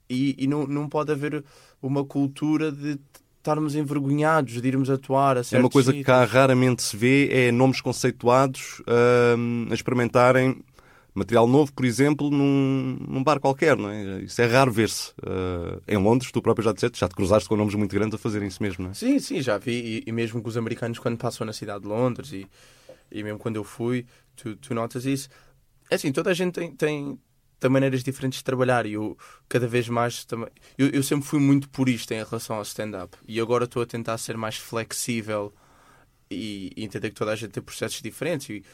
e, 0.08 0.34
e 0.38 0.46
não, 0.46 0.66
não 0.66 0.88
pode 0.88 1.12
haver 1.12 1.44
uma 1.82 2.04
cultura 2.04 2.70
de 2.70 2.98
estarmos 3.38 3.76
envergonhados 3.76 4.60
de 4.60 4.68
irmos 4.68 4.90
atuar 4.90 5.38
a 5.38 5.42
É 5.52 5.58
uma 5.58 5.70
coisa 5.70 5.92
que 5.92 5.98
sítios. 5.98 6.16
cá 6.16 6.24
raramente 6.24 6.82
se 6.82 6.96
vê, 6.96 7.28
é 7.30 7.52
nomes 7.52 7.80
conceituados 7.80 8.82
hum, 9.38 9.68
a 9.70 9.74
experimentarem 9.74 10.62
material 11.14 11.46
novo, 11.46 11.72
por 11.72 11.86
exemplo, 11.86 12.30
num, 12.30 12.98
num 13.08 13.24
bar 13.24 13.40
qualquer, 13.40 13.76
não 13.76 13.88
é? 13.88 14.20
Isso 14.22 14.42
é 14.42 14.46
raro 14.46 14.70
ver-se. 14.70 15.12
Uh, 15.12 15.80
em 15.88 15.96
Londres, 15.96 16.30
tu 16.30 16.42
próprio 16.42 16.62
já 16.62 16.72
disseste, 16.72 16.98
já 16.98 17.08
te 17.08 17.14
cruzaste 17.14 17.48
com 17.48 17.56
nomes 17.56 17.74
muito 17.74 17.94
grandes 17.94 18.16
a 18.16 18.18
fazerem 18.18 18.48
isso 18.48 18.62
mesmo, 18.62 18.84
não 18.84 18.90
é? 18.90 18.94
Sim, 18.94 19.18
sim, 19.18 19.40
já 19.40 19.56
vi. 19.56 20.02
E, 20.06 20.10
e 20.10 20.12
mesmo 20.12 20.42
com 20.42 20.48
os 20.48 20.58
americanos, 20.58 20.98
quando 20.98 21.16
passam 21.16 21.46
na 21.46 21.54
cidade 21.54 21.84
de 21.84 21.88
Londres 21.88 22.32
e, 22.32 22.46
e 23.10 23.22
mesmo 23.22 23.38
quando 23.38 23.56
eu 23.56 23.64
fui, 23.64 24.06
tu, 24.34 24.56
tu 24.56 24.74
notas 24.74 25.04
isso. 25.06 25.28
É 25.90 25.94
assim, 25.94 26.12
toda 26.12 26.30
a 26.30 26.34
gente 26.34 26.54
tem, 26.54 26.74
tem, 26.74 27.18
tem 27.60 27.70
maneiras 27.70 28.02
diferentes 28.02 28.38
de 28.38 28.44
trabalhar 28.44 28.86
e 28.86 28.94
eu 28.94 29.16
cada 29.48 29.66
vez 29.68 29.88
mais 29.88 30.24
também. 30.24 30.48
Eu, 30.76 30.88
eu 30.90 31.02
sempre 31.02 31.26
fui 31.26 31.38
muito 31.38 31.68
purista 31.68 32.14
em 32.14 32.18
relação 32.24 32.56
ao 32.56 32.62
stand-up 32.62 33.16
e 33.26 33.40
agora 33.40 33.64
estou 33.64 33.82
a 33.82 33.86
tentar 33.86 34.18
ser 34.18 34.36
mais 34.36 34.56
flexível 34.56 35.52
e, 36.30 36.72
e 36.76 36.84
entender 36.84 37.10
que 37.10 37.14
toda 37.16 37.32
a 37.32 37.36
gente 37.36 37.50
tem 37.52 37.62
processos 37.62 38.02
diferentes 38.02 38.48
e 38.50 38.64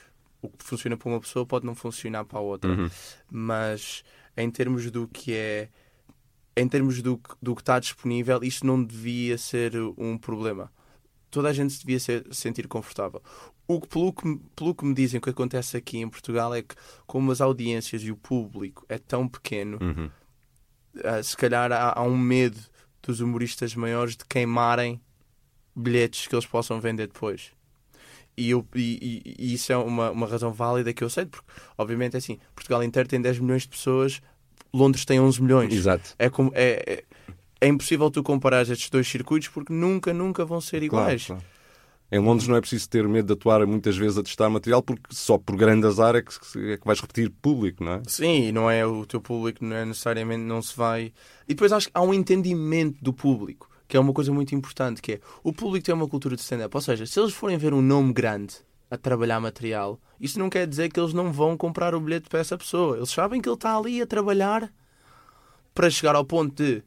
o 0.40 0.48
que 0.48 0.64
funciona 0.64 0.96
para 0.96 1.08
uma 1.08 1.20
pessoa 1.20 1.46
pode 1.46 1.64
não 1.66 1.74
funcionar 1.74 2.24
para 2.24 2.38
a 2.38 2.42
outra. 2.42 2.70
Uhum. 2.70 2.90
Mas 3.30 4.02
em 4.36 4.50
termos 4.50 4.90
do 4.90 5.06
que 5.08 5.32
é. 5.34 5.68
Em 6.56 6.68
termos 6.68 7.00
do, 7.00 7.16
que- 7.16 7.34
do 7.40 7.54
que 7.54 7.62
está 7.62 7.78
disponível, 7.78 8.40
isto 8.42 8.66
não 8.66 8.82
devia 8.82 9.38
ser 9.38 9.72
um 9.96 10.18
problema. 10.18 10.70
Toda 11.30 11.48
a 11.48 11.52
gente 11.52 11.72
se 11.72 11.78
devia 11.80 11.98
ser- 11.98 12.26
sentir 12.30 12.68
confortável. 12.68 13.22
O 13.68 13.80
que, 13.80 13.88
pelo, 13.88 14.12
que, 14.12 14.26
me- 14.26 14.40
pelo 14.56 14.74
que 14.74 14.84
me 14.84 14.94
dizem 14.94 15.20
que 15.20 15.30
acontece 15.30 15.76
aqui 15.76 15.98
em 15.98 16.08
Portugal 16.08 16.54
é 16.54 16.62
que, 16.62 16.74
como 17.06 17.30
as 17.32 17.40
audiências 17.40 18.02
e 18.02 18.10
o 18.10 18.16
público 18.16 18.84
é 18.88 18.98
tão 18.98 19.26
pequeno, 19.28 19.78
Uhum. 19.80 20.10
ah, 21.04 21.22
se 21.22 21.36
calhar 21.36 21.70
há, 21.72 21.98
há 21.98 22.02
um 22.02 22.16
medo 22.18 22.58
dos 23.02 23.20
humoristas 23.20 23.74
maiores 23.74 24.16
de 24.16 24.24
queimarem 24.24 25.00
bilhetes 25.74 26.26
que 26.26 26.34
eles 26.34 26.46
possam 26.46 26.80
vender 26.80 27.06
depois. 27.06 27.50
E, 28.36 28.50
eu, 28.50 28.66
e, 28.74 29.22
e- 29.38 29.54
isso 29.54 29.72
é 29.72 29.76
uma, 29.76 30.10
uma 30.10 30.26
razão 30.26 30.52
válida 30.52 30.92
que 30.92 31.04
eu 31.04 31.10
sei, 31.10 31.26
porque, 31.26 31.46
obviamente, 31.76 32.14
é 32.14 32.18
assim: 32.18 32.38
Portugal 32.54 32.82
inteiro 32.82 33.08
tem 33.08 33.20
10 33.20 33.38
milhões 33.38 33.62
de 33.62 33.68
pessoas, 33.68 34.20
Londres 34.72 35.04
tem 35.04 35.20
11 35.20 35.40
milhões. 35.42 35.72
Exato. 35.72 36.14
É, 36.18 36.28
como, 36.30 36.50
é, 36.54 36.82
é, 36.86 37.04
é 37.60 37.68
impossível 37.68 38.10
tu 38.10 38.22
comparar 38.22 38.62
estes 38.62 38.88
dois 38.90 39.06
circuitos 39.06 39.48
porque 39.48 39.72
nunca, 39.72 40.12
nunca 40.14 40.44
vão 40.44 40.60
ser 40.60 40.86
Claro, 40.88 41.04
iguais. 41.04 41.26
claro. 41.26 41.42
Em 42.12 42.18
Londres 42.18 42.46
não 42.46 42.56
é 42.56 42.60
preciso 42.60 42.90
ter 42.90 43.08
medo 43.08 43.28
de 43.28 43.32
atuar 43.32 43.66
muitas 43.66 43.96
vezes 43.96 44.18
a 44.18 44.22
testar 44.22 44.50
material, 44.50 44.82
porque 44.82 45.02
só 45.08 45.38
por 45.38 45.56
grande 45.56 45.86
azar 45.86 46.14
é 46.14 46.20
que, 46.20 46.34
é 46.70 46.76
que 46.76 46.84
vais 46.86 47.00
repetir 47.00 47.30
público, 47.30 47.82
não 47.82 47.92
é? 47.92 48.02
Sim, 48.06 48.48
e 48.48 48.52
não 48.52 48.70
é 48.70 48.84
o 48.84 49.06
teu 49.06 49.18
público, 49.18 49.64
não 49.64 49.74
é 49.74 49.86
necessariamente, 49.86 50.44
não 50.44 50.60
se 50.60 50.76
vai. 50.76 51.10
E 51.48 51.54
depois 51.54 51.72
acho 51.72 51.86
que 51.86 51.92
há 51.94 52.02
um 52.02 52.12
entendimento 52.12 53.02
do 53.02 53.14
público, 53.14 53.70
que 53.88 53.96
é 53.96 54.00
uma 54.00 54.12
coisa 54.12 54.30
muito 54.30 54.54
importante, 54.54 55.00
que 55.00 55.12
é 55.12 55.20
o 55.42 55.54
público 55.54 55.86
tem 55.86 55.94
uma 55.94 56.06
cultura 56.06 56.36
de 56.36 56.42
stand-up. 56.42 56.76
Ou 56.76 56.82
seja, 56.82 57.06
se 57.06 57.18
eles 57.18 57.32
forem 57.32 57.56
ver 57.56 57.72
um 57.72 57.80
nome 57.80 58.12
grande 58.12 58.56
a 58.90 58.98
trabalhar 58.98 59.40
material, 59.40 59.98
isso 60.20 60.38
não 60.38 60.50
quer 60.50 60.66
dizer 60.66 60.92
que 60.92 61.00
eles 61.00 61.14
não 61.14 61.32
vão 61.32 61.56
comprar 61.56 61.94
o 61.94 62.00
bilhete 62.00 62.28
para 62.28 62.40
essa 62.40 62.58
pessoa. 62.58 62.98
Eles 62.98 63.08
sabem 63.08 63.40
que 63.40 63.48
ele 63.48 63.56
está 63.56 63.74
ali 63.74 64.02
a 64.02 64.06
trabalhar 64.06 64.70
para 65.74 65.88
chegar 65.88 66.14
ao 66.14 66.26
ponto 66.26 66.62
de. 66.62 66.82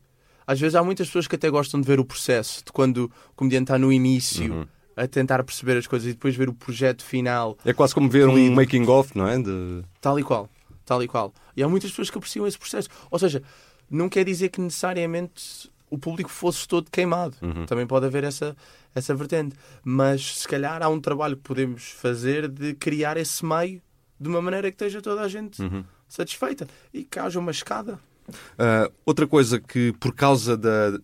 Às 0.46 0.60
vezes 0.60 0.76
há 0.76 0.84
muitas 0.84 1.08
pessoas 1.08 1.28
que 1.28 1.36
até 1.36 1.50
gostam 1.50 1.82
de 1.82 1.88
ver 1.88 2.00
o 2.00 2.06
processo, 2.06 2.64
de 2.64 2.72
quando 2.72 3.06
o 3.06 3.36
comediante 3.36 3.64
está 3.64 3.80
no 3.80 3.92
início 3.92 4.70
a 4.96 5.08
tentar 5.08 5.44
perceber 5.44 5.78
as 5.78 5.88
coisas 5.88 6.08
e 6.08 6.14
depois 6.14 6.36
ver 6.36 6.50
o 6.50 6.54
projeto 6.54 7.04
final 7.04 7.58
É 7.66 7.74
quase 7.74 7.94
como 7.94 8.10
ver 8.10 8.28
um 8.28 8.54
making-of, 8.54 9.18
não 9.18 9.28
é? 9.28 9.38
De... 9.38 9.84
Tal 10.00 10.20
e 10.20 10.24
qual. 10.24 10.50
Tal 10.86 11.04
e 11.04 11.08
qual. 11.08 11.34
E 11.56 11.64
há 11.64 11.68
muitas 11.68 11.90
pessoas 11.90 12.10
que 12.10 12.18
apreciam 12.18 12.48
esse 12.48 12.58
processo. 12.58 12.90
Ou 13.10 13.18
seja, 13.20 13.42
não 13.90 14.08
quer 14.08 14.24
dizer 14.24 14.50
que 14.50 14.62
necessariamente 14.62 15.70
o 15.90 15.98
público 15.98 16.30
fosse 16.30 16.68
todo 16.68 16.90
queimado. 16.92 17.36
Também 17.68 17.88
pode 17.88 18.06
haver 18.06 18.24
essa, 18.24 18.56
essa 18.94 19.14
vertente. 19.16 19.56
Mas 19.84 20.40
se 20.40 20.48
calhar 20.48 20.82
há 20.84 20.90
um 20.90 21.00
trabalho 21.00 21.36
que 21.36 21.44
podemos 21.44 21.90
fazer 21.92 22.48
de 22.48 22.74
criar 22.76 23.18
esse 23.18 23.44
meio 23.46 23.82
de 24.20 24.30
uma 24.30 24.42
maneira 24.42 24.70
que 24.70 24.76
esteja 24.76 25.02
toda 25.02 25.22
a 25.22 25.28
gente 25.28 25.62
satisfeita 26.08 26.68
e 26.94 27.04
que 27.04 27.20
haja 27.20 27.40
uma 27.40 27.52
escada. 27.52 28.00
Ah, 28.58 28.90
outra 29.06 29.28
coisa 29.28 29.60
que, 29.60 29.92
por 29.94 30.14
causa 30.14 30.58
da, 30.58 31.00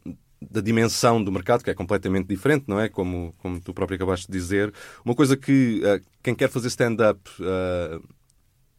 da 0.51 0.59
dimensão 0.59 1.23
do 1.23 1.31
mercado, 1.31 1.63
que 1.63 1.69
é 1.69 1.73
completamente 1.73 2.27
diferente, 2.27 2.65
não 2.67 2.79
é? 2.79 2.89
Como, 2.89 3.33
como 3.37 3.59
tu 3.59 3.73
próprio 3.73 3.95
acabaste 3.95 4.29
de 4.29 4.37
dizer, 4.37 4.73
uma 5.03 5.15
coisa 5.15 5.37
que 5.37 5.81
ah, 5.85 5.99
quem 6.21 6.35
quer 6.35 6.49
fazer 6.49 6.67
stand-up 6.67 7.21
ah, 7.39 7.99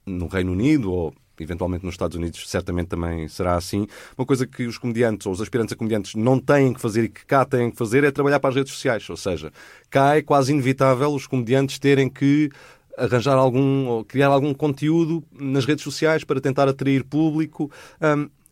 no 0.05 0.27
Reino 0.27 0.53
Unido 0.53 0.93
ou 0.93 1.15
eventualmente 1.41 1.85
nos 1.85 1.95
Estados 1.95 2.17
Unidos, 2.17 2.49
certamente 2.49 2.89
também 2.89 3.27
será 3.27 3.57
assim. 3.57 3.87
Uma 4.17 4.27
coisa 4.27 4.47
que 4.47 4.65
os 4.65 4.79
comediantes 4.79 5.27
ou 5.27 5.33
os 5.33 5.41
aspirantes 5.41 5.73
a 5.73 5.77
comediantes 5.77 6.15
não 6.15 6.39
têm 6.39 6.73
que 6.73 6.81
fazer 6.81 7.05
e 7.05 7.09
que 7.09 7.25
cá 7.25 7.45
têm 7.45 7.71
que 7.71 7.77
fazer 7.77 8.05
é 8.05 8.11
trabalhar 8.11 8.39
para 8.39 8.51
as 8.51 8.57
redes 8.57 8.73
sociais. 8.73 9.09
Ou 9.09 9.17
seja, 9.17 9.51
cá 9.91 10.17
é 10.17 10.23
quase 10.23 10.53
inevitável 10.53 11.13
os 11.13 11.27
comediantes 11.27 11.79
terem 11.79 12.09
que 12.09 12.51
arranjar 12.97 13.37
algum 13.37 13.87
ou 13.87 14.05
criar 14.05 14.29
algum 14.29 14.53
conteúdo 14.53 15.25
nas 15.33 15.65
redes 15.65 15.83
sociais 15.83 16.23
para 16.23 16.41
tentar 16.41 16.69
atrair 16.69 17.03
público. 17.03 17.73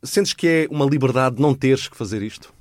Sentes 0.02 0.32
que 0.32 0.48
é 0.48 0.66
uma 0.70 0.86
liberdade 0.86 1.40
não 1.40 1.54
teres 1.54 1.86
que 1.86 1.96
fazer 1.96 2.22
isto? 2.22 2.52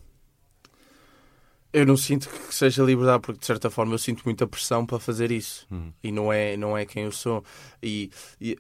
Eu 1.72 1.86
não 1.86 1.96
sinto 1.96 2.28
que 2.30 2.54
seja 2.54 2.84
liberdade, 2.84 3.22
porque 3.22 3.40
de 3.40 3.46
certa 3.46 3.70
forma 3.70 3.94
eu 3.94 3.98
sinto 4.00 4.24
muita 4.26 4.48
pressão 4.48 4.86
para 4.86 5.00
fazer 5.00 5.32
isso. 5.32 5.68
E 6.04 6.12
não 6.12 6.34
é, 6.34 6.58
não 6.58 6.76
é 6.78 6.86
quem 6.86 7.04
eu 7.04 7.12
sou. 7.12 7.44
E, 7.82 8.10
e 8.42 8.58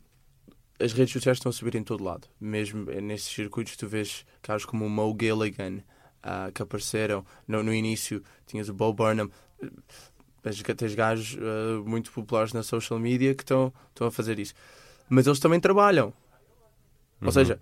as 0.79 0.93
redes 0.93 1.13
sociais 1.13 1.37
estão 1.37 1.49
a 1.49 1.53
subir 1.53 1.75
em 1.75 1.83
todo 1.83 2.03
lado. 2.03 2.27
Mesmo 2.39 2.85
nesses 3.01 3.27
circuitos, 3.33 3.75
tu 3.75 3.87
vês 3.87 4.25
casos 4.41 4.65
como 4.65 4.85
o 4.85 4.89
Mo 4.89 5.15
Gilligan 5.19 5.81
ah, 6.21 6.51
que 6.53 6.61
apareceram. 6.61 7.25
No, 7.47 7.63
no 7.63 7.73
início 7.73 8.23
tinhas 8.45 8.69
o 8.69 8.73
Bo 8.73 8.93
Burnham. 8.93 9.29
Tens, 10.43 10.61
tens 10.77 10.93
gajos 10.95 11.37
ah, 11.41 11.81
muito 11.83 12.11
populares 12.11 12.53
na 12.53 12.61
social 12.61 12.99
media 12.99 13.33
que 13.33 13.41
estão, 13.43 13.73
a 13.99 14.11
fazer 14.11 14.37
isso. 14.37 14.53
Mas 15.09 15.25
eles 15.25 15.39
também 15.39 15.59
trabalham. 15.59 16.13
Ou 17.21 17.31
seja, 17.31 17.59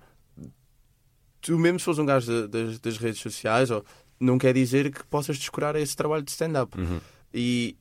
tu 1.41 1.57
mesmo 1.57 1.79
se 1.79 1.85
fores 1.85 1.99
um 1.99 2.05
gajo 2.05 2.27
da- 2.27 2.47
das, 2.47 2.79
das 2.79 2.97
redes 2.97 3.21
sociais, 3.21 3.71
ou, 3.71 3.83
não 4.19 4.37
quer 4.37 4.53
dizer 4.53 4.91
que 4.91 5.05
possas 5.05 5.37
descurar 5.37 5.75
esse 5.75 5.95
trabalho 5.95 6.23
de 6.23 6.31
stand-up. 6.31 6.77
E 7.33 7.77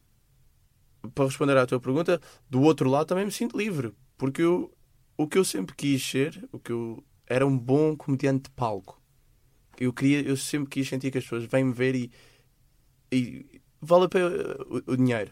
para 1.14 1.26
responder 1.26 1.56
à 1.56 1.66
tua 1.66 1.80
pergunta, 1.80 2.20
do 2.50 2.62
outro 2.62 2.90
lado 2.90 3.06
também 3.06 3.24
me 3.24 3.32
sinto 3.32 3.56
livre, 3.56 3.92
porque 4.18 4.42
eu, 4.42 4.72
o 5.16 5.26
que 5.26 5.38
eu 5.38 5.44
sempre 5.44 5.74
quis 5.74 6.04
ser, 6.04 6.48
o 6.52 6.58
que 6.58 6.72
eu 6.72 7.02
era 7.26 7.46
um 7.46 7.56
bom 7.56 7.96
comediante 7.96 8.44
de 8.44 8.50
palco. 8.50 9.00
Eu 9.78 9.92
queria, 9.92 10.22
eu 10.22 10.36
sempre 10.36 10.70
quis 10.70 10.88
sentir 10.88 11.10
que 11.10 11.18
as 11.18 11.24
pessoas 11.24 11.44
vêm 11.44 11.64
me 11.64 11.72
ver 11.72 11.94
e, 11.94 12.10
e 13.12 13.60
vale 13.80 14.04
a 14.04 14.08
pena 14.08 14.28
o, 14.68 14.92
o 14.92 14.96
dinheiro. 14.96 15.30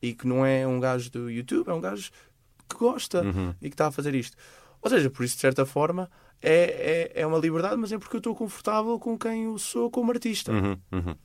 E 0.00 0.14
que 0.14 0.26
não 0.26 0.44
é 0.44 0.66
um 0.66 0.80
gajo 0.80 1.10
do 1.10 1.30
YouTube, 1.30 1.68
é 1.68 1.74
um 1.74 1.80
gajo 1.80 2.10
que 2.68 2.76
gosta 2.76 3.22
e 3.60 3.68
que 3.68 3.74
está 3.74 3.88
a 3.88 3.92
fazer 3.92 4.14
isto. 4.14 4.36
Ou 4.80 4.90
seja, 4.90 5.10
por 5.10 5.24
isso, 5.24 5.34
de 5.34 5.40
certa 5.40 5.66
forma, 5.66 6.10
é, 6.42 7.12
é, 7.14 7.22
é 7.22 7.26
uma 7.26 7.38
liberdade, 7.38 7.76
mas 7.76 7.92
é 7.92 7.98
porque 7.98 8.16
eu 8.16 8.18
estou 8.18 8.34
confortável 8.34 8.98
com 8.98 9.18
quem 9.18 9.44
eu 9.44 9.58
sou 9.58 9.90
como 9.90 10.12
artista. 10.12 10.52
Uhum, 10.52 10.78
uhum. 10.92 11.16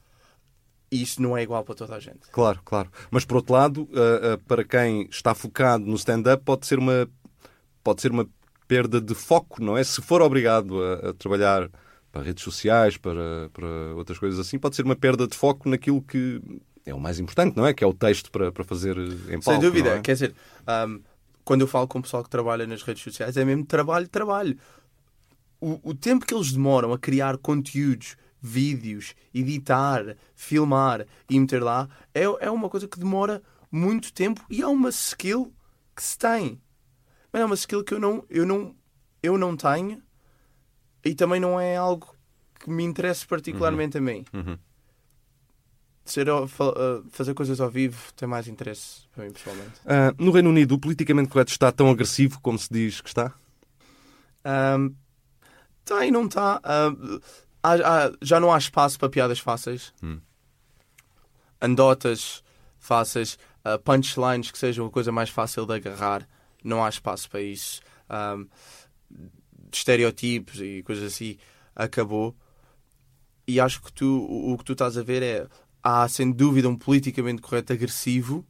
E 0.91 1.01
isso 1.01 1.22
não 1.22 1.38
é 1.38 1.43
igual 1.43 1.64
para 1.64 1.76
toda 1.76 1.95
a 1.95 1.99
gente. 1.99 2.30
Claro, 2.32 2.59
claro. 2.66 2.89
Mas 3.09 3.24
por 3.24 3.38
outro 3.38 3.53
lado, 3.53 3.89
ah, 3.93 4.34
ah, 4.34 4.39
para 4.45 4.64
quem 4.64 5.07
está 5.09 5.34
focado 5.34 5.86
no 5.86 5.95
stand-up, 5.95 6.43
pode 6.43 6.66
ser 6.68 6.80
uma 6.80 7.07
pode 7.84 8.01
ser 8.01 8.12
uma 8.12 8.28
perda 8.68 9.01
de 9.01 9.16
foco, 9.16 9.64
não 9.64 9.78
é? 9.78 9.84
Se 9.84 10.01
for 10.01 10.22
obrigado 10.22 10.82
a, 10.84 11.09
a 11.09 11.14
trabalhar 11.14 11.70
para 12.12 12.22
redes 12.22 12.43
sociais, 12.43 12.97
para, 12.97 13.49
para 13.53 13.68
outras 13.95 14.20
coisas 14.20 14.39
assim, 14.39 14.59
pode 14.59 14.76
ser 14.76 14.84
uma 14.84 14.95
perda 14.95 15.26
de 15.28 15.36
foco 15.36 15.70
naquilo 15.70 16.01
que 16.01 16.41
é 16.86 16.93
o 16.93 16.99
mais 16.99 17.20
importante, 17.20 17.55
não 17.55 17.66
é? 17.66 17.74
Que 17.74 17.84
é 17.84 17.88
o 17.88 17.93
texto 17.93 18.30
para, 18.30 18.51
para 18.51 18.64
fazer 18.64 18.97
em 18.97 19.39
palco. 19.39 19.43
Sem 19.43 19.59
dúvida. 19.59 19.91
é? 19.91 20.01
Quer 20.01 20.14
dizer, 20.14 20.36
ahm, 20.68 20.99
quando 21.43 21.62
eu 21.62 21.68
falo 21.68 21.88
com 21.88 21.99
o 21.99 22.01
pessoal 22.01 22.24
que 22.24 22.30
trabalha 22.30 22.68
nas 22.68 22.84
redes 22.84 23.03
sociais, 23.03 23.38
é 23.38 23.45
mesmo 23.45 23.66
trabalho, 23.66 24.07
trabalho. 24.07 24.57
O, 25.62 25.91
o 25.91 25.93
tempo 25.93 26.26
que 26.26 26.34
eles 26.34 26.51
demoram 26.51 26.91
a 26.91 26.97
criar 26.97 27.38
conteúdos, 27.38 28.18
vídeos, 28.41 29.14
editar, 29.34 30.18
filmar 30.36 31.05
e 31.30 31.39
meter 31.39 31.62
lá 31.62 31.88
é, 32.14 32.24
é 32.24 32.49
uma 32.49 32.68
coisa 32.68 32.88
que 32.88 32.99
demora 32.99 33.43
muito 33.72 34.12
tempo 34.12 34.43
e 34.49 34.62
é 34.62 34.68
uma 34.68 34.89
skill 34.89 35.53
que 35.95 36.01
se 36.01 36.18
tem. 36.18 36.59
Mas 37.32 37.43
é 37.43 37.45
uma 37.45 37.55
skill 37.55 37.84
que 37.84 37.93
eu 37.93 37.99
não, 37.99 38.26
eu 38.30 38.45
não, 38.45 38.76
eu 39.22 39.38
não 39.38 39.55
tenho 39.55 40.01
e 41.05 41.14
também 41.14 41.39
não 41.39 41.59
é 41.59 41.78
algo 41.78 42.14
que 42.59 42.70
me 42.70 42.84
interesse 42.84 43.26
particularmente 43.26 43.97
a 43.97 44.01
mim. 44.01 44.26
Uhum. 44.34 44.57
Ser, 46.03 46.28
fazer 47.12 47.34
coisas 47.36 47.62
ao 47.62 47.70
vivo 47.70 48.12
tem 48.16 48.28
mais 48.28 48.47
interesse 48.47 49.07
para 49.14 49.24
mim, 49.24 49.32
pessoalmente. 49.32 49.80
Ah, 49.86 50.14
no 50.18 50.32
Reino 50.32 50.49
Unido, 50.49 50.74
o 50.74 50.80
politicamente 50.80 51.30
correto 51.30 51.51
está 51.51 51.72
tão 51.72 51.89
agressivo 51.89 52.41
como 52.41 52.57
se 52.57 52.68
diz 52.72 52.99
que 52.99 53.07
está? 53.07 53.34
Ahm, 54.43 54.93
Tá 55.86 56.06
e 56.06 56.12
não 56.12 56.26
está. 56.26 56.62
já 58.22 58.40
não 58.40 58.52
há 58.54 58.58
espaço 58.58 58.98
para 59.00 59.10
piadas 59.10 59.40
fáceis. 59.40 59.94
Andotas 61.62 62.44
fáceis, 62.80 63.38
ah, 63.64 63.78
punchlines 63.78 64.50
que 64.52 64.58
sejam 64.58 64.88
a 64.88 64.90
coisa 64.90 65.12
mais 65.12 65.30
fácil 65.30 65.66
de 65.66 65.74
agarrar. 65.74 66.28
Não 66.64 66.84
há 66.84 66.90
espaço 66.90 67.30
para 67.30 67.42
isso. 67.42 67.82
Ahm, 68.10 68.46
estereotipos 69.72 70.60
e 70.60 70.82
coisas 70.84 71.14
assim. 71.14 71.38
Acabou. 71.76 72.36
e 73.48 73.60
acho 73.60 73.82
que 73.82 73.92
tu, 73.92 74.06
o, 74.06 74.54
o 74.54 74.58
que 74.58 74.64
tu 74.64 74.74
estás 74.74 74.98
a 74.98 75.04
ver 75.04 75.24
é. 75.24 75.48
Há 75.84 76.08
sem 76.08 76.32
dúvida 76.32 76.70
um 76.70 76.76
politicamente 76.76 77.42
correto 77.42 77.74
agressivo, 77.74 78.46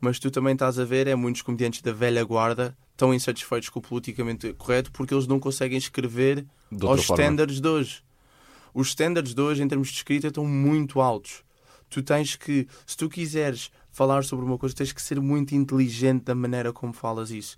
mas 0.00 0.18
tu 0.18 0.32
também 0.32 0.52
estás 0.52 0.80
a 0.80 0.84
ver 0.84 1.06
é 1.06 1.14
muitos 1.14 1.40
comediantes 1.42 1.80
da 1.80 1.92
velha 1.92 2.24
guarda 2.24 2.76
estão 2.92 3.12
insatisfeitos 3.12 3.68
com 3.68 3.78
o 3.78 3.82
politicamente 3.82 4.52
correto 4.54 4.90
porque 4.92 5.12
eles 5.12 5.26
não 5.26 5.40
conseguem 5.40 5.78
escrever 5.78 6.46
aos 6.70 7.04
forma. 7.04 7.22
standards 7.22 7.60
de 7.60 7.68
hoje. 7.68 8.02
Os 8.72 8.88
standards 8.88 9.34
de 9.34 9.40
hoje, 9.40 9.62
em 9.62 9.68
termos 9.68 9.88
de 9.88 9.94
escrita, 9.94 10.28
estão 10.28 10.46
muito 10.46 11.00
altos. 11.00 11.42
Tu 11.90 12.02
tens 12.02 12.36
que, 12.36 12.66
se 12.86 12.96
tu 12.96 13.08
quiseres 13.08 13.70
falar 13.90 14.24
sobre 14.24 14.46
uma 14.46 14.56
coisa, 14.56 14.74
tens 14.74 14.92
que 14.92 15.02
ser 15.02 15.20
muito 15.20 15.54
inteligente 15.54 16.24
da 16.24 16.34
maneira 16.34 16.72
como 16.72 16.92
falas 16.92 17.30
isso. 17.30 17.56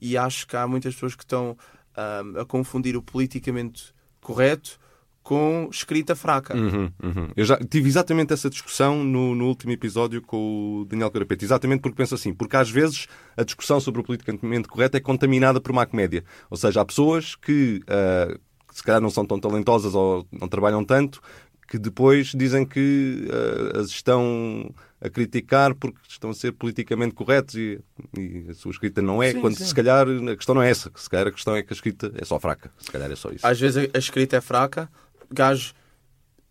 E 0.00 0.16
acho 0.16 0.46
que 0.46 0.56
há 0.56 0.66
muitas 0.66 0.94
pessoas 0.94 1.14
que 1.14 1.22
estão 1.22 1.56
ahm, 1.96 2.40
a 2.40 2.44
confundir 2.44 2.96
o 2.96 3.02
politicamente 3.02 3.94
correto 4.20 4.78
com 5.26 5.68
escrita 5.72 6.14
fraca. 6.14 6.56
Uhum, 6.56 6.88
uhum. 7.02 7.28
Eu 7.34 7.44
já 7.44 7.56
tive 7.56 7.88
exatamente 7.88 8.32
essa 8.32 8.48
discussão 8.48 9.02
no, 9.02 9.34
no 9.34 9.48
último 9.48 9.72
episódio 9.72 10.22
com 10.22 10.82
o 10.82 10.84
Daniel 10.84 11.10
Carapete. 11.10 11.44
Exatamente 11.44 11.80
porque 11.80 11.96
penso 11.96 12.14
assim, 12.14 12.32
porque 12.32 12.56
às 12.56 12.70
vezes 12.70 13.08
a 13.36 13.42
discussão 13.42 13.80
sobre 13.80 14.02
o 14.02 14.04
politicamente 14.04 14.68
correto 14.68 14.96
é 14.96 15.00
contaminada 15.00 15.60
por 15.60 15.72
má 15.72 15.84
comédia. 15.84 16.22
Ou 16.48 16.56
seja, 16.56 16.80
há 16.80 16.84
pessoas 16.84 17.34
que, 17.34 17.80
que 17.80 18.76
se 18.76 18.84
calhar 18.84 19.00
não 19.00 19.10
são 19.10 19.26
tão 19.26 19.40
talentosas 19.40 19.96
ou 19.96 20.24
não 20.30 20.46
trabalham 20.46 20.84
tanto, 20.84 21.20
que 21.66 21.76
depois 21.76 22.28
dizem 22.28 22.64
que 22.64 23.26
ah, 23.28 23.80
as 23.80 23.88
estão 23.88 24.72
a 25.00 25.10
criticar 25.10 25.74
porque 25.74 25.98
estão 26.08 26.30
a 26.30 26.34
ser 26.34 26.52
politicamente 26.52 27.16
corretos 27.16 27.56
e, 27.56 27.80
e 28.16 28.46
a 28.48 28.54
sua 28.54 28.70
escrita 28.70 29.02
não 29.02 29.20
é, 29.20 29.32
Sim, 29.32 29.40
quando 29.40 29.56
sim. 29.56 29.64
se 29.64 29.74
calhar 29.74 30.06
a 30.08 30.36
questão 30.36 30.54
não 30.54 30.62
é 30.62 30.70
essa. 30.70 30.88
Se 30.94 31.10
calhar 31.10 31.26
a 31.26 31.32
questão 31.32 31.56
é 31.56 31.64
que 31.64 31.72
a 31.72 31.74
escrita 31.74 32.12
é 32.14 32.24
só 32.24 32.38
fraca. 32.38 32.70
Se 32.78 32.92
calhar 32.92 33.10
é 33.10 33.16
só 33.16 33.30
isso. 33.30 33.44
Às 33.44 33.58
vezes 33.58 33.90
a 33.92 33.98
escrita 33.98 34.36
é 34.36 34.40
fraca, 34.40 34.88
gajos 35.30 35.74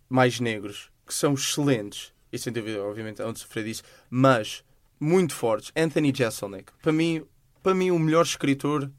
mais 0.10 0.40
negros, 0.40 0.90
que 1.06 1.14
são 1.14 1.34
excelentes, 1.34 2.14
e 2.32 2.38
sem 2.38 2.52
dúvida, 2.52 2.84
obviamente, 2.84 3.22
hão 3.22 3.34
de 3.34 3.40
sofrer 3.40 3.64
disso, 3.66 3.84
mas 4.10 4.64
muito 5.00 5.34
fortes. 5.34 5.72
Anthony 5.76 6.14
Jeselnik, 6.16 6.72
para 6.82 6.92
mim, 6.92 7.26
para 7.62 7.74
mim 7.74 7.92
o 7.92 8.00
melhor 8.00 8.24
escritor 8.24 8.92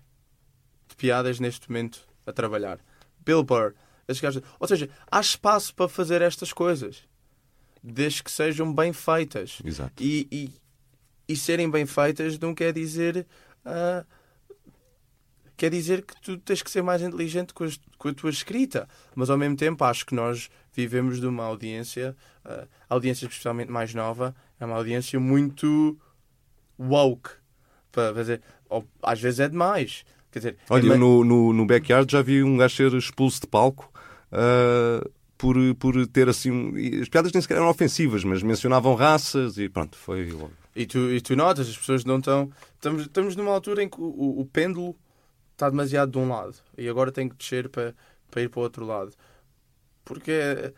de 0.89 0.97
piadas 0.97 1.41
neste 1.41 1.70
momento 1.70 2.01
a 2.27 2.33
trabalhar. 2.33 2.79
Bill 3.24 3.43
Burr, 3.43 3.74
esses 4.09 4.20
gajos. 4.20 4.43
Ou 4.59 4.68
seja, 4.68 4.89
há 5.11 5.20
espaço 5.20 5.74
para 5.74 5.89
fazer 5.89 6.22
estas 6.22 6.53
coisas, 6.53 7.03
desde 7.83 8.22
que 8.22 8.31
sejam 8.31 8.72
bem 8.72 8.93
feitas. 8.93 9.59
Exato. 9.64 10.03
E, 10.03 10.29
e, 10.31 10.53
e 11.29 11.37
serem 11.37 11.70
bem 11.70 11.87
feitas 11.87 12.39
não 12.39 12.55
quer 12.55 12.72
dizer. 12.72 13.27
ah, 13.64 14.05
quer 15.57 15.70
dizer 15.70 16.02
que 16.02 16.14
tu 16.20 16.36
tens 16.38 16.62
que 16.62 16.70
ser 16.70 16.82
mais 16.82 17.00
inteligente 17.02 17.54
com, 17.54 17.64
as- 17.64 17.80
com 17.98 18.09
a 18.09 18.14
tua 18.14 18.30
escrita. 18.30 18.88
Mas 19.14 19.30
ao 19.30 19.38
mesmo 19.38 19.57
tempo 19.57 19.82
acho 19.84 20.04
que 20.07 20.14
nós 20.14 20.48
vivemos 20.72 21.20
de 21.20 21.26
uma 21.26 21.44
audiência, 21.44 22.14
ah, 22.44 22.66
a 22.90 22.94
audiência 22.94 23.26
especialmente 23.26 23.70
mais 23.70 23.94
nova, 23.94 24.34
é 24.61 24.64
uma 24.64 24.76
audiência 24.76 25.18
muito 25.20 25.98
woke. 26.78 27.30
Para 27.92 28.12
fazer, 28.14 28.42
ou, 28.68 28.84
às 29.02 29.20
vezes 29.20 29.40
é 29.40 29.48
demais. 29.48 30.04
Quer 30.30 30.38
dizer, 30.40 30.57
Olha, 30.68 30.82
é 30.82 30.84
eu 30.84 30.88
ma- 30.90 30.96
no, 30.98 31.24
no, 31.24 31.52
no 31.54 31.64
backyard 31.66 32.11
já 32.12 32.20
vi 32.20 32.42
um 32.42 32.57
gajo 32.59 32.76
ser 32.76 32.92
expulso 32.92 33.40
de 33.40 33.46
palco 33.46 33.90
ah, 34.30 35.02
por, 35.38 35.57
por 35.76 36.07
ter 36.09 36.28
assim. 36.28 36.72
As 37.00 37.09
piadas 37.09 37.32
nem 37.32 37.40
sequer 37.40 37.57
eram 37.57 37.68
ofensivas, 37.70 38.22
mas 38.24 38.42
mencionavam 38.42 38.94
raças 38.94 39.57
e 39.57 39.68
pronto, 39.68 39.96
foi 39.96 40.30
logo. 40.30 40.52
E 40.74 40.84
tu, 40.84 41.11
e 41.11 41.20
tu 41.22 41.34
notas, 41.34 41.68
as 41.70 41.76
pessoas 41.78 42.04
não 42.04 42.18
estão. 42.18 42.50
Estamos, 42.74 43.02
estamos 43.02 43.34
numa 43.34 43.50
altura 43.52 43.82
em 43.82 43.88
que 43.88 43.98
o, 43.98 44.04
o- 44.04 44.40
o 44.40 44.44
pêndulo 44.44 44.94
está 45.57 45.70
demasiado 45.70 46.12
de 46.12 46.18
um 46.18 46.28
lado 46.28 46.54
e 46.76 46.86
agora 46.86 47.11
tem 47.11 47.28
que 47.28 47.34
descer 47.34 47.70
para, 47.70 47.94
para 48.30 48.42
ir 48.42 48.50
para 48.50 48.61
o 48.61 48.62
outro 48.62 48.84
lado. 48.84 49.12
Porque 50.04 50.72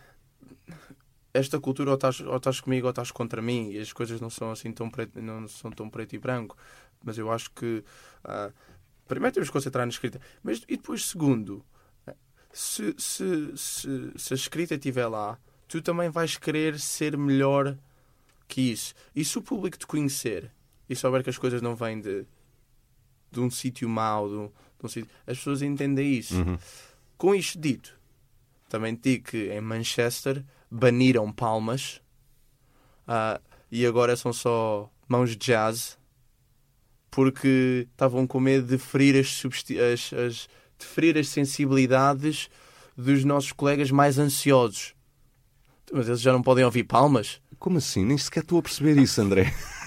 esta 1.35 1.61
cultura 1.61 1.91
ou 1.91 1.97
estás, 1.97 2.21
ou 2.21 2.37
estás 2.37 2.61
comigo 2.61 2.87
ou 2.87 2.91
estás 2.91 3.11
contra 3.11 3.43
mim 3.43 3.73
e 3.73 3.79
as 3.79 3.93
coisas 3.93 4.21
não 4.21 4.31
são 4.31 4.53
assim 4.53 4.73
tão 4.73 4.89
preto, 4.89 5.21
não 5.21 5.47
são 5.49 5.71
tão 5.71 5.91
preto 5.91 6.15
e 6.15 6.19
branco. 6.19 6.57
Mas 7.05 7.19
eu 7.19 7.31
acho 7.31 7.51
que 7.51 7.85
ah, 8.25 8.53
primeiro 9.07 9.35
temos 9.35 9.49
que 9.49 9.53
concentrar 9.53 9.85
na 9.85 9.91
escrita. 9.91 10.21
Mas, 10.43 10.63
e 10.69 10.77
depois, 10.77 11.05
segundo, 11.05 11.65
se, 12.53 12.95
se, 12.97 13.57
se, 13.57 14.13
se 14.17 14.35
a 14.35 14.37
escrita 14.37 14.75
estiver 14.75 15.07
lá, 15.09 15.39
tu 15.67 15.83
também 15.83 16.09
vais 16.09 16.37
querer 16.37 16.79
ser 16.79 17.17
melhor 17.17 17.77
que 18.47 18.73
isso. 18.73 18.95
E 19.15 19.25
se 19.25 19.37
o 19.39 19.43
público 19.43 19.77
te 19.77 19.87
conhecer 19.87 20.51
e 20.89 20.97
souber 20.97 21.23
que 21.23 21.31
as 21.31 21.39
coisas 21.39 21.61
não 21.61 21.77
vêm 21.77 22.01
de, 22.01 22.25
de 23.31 23.41
um 23.41 23.51
sítio 23.51 23.89
mau, 23.89 24.29
de 24.29 24.51
as 24.87 25.37
pessoas 25.39 25.63
entendem 25.63 26.13
isso. 26.15 26.37
Uhum. 26.37 26.59
Com 27.17 27.35
isto 27.35 27.59
dito, 27.59 27.99
também 28.69 28.95
digo 29.01 29.25
que 29.31 29.51
em 29.51 29.61
Manchester 29.61 30.45
baniram 30.71 31.33
palmas 31.33 32.01
ah, 33.07 33.41
e 33.71 33.85
agora 33.87 34.17
são 34.17 34.33
só 34.33 34.91
mãos 35.09 35.31
de 35.31 35.37
jazz 35.37 35.99
porque 37.11 37.87
estavam 37.91 38.27
com 38.27 38.39
medo 38.39 38.67
de 38.67 38.79
ferir 38.79 39.17
as, 39.19 39.43
as- 39.45 40.13
as- 40.13 40.49
de 40.79 40.85
ferir 40.87 41.17
as 41.19 41.29
sensibilidades 41.29 42.49
dos 42.97 43.25
nossos 43.25 43.51
colegas 43.53 43.91
mais 43.91 44.19
ansiosos. 44.19 44.95
Mas 45.93 46.07
eles 46.07 46.21
já 46.21 46.33
não 46.33 46.43
podem 46.43 46.65
ouvir 46.65 46.85
palmas? 46.85 47.41
Como 47.59 47.79
assim? 47.79 48.05
Nem 48.05 48.19
sequer 48.19 48.43
estou 48.43 48.59
a 48.59 48.63
perceber 48.63 48.97
isso, 49.01 49.21
André. 49.21 49.53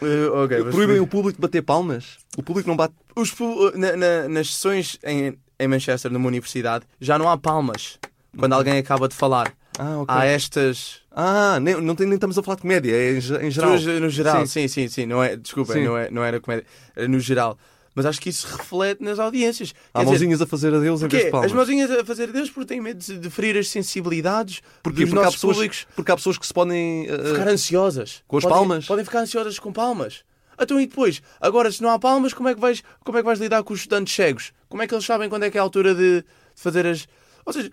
Eh, 0.00 0.28
ok, 0.28 0.62
vou 0.62 0.72
Proíbem 0.72 1.00
o 1.00 1.06
público 1.06 1.36
de 1.36 1.42
bater 1.42 1.62
palmas? 1.62 2.18
O 2.36 2.42
público 2.42 2.68
não 2.68 2.76
bate. 2.76 2.94
Os 3.16 3.32
pu- 3.32 3.72
na- 3.76 3.96
na- 3.96 4.28
nas 4.28 4.54
sessões 4.54 4.98
em, 5.04 5.36
em 5.58 5.68
Manchester, 5.68 6.10
numa 6.12 6.28
universidade, 6.28 6.84
já 7.00 7.18
não 7.18 7.28
há 7.28 7.36
palmas 7.36 7.98
quando 8.36 8.52
alguém 8.52 8.78
acaba 8.78 9.08
de 9.08 9.14
falar. 9.14 9.52
Ah, 9.78 9.98
ok. 10.00 10.14
Há 10.14 10.24
estas. 10.24 11.00
Ah, 11.12 11.58
nem, 11.60 11.80
não 11.80 11.94
tem- 11.94 12.06
nem 12.06 12.14
estamos 12.16 12.36
a 12.38 12.42
falar 12.42 12.56
de 12.56 12.62
comédia, 12.62 12.92
é 12.92 13.12
em, 13.12 13.16
em 13.16 13.20
geral. 13.50 13.72
Pessoas, 13.72 14.00
no 14.00 14.10
geral, 14.10 14.40
Sim. 14.40 14.46
sim, 14.46 14.68
sim, 14.68 14.88
sim. 14.88 15.06
Não 15.06 15.22
é, 15.22 15.36
desculpa, 15.36 15.72
Sim. 15.72 15.84
não, 15.84 15.96
é, 15.96 16.10
não 16.10 16.22
era 16.24 16.40
comédia. 16.40 16.64
Era 16.96 17.08
no 17.08 17.18
geral. 17.20 17.58
Mas 17.98 18.06
acho 18.06 18.20
que 18.20 18.28
isso 18.28 18.46
reflete 18.56 19.02
nas 19.02 19.18
audiências. 19.18 19.74
Há 19.92 19.98
Quer 19.98 20.04
dizer, 20.04 20.10
mãozinhas 20.12 20.40
a 20.42 20.46
fazer 20.46 20.72
adeus 20.72 21.02
em 21.02 21.08
vez 21.08 21.24
de 21.24 21.30
palmas. 21.32 21.50
As 21.50 21.56
mãozinhas 21.56 21.90
a 21.90 22.04
fazer 22.04 22.30
Deus 22.32 22.48
porque 22.48 22.66
têm 22.68 22.80
medo 22.80 23.00
de, 23.18 23.28
ferir 23.28 23.58
as 23.58 23.66
sensibilidades 23.68 24.60
Porquê? 24.82 25.00
dos 25.00 25.10
Porque 25.10 25.24
nossos 25.24 25.34
pessoas, 25.34 25.56
públicos. 25.56 25.86
porque 25.96 26.12
há 26.12 26.16
pessoas 26.16 26.38
que 26.38 26.46
se 26.46 26.54
podem. 26.54 27.06
uh, 27.10 27.34
Ficar 27.34 27.48
ansiosas. 27.48 28.22
Com 28.28 28.36
as 28.36 28.44
Podem- 28.44 28.56
palmas? 28.56 28.86
Podem 28.86 29.04
ficar 29.04 29.18
ansiosas 29.20 29.58
com 29.58 29.72
palmas. 29.72 30.20
Então 30.60 30.80
e 30.80 30.86
depois? 30.86 31.20
Agora, 31.40 31.70
se 31.72 31.82
não 31.82 31.90
há 31.90 31.98
palmas, 31.98 32.32
como 32.32 32.48
é 32.48 32.54
que 32.54 32.60
vais, 32.60 32.82
como 33.04 33.18
é 33.18 33.20
que 33.20 33.26
vais 33.26 33.40
lidar 33.40 33.62
com 33.64 33.74
os 33.74 33.80
estudantes 33.80 34.14
cegos? 34.14 34.52
Como 34.68 34.80
é 34.82 34.86
que 34.86 34.94
eles 34.94 35.04
sabem 35.04 35.28
quando 35.28 35.42
é 35.42 35.50
que 35.50 35.56
é 35.56 35.60
a 35.60 35.62
altura 35.64 35.94
de, 35.94 36.20
de 36.22 36.24
fazer 36.54 36.86
as. 36.86 37.06
Ou 37.44 37.52
seja, 37.52 37.70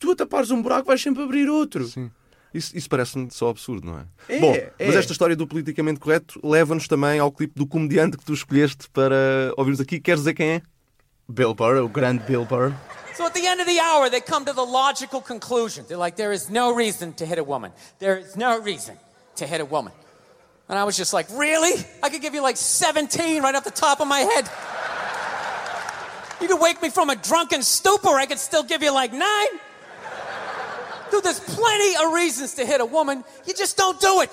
tu 0.00 0.10
a 0.10 0.16
tapares 0.16 0.50
um 0.50 0.60
buraco 0.60 0.86
vais 0.86 1.00
sempre 1.00 1.22
abrir 1.22 1.48
outro. 1.48 1.86
Sim. 1.86 2.10
Isso, 2.52 2.76
isso 2.76 2.88
parece-me 2.88 3.30
só 3.30 3.50
absurdo, 3.50 3.86
não 3.86 3.98
é? 3.98 4.04
É, 4.28 4.40
Bom, 4.40 4.54
é. 4.54 4.72
mas 4.86 4.96
esta 4.96 5.12
história 5.12 5.36
do 5.36 5.46
politicamente 5.46 6.00
correto 6.00 6.40
leva-nos 6.42 6.88
também 6.88 7.18
ao 7.18 7.30
clipe 7.30 7.54
do 7.54 7.66
comediante 7.66 8.16
que 8.16 8.24
tu 8.24 8.32
escolheste 8.32 8.88
para 8.90 9.52
ouvirmos 9.56 9.80
aqui. 9.80 10.00
Queres 10.00 10.20
dizer 10.20 10.34
quem 10.34 10.50
é? 10.50 10.62
Bill 11.28 11.54
Burr, 11.54 11.76
o 11.82 11.88
grande 11.88 12.24
Bill 12.24 12.44
Burr. 12.46 12.72
So 13.14 13.26
at 13.26 13.34
the 13.34 13.46
end 13.46 13.60
of 13.60 13.66
the 13.66 13.80
hour, 13.80 14.08
they 14.08 14.20
come 14.20 14.46
to 14.46 14.54
the 14.54 14.64
logical 14.64 15.20
conclusion. 15.20 15.84
They're 15.86 15.98
like, 15.98 16.16
there 16.16 16.32
is 16.32 16.48
no 16.48 16.74
reason 16.74 17.12
to 17.14 17.26
hit 17.26 17.38
a 17.38 17.44
woman. 17.44 17.72
There 17.98 18.16
is 18.16 18.36
no 18.36 18.58
reason 18.58 18.96
to 19.36 19.46
hit 19.46 19.60
a 19.60 19.64
woman. 19.64 19.92
And 20.68 20.78
I 20.78 20.84
was 20.84 20.96
just 20.96 21.12
like, 21.12 21.26
really? 21.32 21.84
I 22.02 22.10
could 22.10 22.22
give 22.22 22.34
you 22.34 22.42
like 22.42 22.56
17 22.56 23.42
right 23.42 23.54
off 23.54 23.64
the 23.64 23.70
top 23.70 24.00
of 24.00 24.06
my 24.06 24.20
head. 24.20 24.48
You 26.40 26.46
could 26.46 26.60
wake 26.60 26.80
me 26.80 26.90
from 26.90 27.10
a 27.10 27.16
drunken 27.16 27.62
stupor, 27.62 28.14
I 28.14 28.26
could 28.26 28.38
still 28.38 28.62
give 28.62 28.82
you 28.82 28.92
like 28.92 29.12
nine. 29.12 29.60
Dude, 31.10 31.24
there's 31.24 31.40
plenty 31.40 31.96
of 31.96 32.12
reasons 32.12 32.54
to 32.54 32.66
hit 32.66 32.80
a 32.80 32.86
woman. 32.86 33.24
You 33.46 33.54
just 33.54 33.76
don't 33.76 34.00
do 34.00 34.20
it. 34.20 34.30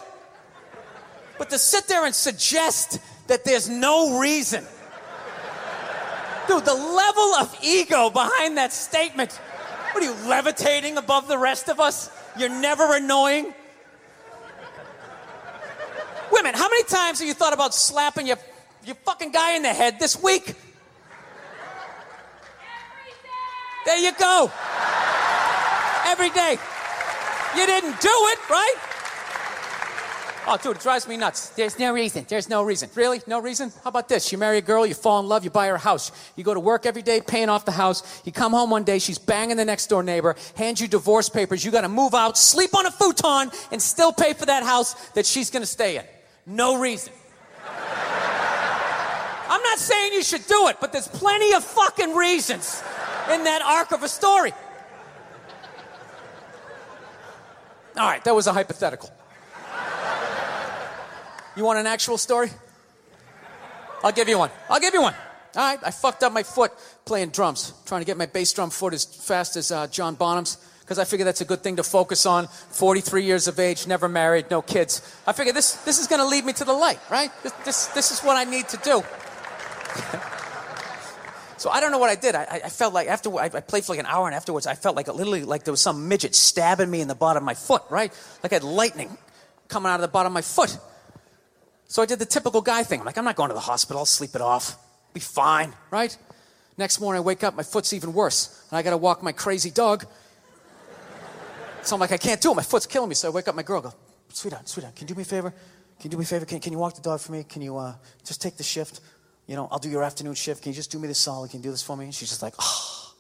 But 1.38 1.50
to 1.50 1.60
sit 1.60 1.88
there 1.88 2.06
and 2.06 2.14
suggest 2.14 3.00
that 3.28 3.44
there's 3.44 3.70
no 3.70 4.20
reason. 4.20 4.66
Dude, 6.48 6.64
the 6.64 6.74
level 6.74 7.36
of 7.36 7.58
ego 7.64 8.10
behind 8.10 8.58
that 8.58 8.72
statement. 8.72 9.34
What 9.92 10.04
are 10.04 10.08
you, 10.08 10.14
levitating 10.28 10.98
above 10.98 11.28
the 11.28 11.38
rest 11.38 11.70
of 11.70 11.80
us? 11.80 12.10
You're 12.38 12.50
never 12.50 12.96
annoying? 12.96 13.54
Women, 16.32 16.54
how 16.54 16.70
many 16.70 16.84
times 16.84 17.20
have 17.20 17.28
you 17.28 17.34
thought 17.34 17.54
about 17.54 17.74
slapping 17.74 18.28
your, 18.28 18.38
your 18.84 18.96
fucking 18.96 19.32
guy 19.32 19.56
in 19.56 19.62
the 19.62 19.70
head 19.70 20.00
this 20.00 20.22
week? 20.22 20.50
Every 20.50 20.56
day. 23.24 23.86
There 23.86 23.98
you 23.98 24.12
go. 24.20 24.52
Every 26.18 26.30
day. 26.30 26.58
You 27.58 27.66
didn't 27.66 28.00
do 28.00 28.08
it, 28.10 28.50
right? 28.50 28.76
Oh, 30.48 30.58
dude, 30.62 30.78
it 30.78 30.82
drives 30.82 31.10
me 31.10 31.18
nuts. 31.18 31.50
There's 31.50 31.78
no 31.78 31.92
reason. 31.92 32.26
There's 32.30 32.48
no 32.48 32.64
reason. 32.64 32.90
Really? 32.96 33.22
No 33.28 33.42
reason? 33.42 33.74
How 33.84 33.90
about 33.90 34.08
this? 34.08 34.32
You 34.32 34.38
marry 34.38 34.60
a 34.60 34.62
girl, 34.62 34.86
you 34.86 34.94
fall 34.94 35.20
in 35.20 35.28
love, 35.28 35.44
you 35.44 35.50
buy 35.50 35.68
her 35.68 35.76
a 35.76 35.78
house. 35.78 36.14
You 36.38 36.46
go 36.46 36.54
to 36.54 36.60
work 36.62 36.86
every 36.86 37.02
day 37.02 37.20
paying 37.20 37.50
off 37.50 37.66
the 37.66 37.74
house. 37.74 38.22
You 38.24 38.32
come 38.32 38.54
home 38.54 38.70
one 38.70 38.86
day, 38.86 38.98
she's 39.00 39.18
banging 39.18 39.58
the 39.58 39.66
next 39.66 39.88
door 39.88 40.04
neighbor, 40.04 40.38
hands 40.56 40.80
you 40.80 40.88
divorce 40.88 41.28
papers. 41.28 41.66
You 41.66 41.72
got 41.72 41.82
to 41.82 41.90
move 41.90 42.14
out, 42.14 42.38
sleep 42.38 42.74
on 42.74 42.86
a 42.86 42.92
futon, 42.92 43.52
and 43.74 43.82
still 43.82 44.14
pay 44.14 44.32
for 44.32 44.46
that 44.46 44.64
house 44.64 44.94
that 45.10 45.26
she's 45.26 45.52
going 45.52 45.64
to 45.64 45.68
stay 45.68 45.98
in. 45.98 46.06
No 46.46 46.80
reason. 46.80 47.12
I'm 49.50 49.64
not 49.64 49.80
saying 49.80 50.14
you 50.14 50.24
should 50.24 50.48
do 50.48 50.70
it, 50.70 50.78
but 50.80 50.94
there's 50.94 51.10
plenty 51.10 51.54
of 51.54 51.64
fucking 51.66 52.16
reasons 52.16 52.82
in 53.34 53.44
that 53.44 53.62
arc 53.62 53.92
of 53.92 54.02
a 54.04 54.08
story. 54.08 54.54
All 57.98 58.08
right, 58.08 58.24
that 58.24 58.36
was 58.36 58.48
a 58.48 58.54
hypothetical. 58.54 59.10
You 61.56 61.64
want 61.64 61.80
an 61.80 61.88
actual 61.88 62.18
story? 62.18 62.50
I'll 64.04 64.12
give 64.12 64.28
you 64.28 64.38
one. 64.38 64.50
I'll 64.70 64.82
give 64.82 64.94
you 64.94 65.02
one. 65.02 65.14
All 65.56 65.64
right, 65.64 65.80
I 65.82 65.92
fucked 65.92 66.22
up 66.24 66.34
my 66.34 66.44
foot 66.44 66.74
playing 67.06 67.30
drums, 67.30 67.74
trying 67.86 68.02
to 68.02 68.06
get 68.06 68.18
my 68.18 68.26
bass 68.26 68.52
drum 68.52 68.70
foot 68.70 68.94
as 68.94 69.06
fast 69.06 69.56
as 69.56 69.72
uh, 69.72 69.88
John 69.88 70.16
Bonham's, 70.16 70.58
because 70.82 71.00
I 71.00 71.06
figured 71.06 71.26
that's 71.26 71.40
a 71.40 71.46
good 71.46 71.64
thing 71.64 71.78
to 71.78 71.84
focus 71.84 72.26
on. 72.26 72.48
43 72.48 73.24
years 73.24 73.48
of 73.48 73.58
age, 73.58 73.88
never 73.88 74.10
married, 74.10 74.52
no 74.52 74.62
kids. 74.62 75.02
I 75.26 75.32
figured 75.32 75.56
this, 75.56 75.76
this 75.86 75.98
is 75.98 76.08
going 76.08 76.20
to 76.20 76.28
lead 76.28 76.44
me 76.44 76.52
to 76.54 76.66
the 76.66 76.74
light, 76.74 77.00
right? 77.10 77.32
This, 77.42 77.54
this, 77.64 77.88
this 77.88 78.12
is 78.12 78.20
what 78.20 78.36
I 78.36 78.44
need 78.44 78.68
to 78.68 78.78
do. 78.84 79.02
so 81.58 81.70
I 81.70 81.80
don't 81.80 81.92
know 81.92 81.98
what 81.98 82.10
I 82.10 82.16
did. 82.16 82.36
I, 82.36 82.62
I 82.66 82.70
felt 82.70 82.94
like 82.94 83.08
after 83.08 83.34
I, 83.38 83.46
I 83.46 83.62
played 83.62 83.86
for 83.86 83.94
like 83.94 84.00
an 84.00 84.06
hour, 84.06 84.28
and 84.28 84.36
afterwards 84.36 84.68
I 84.68 84.76
felt 84.76 84.96
like 84.96 85.08
literally 85.08 85.44
like 85.44 85.64
there 85.64 85.72
was 85.72 85.82
some 85.82 86.08
midget 86.08 86.36
stabbing 86.36 86.90
me 86.90 87.02
in 87.02 87.08
the 87.08 87.16
bottom 87.16 87.44
of 87.44 87.46
my 87.46 87.54
foot, 87.54 87.84
right? 87.90 88.12
Like 88.44 88.52
I 88.52 88.56
had 88.56 88.64
lightning 88.64 89.18
coming 89.68 89.90
out 89.90 89.96
of 89.96 90.02
the 90.02 90.08
bottom 90.08 90.32
of 90.32 90.34
my 90.34 90.42
foot. 90.42 90.78
So 91.88 92.02
I 92.02 92.06
did 92.06 92.20
the 92.20 92.26
typical 92.26 92.62
guy 92.62 92.84
thing. 92.84 93.00
I'm 93.00 93.06
like, 93.06 93.18
I'm 93.18 93.26
not 93.26 93.36
going 93.36 93.50
to 93.50 93.54
the 93.54 93.60
hospital. 93.60 94.00
I'll 94.00 94.06
sleep 94.06 94.36
it 94.36 94.42
off. 94.42 94.78
Be 95.14 95.20
fine, 95.20 95.74
right? 95.92 96.16
Next 96.78 97.00
morning, 97.00 97.20
I 97.20 97.22
wake 97.22 97.44
up, 97.44 97.56
my 97.56 97.64
foot's 97.64 97.94
even 97.94 98.14
worse. 98.14 98.66
And 98.70 98.78
I 98.78 98.82
got 98.82 98.90
to 98.90 98.98
walk 98.98 99.24
my 99.24 99.32
crazy 99.32 99.72
dog. 99.72 100.06
So 101.84 101.96
I'm 101.96 102.00
like, 102.00 102.12
I 102.12 102.18
can't 102.18 102.42
do 102.42 102.52
it. 102.52 102.56
My 102.56 102.64
foot's 102.64 102.86
killing 102.86 103.08
me. 103.08 103.16
So 103.16 103.30
I 103.30 103.32
wake 103.32 103.48
up 103.48 103.56
my 103.56 103.64
girl, 103.64 103.80
go, 103.80 103.94
sweetheart, 104.30 104.68
sweetheart, 104.68 104.96
can 104.96 105.08
you 105.08 105.14
do 105.14 105.18
me 105.18 105.22
a 105.22 105.26
favor? 105.26 105.52
Can 105.52 106.06
you 106.06 106.10
do 106.10 106.18
me 106.18 106.24
a 106.24 106.28
favor? 106.28 106.46
Can, 106.46 106.60
can 106.60 106.74
you 106.74 106.80
walk 106.80 106.96
the 106.96 107.02
dog 107.02 107.22
for 107.22 107.32
me? 107.32 107.46
Can 107.48 107.62
you 107.62 107.78
uh, 107.78 107.94
just 108.26 108.42
take 108.42 108.58
the 108.58 108.64
shift? 108.64 109.00
You 109.48 109.56
know, 109.56 109.68
I'll 109.72 109.80
do 109.80 109.90
your 109.90 110.04
afternoon 110.04 110.34
shift. 110.34 110.64
Can 110.64 110.72
you 110.72 110.76
just 110.76 110.92
do 110.92 111.00
me 111.00 111.08
this 111.08 111.20
solid? 111.20 111.52
Can 111.52 111.60
you 111.60 111.64
do 111.64 111.72
this 111.72 111.84
for 111.84 111.96
me? 111.96 112.06
And 112.06 112.14
she's 112.14 112.30
just 112.30 112.42
like, 112.42 112.56
oh. 112.60 113.14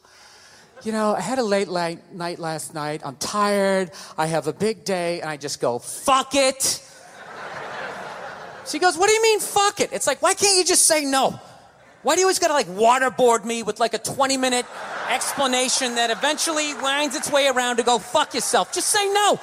You 0.84 0.91
know, 0.91 1.15
I 1.15 1.21
had 1.21 1.39
a 1.39 1.43
late 1.43 1.69
night 1.69 2.39
last 2.39 2.73
night. 2.73 3.01
I'm 3.03 3.15
tired. 3.15 3.91
I 4.17 4.28
have 4.28 4.47
a 4.47 4.53
big 4.53 4.84
day. 4.84 5.21
And 5.21 5.30
I 5.30 5.38
just 5.38 5.59
go, 5.59 5.80
fuck 5.80 6.36
it. 6.36 6.82
She 8.67 8.80
goes, 8.80 8.97
What 8.97 9.07
do 9.07 9.13
you 9.13 9.21
mean, 9.21 9.39
fuck 9.39 9.80
it? 9.80 9.91
It's 9.93 10.07
like, 10.07 10.21
why 10.21 10.34
can't 10.34 10.57
you 10.57 10.65
just 10.65 10.86
say 10.86 11.05
no? 11.05 11.39
Why 12.01 12.15
do 12.15 12.21
you 12.21 12.26
always 12.26 12.39
gotta 12.39 12.53
like 12.53 12.67
waterboard 12.67 13.45
me 13.45 13.63
with 13.63 13.80
like 13.80 13.93
a 13.93 13.97
20 13.97 14.38
minute 14.38 14.65
explanation 15.09 15.95
that 15.95 16.11
eventually 16.11 16.73
winds 16.76 17.15
its 17.15 17.32
way 17.32 17.47
around 17.47 17.78
to 17.78 17.84
go, 17.84 17.99
fuck 17.99 18.34
yourself? 18.34 18.73
Just 18.73 18.89
say 18.89 19.11
no. 19.11 19.39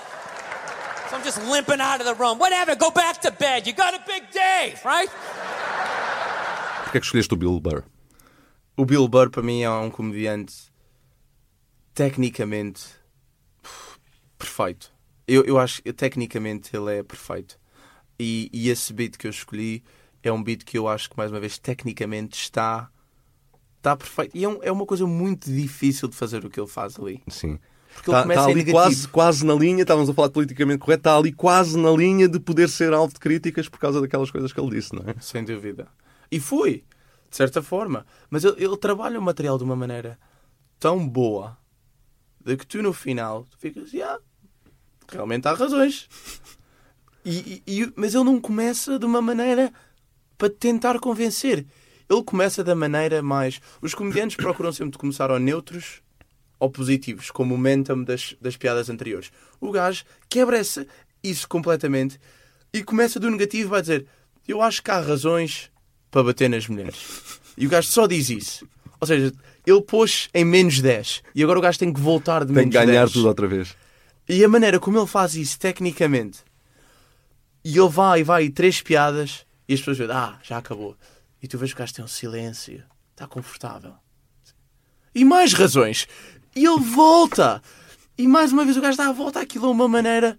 So 1.10 1.16
I'm 1.16 1.24
just 1.24 1.44
limping 1.46 1.80
out 1.80 2.00
of 2.00 2.06
the 2.06 2.14
room. 2.14 2.38
Whatever, 2.38 2.74
go 2.74 2.90
back 2.90 3.20
to 3.22 3.30
bed. 3.32 3.66
You 3.66 3.72
got 3.72 3.94
a 3.94 4.02
big 4.06 4.30
day, 4.30 4.74
right? 4.84 5.08
Porquê 6.92 6.98
é 6.98 7.00
que 7.00 7.06
escolheste 7.06 7.32
o 7.32 7.36
Bill 7.38 7.58
Burr? 7.58 7.84
O 8.76 8.84
Bill 8.84 9.08
Burr 9.08 9.30
para 9.30 9.42
mim 9.42 9.62
é 9.62 9.70
um 9.70 9.90
comediante 9.90 10.70
tecnicamente 11.94 12.84
perfeito. 14.38 14.92
Eu, 15.26 15.42
eu 15.44 15.58
acho 15.58 15.82
que 15.82 15.90
tecnicamente 15.90 16.76
ele 16.76 16.98
é 16.98 17.02
perfeito. 17.02 17.58
E, 18.18 18.50
e 18.52 18.68
esse 18.68 18.92
beat 18.92 19.16
que 19.16 19.26
eu 19.26 19.30
escolhi 19.30 19.82
é 20.22 20.30
um 20.30 20.42
beat 20.42 20.64
que 20.64 20.76
eu 20.76 20.86
acho 20.86 21.08
que, 21.08 21.16
mais 21.16 21.30
uma 21.30 21.40
vez, 21.40 21.58
tecnicamente 21.58 22.38
está, 22.38 22.90
está 23.78 23.96
perfeito. 23.96 24.36
E 24.36 24.44
é, 24.44 24.48
um- 24.50 24.58
é 24.62 24.70
uma 24.70 24.84
coisa 24.84 25.06
muito 25.06 25.50
difícil 25.50 26.08
de 26.08 26.14
fazer 26.14 26.44
o 26.44 26.50
que 26.50 26.60
ele 26.60 26.68
faz 26.68 26.98
ali. 26.98 27.22
Sim. 27.26 27.58
Porque 27.94 28.10
ele 28.10 28.18
Está 28.18 28.22
começa 28.22 28.50
em 28.50 28.52
ali 28.52 28.70
quase, 28.70 29.08
quase 29.08 29.46
na 29.46 29.54
linha, 29.54 29.80
estávamos 29.80 30.10
a 30.10 30.12
falar 30.12 30.28
de 30.28 30.34
politicamente 30.34 30.78
correto, 30.80 31.00
está 31.00 31.16
ali 31.16 31.32
quase 31.32 31.78
na 31.78 31.90
linha 31.90 32.28
de 32.28 32.38
poder 32.38 32.68
ser 32.68 32.92
alvo 32.92 33.14
de 33.14 33.20
críticas 33.20 33.66
por 33.66 33.78
causa 33.78 33.98
daquelas 33.98 34.30
coisas 34.30 34.52
que 34.52 34.60
ele 34.60 34.76
disse, 34.76 34.94
não 34.94 35.04
é? 35.08 35.14
Sem 35.20 35.42
dúvida. 35.42 35.88
E 36.32 36.40
foi, 36.40 36.82
de 37.30 37.36
certa 37.36 37.62
forma. 37.62 38.06
Mas 38.30 38.42
ele, 38.42 38.64
ele 38.64 38.76
trabalha 38.78 39.18
o 39.18 39.22
material 39.22 39.58
de 39.58 39.64
uma 39.64 39.76
maneira 39.76 40.18
tão 40.80 41.06
boa 41.06 41.58
de 42.44 42.56
que 42.56 42.66
tu 42.66 42.82
no 42.82 42.92
final 42.94 43.44
tu 43.50 43.58
ficas, 43.58 43.92
"Ya, 43.92 44.18
realmente 45.08 45.46
há 45.46 45.52
razões. 45.52 46.08
E, 47.24 47.62
e- 47.66 47.92
mas 47.94 48.14
ele 48.14 48.24
não 48.24 48.40
começa 48.40 48.98
de 48.98 49.04
uma 49.04 49.20
maneira 49.20 49.72
para 50.36 50.48
tentar 50.50 50.98
convencer. 50.98 51.66
Ele 52.10 52.24
começa 52.24 52.64
da 52.64 52.74
maneira 52.74 53.22
mais. 53.22 53.60
Os 53.80 53.94
comediantes 53.94 54.34
procuram 54.36 54.72
sempre 54.72 54.98
começar 54.98 55.30
ou 55.30 55.38
neutros 55.38 56.02
ou 56.58 56.70
positivos, 56.70 57.30
como 57.30 57.54
o 57.54 57.58
momentum 57.58 58.02
das, 58.04 58.34
das 58.40 58.56
piadas 58.56 58.88
anteriores. 58.88 59.30
O 59.60 59.70
gajo 59.70 60.04
quebra 60.28 60.58
esse, 60.58 60.86
isso 61.22 61.48
completamente 61.48 62.18
e 62.72 62.82
começa 62.82 63.20
do 63.20 63.30
negativo 63.30 63.68
vai 63.70 63.82
dizer 63.82 64.06
eu 64.48 64.62
acho 64.62 64.82
que 64.82 64.90
há 64.90 64.98
razões 65.00 65.70
para 66.12 66.22
bater 66.22 66.48
nas 66.48 66.68
mulheres. 66.68 67.40
E 67.56 67.66
o 67.66 67.70
gajo 67.70 67.88
só 67.88 68.06
diz 68.06 68.30
isso. 68.30 68.68
Ou 69.00 69.06
seja, 69.06 69.32
ele 69.66 69.80
pôs 69.82 70.28
em 70.32 70.44
menos 70.44 70.80
10 70.80 71.22
e 71.34 71.42
agora 71.42 71.58
o 71.58 71.62
gajo 71.62 71.78
tem 71.78 71.92
que 71.92 72.00
voltar 72.00 72.40
de 72.44 72.46
Tem 72.46 72.56
menos 72.66 72.70
que 72.76 72.86
ganhar 72.86 73.00
10. 73.06 73.12
tudo 73.12 73.26
outra 73.26 73.48
vez. 73.48 73.74
E 74.28 74.44
a 74.44 74.48
maneira 74.48 74.78
como 74.78 74.98
ele 74.98 75.06
faz 75.08 75.34
isso 75.34 75.58
tecnicamente, 75.58 76.38
e 77.64 77.76
ele 77.76 77.88
vai 77.88 78.20
e 78.20 78.22
vai, 78.22 78.44
e 78.44 78.50
três 78.50 78.80
piadas, 78.80 79.44
e 79.68 79.74
as 79.74 79.80
pessoas 79.80 79.96
dizem, 79.96 80.14
ah, 80.14 80.38
já 80.42 80.58
acabou. 80.58 80.96
E 81.42 81.48
tu 81.48 81.58
vês 81.58 81.72
que 81.72 81.76
o 81.76 81.78
gajo 81.80 81.94
tem 81.94 82.04
um 82.04 82.08
silêncio, 82.08 82.82
está 83.10 83.26
confortável. 83.26 83.94
E 85.14 85.24
mais 85.24 85.52
razões. 85.52 86.06
E 86.54 86.64
ele 86.64 86.78
volta. 86.80 87.60
E 88.16 88.26
mais 88.28 88.52
uma 88.52 88.64
vez 88.64 88.76
o 88.76 88.80
gajo 88.80 88.96
dá 88.96 89.08
a 89.08 89.12
volta 89.12 89.40
àquilo 89.40 89.66
de 89.66 89.72
uma 89.72 89.88
maneira 89.88 90.38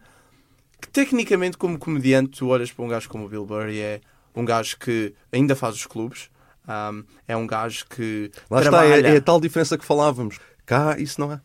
que, 0.82 0.88
tecnicamente, 0.90 1.58
como 1.58 1.78
comediante, 1.78 2.38
tu 2.40 2.48
olhas 2.48 2.72
para 2.72 2.86
um 2.86 2.88
gajo 2.88 3.10
como 3.10 3.26
o 3.26 3.30
Bill 3.30 3.46
Burr 3.46 3.70
e 3.70 3.80
é 3.80 4.02
um 4.36 4.46
gajo 4.46 4.78
que 4.80 5.14
ainda 5.32 5.56
faz 5.56 5.76
os 5.76 5.86
clubes. 5.86 6.30
ahm, 6.68 7.04
é 7.28 7.36
um 7.36 7.46
gajo 7.46 7.86
que 7.90 8.32
Lá 8.50 8.62
trabalha. 8.62 8.96
está, 8.98 9.10
é, 9.10 9.14
é 9.16 9.18
a 9.18 9.22
tal 9.22 9.40
diferença 9.42 9.78
que 9.78 9.84
falávamos. 9.86 10.40
Cá 10.66 10.96
isso 10.98 11.20
não 11.20 11.32
há. 11.32 11.42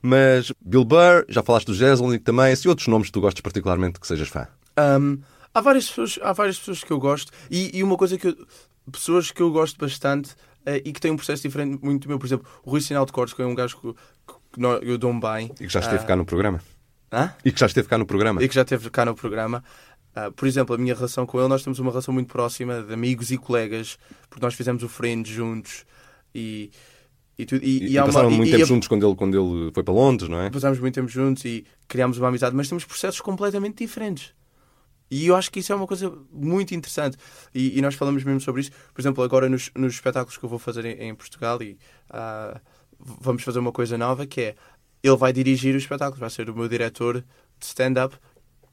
Mas 0.00 0.52
Bill 0.64 0.84
Burr, 0.84 1.24
já 1.28 1.42
falaste 1.42 1.66
do 1.66 1.74
Jeselnik 1.74 2.24
também, 2.24 2.54
se 2.56 2.68
outros 2.68 2.88
nomes 2.88 3.08
que 3.08 3.12
tu 3.12 3.20
gostas 3.20 3.40
particularmente 3.40 3.98
que 4.00 4.06
sejas 4.06 4.28
fã. 4.28 4.46
Um, 4.78 5.18
há, 5.54 5.60
várias 5.60 5.88
pessoas, 5.88 6.18
há 6.22 6.32
várias 6.32 6.58
pessoas 6.58 6.82
que 6.84 6.90
eu 6.90 6.98
gosto 6.98 7.30
e, 7.50 7.76
e 7.78 7.82
uma 7.82 7.96
coisa 7.96 8.16
que 8.18 8.28
eu, 8.28 8.36
pessoas 8.90 9.30
que 9.30 9.40
eu 9.42 9.50
gosto 9.50 9.78
bastante 9.78 10.34
eh, 10.66 10.82
e 10.84 10.92
que 10.92 11.00
têm 11.00 11.10
um 11.10 11.16
processo 11.16 11.42
diferente 11.42 11.78
muito 11.82 12.02
do 12.02 12.08
meu, 12.08 12.18
por 12.18 12.26
exemplo, 12.26 12.46
o 12.64 12.70
Rui 12.70 12.80
Sinal 12.80 13.04
de 13.06 13.12
Cortes, 13.12 13.34
que 13.34 13.42
é 13.42 13.46
um 13.46 13.54
gajo 13.54 13.76
que, 13.78 13.92
que 14.54 14.60
nó- 14.60 14.76
eu 14.76 14.96
dou-me 14.98 15.20
bem. 15.20 15.50
E 15.60 15.66
que 15.66 15.72
já 15.72 15.80
esteve 15.80 16.02
Ah, 16.04 16.06
cá 16.06 16.16
no 16.16 16.24
programa. 16.24 16.60
hã? 17.12 17.34
E 17.44 17.52
que 17.52 17.60
já 17.60 17.66
esteve 17.66 17.88
cá 17.88 17.98
no 17.98 18.06
programa. 18.06 18.42
E 18.42 18.48
que 18.48 18.54
já 18.54 18.62
esteve 18.62 18.88
cá 18.90 19.04
no 19.04 19.14
programa. 19.14 19.62
Ah, 20.14 20.30
por 20.30 20.46
exemplo, 20.46 20.74
a 20.74 20.78
minha 20.78 20.94
relação 20.94 21.24
com 21.26 21.38
ele, 21.38 21.48
nós 21.48 21.62
temos 21.62 21.78
uma 21.78 21.90
relação 21.90 22.12
muito 22.12 22.28
próxima 22.30 22.82
de 22.82 22.92
amigos 22.92 23.30
e 23.30 23.38
colegas, 23.38 23.98
porque 24.28 24.44
nós 24.44 24.54
fizemos 24.54 24.82
o 24.82 24.88
Friends 24.88 25.32
juntos 25.32 25.86
e, 26.34 26.70
e, 27.38 27.46
tudo, 27.46 27.64
e, 27.64 27.84
E, 27.84 27.92
e 27.92 27.98
uma- 27.98 28.06
passaram 28.06 28.30
e- 28.30 28.36
muito 28.36 28.50
tempo 28.50 28.66
juntos 28.66 28.88
quando 28.88 29.06
ele, 29.06 29.16
quando 29.16 29.38
ele 29.64 29.72
foi 29.72 29.82
para 29.82 29.94
Londres, 29.94 30.28
não 30.28 30.40
é? 30.40 30.50
passámos 30.50 30.78
muito 30.78 30.94
tempo 30.94 31.08
juntos 31.08 31.44
e 31.46 31.64
criámos 31.88 32.18
uma 32.18 32.28
amizade, 32.28 32.54
mas 32.54 32.68
temos 32.68 32.84
processos 32.84 33.20
completamente 33.20 33.78
diferentes. 33.78 34.34
E 35.10 35.26
eu 35.26 35.36
acho 35.36 35.50
que 35.50 35.60
isso 35.60 35.70
é 35.72 35.76
uma 35.76 35.86
coisa 35.86 36.10
muito 36.32 36.74
interessante. 36.74 37.18
E, 37.54 37.80
nós 37.82 37.94
falamos 37.94 38.24
mesmo 38.24 38.40
sobre 38.40 38.62
isso. 38.62 38.70
Por 38.94 39.00
exemplo, 39.02 39.22
agora 39.22 39.46
nos, 39.46 39.70
nos 39.76 39.92
espetáculos 39.92 40.38
que 40.38 40.44
eu 40.44 40.48
vou 40.48 40.58
fazer 40.58 40.86
em, 40.86 41.08
em 41.08 41.14
Portugal, 41.14 41.62
e 41.62 41.76
ah, 42.08 42.58
vamos 42.98 43.42
fazer 43.42 43.58
uma 43.58 43.72
coisa 43.72 43.98
nova 43.98 44.26
que 44.26 44.40
é 44.40 44.54
ele 45.02 45.16
vai 45.16 45.30
dirigir 45.32 45.74
os 45.76 45.82
espetáculos, 45.82 46.18
vai 46.20 46.30
ser 46.30 46.48
o 46.48 46.54
meu 46.56 46.66
diretor 46.66 47.20
de 47.20 47.66
stand-up, 47.66 48.16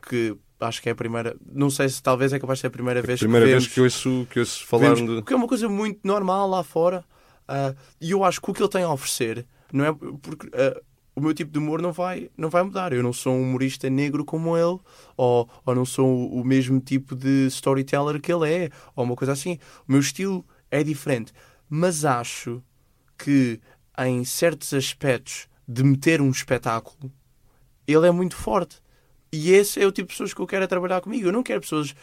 que 0.07 0.33
acho 0.59 0.81
que 0.81 0.89
é 0.89 0.91
a 0.91 0.95
primeira. 0.95 1.35
Não 1.51 1.69
sei 1.69 1.87
se 1.89 2.01
talvez 2.01 2.33
é 2.33 2.39
capaz 2.39 2.57
de 2.59 2.61
ser 2.61 2.67
a 2.67 2.71
primeira 2.71 3.01
vez 3.01 3.19
Primeira 3.19 3.45
que 3.45 3.51
vez 3.51 3.63
vemos- 3.63 3.73
que 3.73 3.81
ouço, 3.81 4.27
que 4.29 4.39
ouço 4.39 4.65
falar 4.65 4.93
Vemos, 4.95 4.99
de. 5.15 5.21
Porque 5.21 5.33
é 5.33 5.35
uma 5.37 5.47
coisa 5.47 5.67
muito 5.69 5.99
normal 6.03 6.47
lá 6.49 6.63
fora. 6.63 7.03
ah, 7.47 7.73
e 7.99 8.11
eu 8.11 8.23
acho 8.23 8.41
que 8.41 8.49
o 8.51 8.53
que 8.53 8.61
ele 8.61 8.69
tem 8.69 8.83
a 8.83 8.91
oferecer 8.91 9.45
não 9.73 9.85
é 9.85 9.93
porque 10.21 10.47
ah, 10.53 10.81
o 11.15 11.21
meu 11.21 11.33
tipo 11.33 11.51
de 11.51 11.59
humor 11.59 11.81
não 11.81 11.91
vai, 11.91 12.29
não 12.37 12.49
vai 12.49 12.63
mudar. 12.63 12.93
Eu 12.93 13.03
não 13.03 13.11
sou 13.13 13.33
um 13.33 13.41
humorista 13.41 13.89
negro 13.89 14.23
como 14.23 14.55
ele, 14.57 14.79
ou, 15.17 15.49
ou 15.65 15.75
não 15.75 15.83
sou 15.85 16.07
o, 16.07 16.41
o 16.41 16.45
mesmo 16.45 16.79
tipo 16.79 17.15
de 17.15 17.47
storyteller 17.47 18.21
que 18.21 18.31
ele 18.31 18.49
é, 18.51 18.69
ou 18.95 19.03
uma 19.03 19.15
coisa 19.15 19.33
assim. 19.33 19.57
O 19.87 19.91
meu 19.91 19.99
estilo 20.01 20.45
é 20.71 20.83
diferente. 20.83 21.33
Mas 21.69 22.05
acho 22.05 22.61
que 23.17 23.59
em 23.97 24.23
certos 24.23 24.73
aspectos 24.73 25.47
de 25.67 25.83
meter 25.83 26.21
um 26.21 26.29
espetáculo, 26.29 27.11
ele 27.87 28.07
é 28.07 28.11
muito 28.11 28.35
forte. 28.35 28.77
E 29.31 29.51
esse 29.51 29.81
é 29.81 29.85
o 29.85 29.91
tipo 29.91 30.07
de 30.07 30.13
pessoas 30.13 30.33
que 30.33 30.41
eu 30.41 30.47
quero 30.47 30.63
é 30.63 30.67
trabalhar 30.67 31.01
comigo. 31.01 31.27
Eu 31.27 31.31
não 31.31 31.43
quero 31.43 31.61
pessoas 31.61 31.93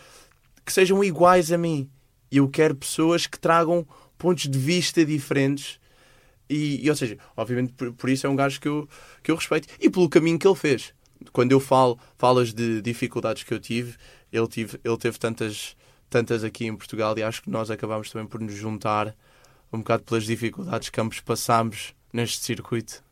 que 0.65 0.73
sejam 0.73 1.03
iguais 1.03 1.51
a 1.53 1.59
mim. 1.59 1.91
Eu 2.31 2.49
quero 2.49 2.75
pessoas 2.75 3.27
que 3.27 3.39
tragam 3.39 3.87
pontos 4.19 4.49
de 4.49 4.59
vista 4.59 5.05
diferentes. 5.05 5.79
E, 6.49 6.85
e, 6.85 6.91
ou 6.91 6.97
seja, 6.97 7.19
obviamente 7.37 7.73
por, 7.73 7.93
por 7.93 8.11
isso 8.11 8.27
é 8.27 8.31
um 8.31 8.37
gajo 8.37 8.61
que 8.61 8.69
eu, 8.69 8.89
que 9.23 9.31
eu 9.31 9.37
respeito. 9.37 9.69
E 9.81 9.91
pelo 9.91 10.09
caminho 10.09 10.39
que 10.39 10.47
ele 10.47 10.55
fez. 10.55 10.95
Quando 11.33 11.53
eu 11.53 11.61
falo, 11.61 11.99
falas 12.17 12.53
de 12.53 12.81
dificuldades 12.83 13.43
que 13.43 13.53
eu 13.53 13.59
tive, 13.59 13.97
ele, 14.33 14.47
tive, 14.47 14.79
ele 14.85 14.97
teve 14.99 15.19
tantas, 15.19 15.77
tantas 16.11 16.45
aqui 16.45 16.67
em 16.67 16.77
Portugal 16.77 17.17
e 17.17 17.23
acho 17.23 17.43
que 17.43 17.51
nós 17.51 17.71
acabámos 17.71 18.11
também 18.11 18.29
por 18.29 18.41
nos 18.41 18.55
juntar 18.55 19.17
um 19.73 19.79
bocado 19.79 20.05
pelas 20.05 20.25
dificuldades 20.25 20.91
que 20.91 21.01
ambos 21.01 21.21
passámos 21.21 21.95
neste 22.13 22.45
circuito. 22.45 23.06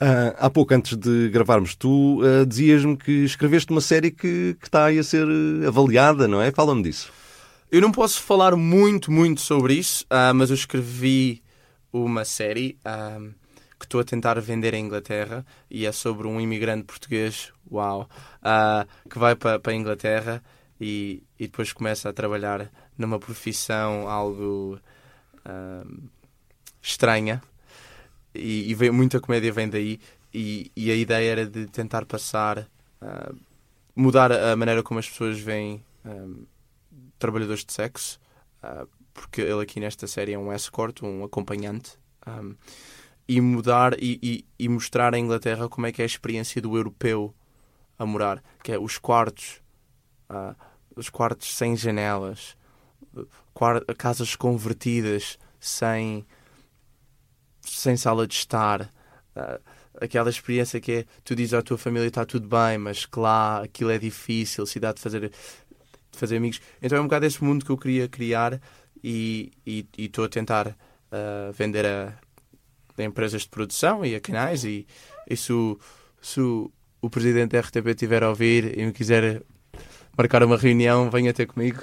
Ah, 0.00 0.34
há 0.38 0.50
pouco 0.50 0.74
antes 0.74 0.96
de 0.96 1.28
gravarmos, 1.30 1.74
tu 1.74 2.20
ah, 2.22 2.44
dizias-me 2.44 2.96
que 2.96 3.24
escreveste 3.24 3.70
uma 3.70 3.80
série 3.80 4.10
que, 4.10 4.56
que 4.60 4.66
está 4.66 4.86
aí 4.86 4.98
a 4.98 5.04
ser 5.04 5.26
eh, 5.26 5.66
avaliada, 5.66 6.28
não 6.28 6.40
é? 6.40 6.50
Fala-me 6.50 6.82
disso. 6.82 7.12
Eu 7.70 7.80
não 7.80 7.90
posso 7.90 8.22
falar 8.22 8.54
muito, 8.56 9.10
muito 9.10 9.40
sobre 9.40 9.74
isso, 9.74 10.04
ah, 10.08 10.32
mas 10.34 10.50
eu 10.50 10.54
escrevi 10.54 11.42
uma 11.92 12.24
série 12.24 12.78
ah, 12.84 13.18
que 13.78 13.86
estou 13.86 14.00
a 14.00 14.04
tentar 14.04 14.40
vender 14.40 14.74
em 14.74 14.84
Inglaterra 14.84 15.44
e 15.70 15.86
é 15.86 15.92
sobre 15.92 16.26
um 16.26 16.40
imigrante 16.40 16.84
português, 16.84 17.52
uau, 17.70 18.08
ah, 18.42 18.86
que 19.10 19.18
vai 19.18 19.34
para 19.34 19.60
a 19.64 19.74
Inglaterra 19.74 20.42
e, 20.80 21.22
e 21.38 21.46
depois 21.46 21.72
começa 21.72 22.08
a 22.08 22.12
trabalhar 22.12 22.70
numa 22.96 23.18
profissão 23.18 24.08
algo 24.08 24.78
ah, 25.44 25.84
estranha 26.80 27.42
e, 28.34 28.70
e 28.70 28.74
vem, 28.74 28.90
muita 28.90 29.20
comédia 29.20 29.52
vem 29.52 29.68
daí. 29.68 30.00
E, 30.32 30.70
e 30.74 30.90
a 30.90 30.94
ideia 30.94 31.30
era 31.30 31.46
de 31.46 31.66
tentar 31.66 32.04
passar 32.04 32.68
ah, 33.00 33.32
mudar 33.94 34.32
a 34.32 34.56
maneira 34.56 34.82
como 34.82 34.98
as 34.98 35.08
pessoas 35.08 35.38
veem 35.38 35.84
um, 36.04 36.46
trabalhadores 37.18 37.64
de 37.64 37.72
sexo, 37.72 38.18
uh, 38.62 38.88
porque 39.12 39.40
ele 39.40 39.62
aqui 39.62 39.78
nesta 39.78 40.06
série 40.06 40.32
é 40.32 40.38
um 40.38 40.52
escort, 40.52 41.02
um 41.02 41.22
acompanhante, 41.22 41.92
um, 42.26 42.54
e 43.28 43.40
mudar 43.40 43.94
e, 44.02 44.18
e, 44.22 44.44
e, 44.58 44.68
mostrar 44.68 45.14
à 45.14 45.18
Inglaterra 45.18 45.68
como 45.68 45.86
é 45.86 45.92
que 45.92 46.02
é 46.02 46.04
a 46.04 46.06
experiência 46.06 46.60
do 46.60 46.76
europeu 46.76 47.32
a 47.98 48.04
morar, 48.04 48.42
que 48.62 48.72
é 48.72 48.78
os 48.78 48.98
quartos, 48.98 49.62
uh, 50.28 50.56
os 50.96 51.08
quartos 51.08 51.54
sem 51.54 51.76
janelas, 51.76 52.56
casas 53.96 54.34
convertidas 54.34 55.38
sem 55.60 56.26
sem 57.64 57.96
sala 57.96 58.26
de 58.26 58.34
estar. 58.34 58.82
Uh, 59.36 59.60
aquela 60.00 60.28
experiência 60.28 60.80
que 60.80 60.92
é 60.92 61.04
tu 61.24 61.34
dizes 61.34 61.54
à 61.54 61.62
tua 61.62 61.78
família 61.78 62.06
está 62.06 62.24
tudo 62.24 62.48
bem, 62.48 62.78
mas 62.78 63.06
que 63.06 63.18
lá 63.18 63.62
aquilo 63.62 63.90
é 63.90 63.98
difícil, 63.98 64.66
se 64.66 64.80
dá 64.80 64.92
de 64.92 65.00
fazer, 65.00 65.30
de 65.30 66.18
fazer 66.18 66.36
amigos. 66.36 66.60
Então 66.82 66.98
é 66.98 67.00
um 67.00 67.04
bocado 67.04 67.26
esse 67.26 67.42
mundo 67.42 67.64
que 67.64 67.70
eu 67.70 67.78
queria 67.78 68.08
criar 68.08 68.60
e 69.02 69.52
estou 69.98 70.24
a 70.24 70.28
tentar 70.28 70.68
uh, 70.68 71.52
vender 71.52 71.84
a, 71.84 72.14
a, 72.96 73.02
empresas 73.02 73.42
de 73.42 73.48
produção 73.48 74.04
e 74.04 74.14
a 74.14 74.20
canais. 74.20 74.64
E, 74.64 74.86
e 75.28 75.36
se, 75.36 75.52
o, 75.52 75.78
se 76.20 76.40
o, 76.40 76.72
o 77.02 77.10
presidente 77.10 77.52
da 77.52 77.60
RTP 77.60 77.88
estiver 77.88 78.22
a 78.22 78.30
ouvir 78.30 78.78
e 78.78 78.84
me 78.84 78.92
quiser 78.92 79.42
marcar 80.16 80.42
uma 80.42 80.56
reunião, 80.56 81.10
venha 81.10 81.32
ter 81.32 81.46
comigo. 81.46 81.82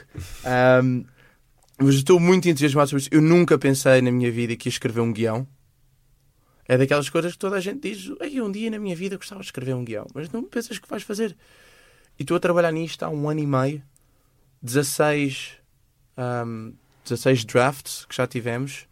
Um, 0.84 1.05
mas 1.77 1.95
estou 1.95 2.19
muito 2.19 2.47
entusiasmado 2.47 2.89
sobre 2.89 3.01
isso. 3.01 3.09
Eu 3.11 3.21
nunca 3.21 3.57
pensei 3.57 4.01
na 4.01 4.11
minha 4.11 4.32
vida 4.32 4.55
que 4.55 4.67
ia 4.67 4.71
escrever 4.71 5.01
um 5.01 5.11
guião. 5.11 5.47
É 6.72 6.78
daquelas 6.78 7.09
coisas 7.09 7.34
que 7.34 7.38
toda 7.38 7.57
a 7.57 7.59
gente 7.59 7.82
diz: 7.82 8.09
Ei, 8.22 8.41
um 8.41 8.49
dia 8.49 8.72
na 8.72 8.80
minha 8.80 8.95
vida 8.95 9.17
gostava 9.17 9.41
de 9.41 9.47
escrever 9.47 9.76
um 9.76 9.84
guião, 9.84 10.07
mas 10.15 10.32
não 10.32 10.41
pensas 10.41 10.80
que 10.80 10.88
vais 10.88 11.03
fazer. 11.03 11.36
E 12.17 12.22
estou 12.22 12.38
a 12.38 12.39
trabalhar 12.39 12.72
nisto 12.72 13.03
há 13.03 13.09
um 13.09 13.30
ano 13.30 13.41
e 13.41 13.45
meio, 13.45 13.84
16, 14.61 15.57
um, 16.47 16.74
16 17.03 17.43
drafts 17.43 18.05
que 18.05 18.15
já 18.15 18.26
tivemos, 18.26 18.88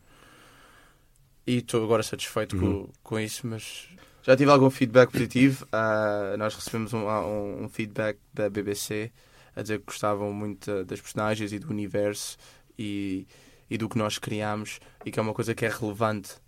e 1.48 1.60
estou 1.60 1.82
agora 1.82 2.04
satisfeito 2.04 2.58
uhum. 2.58 2.84
com, 2.88 2.92
com 3.02 3.20
isso. 3.22 3.48
Mas 3.48 3.88
já 4.24 4.36
tive 4.36 4.52
algum 4.52 4.70
feedback 4.70 5.10
positivo. 5.10 5.66
Uh, 5.68 6.36
nós 6.36 6.54
recebemos 6.56 6.92
um, 6.92 7.08
um, 7.08 7.64
um, 7.64 7.70
feedback 7.70 8.20
da 8.34 8.50
BBC 8.50 9.10
a 9.56 9.62
dizer 9.62 9.80
que 9.80 9.86
gostavam 9.86 10.34
muito 10.34 10.84
das 10.84 11.00
personagens 11.00 11.54
e 11.54 11.60
do 11.60 11.70
universo 11.70 12.38
e, 12.78 13.26
e 13.70 13.78
do 13.78 13.88
que 13.88 13.98
nós 13.98 14.18
criamos, 14.18 14.82
e 15.06 15.12
que 15.12 15.18
é 15.18 15.22
uma 15.22 15.34
coisa 15.34 15.56
que 15.56 15.66
é 15.66 15.70
relevante 15.70 16.42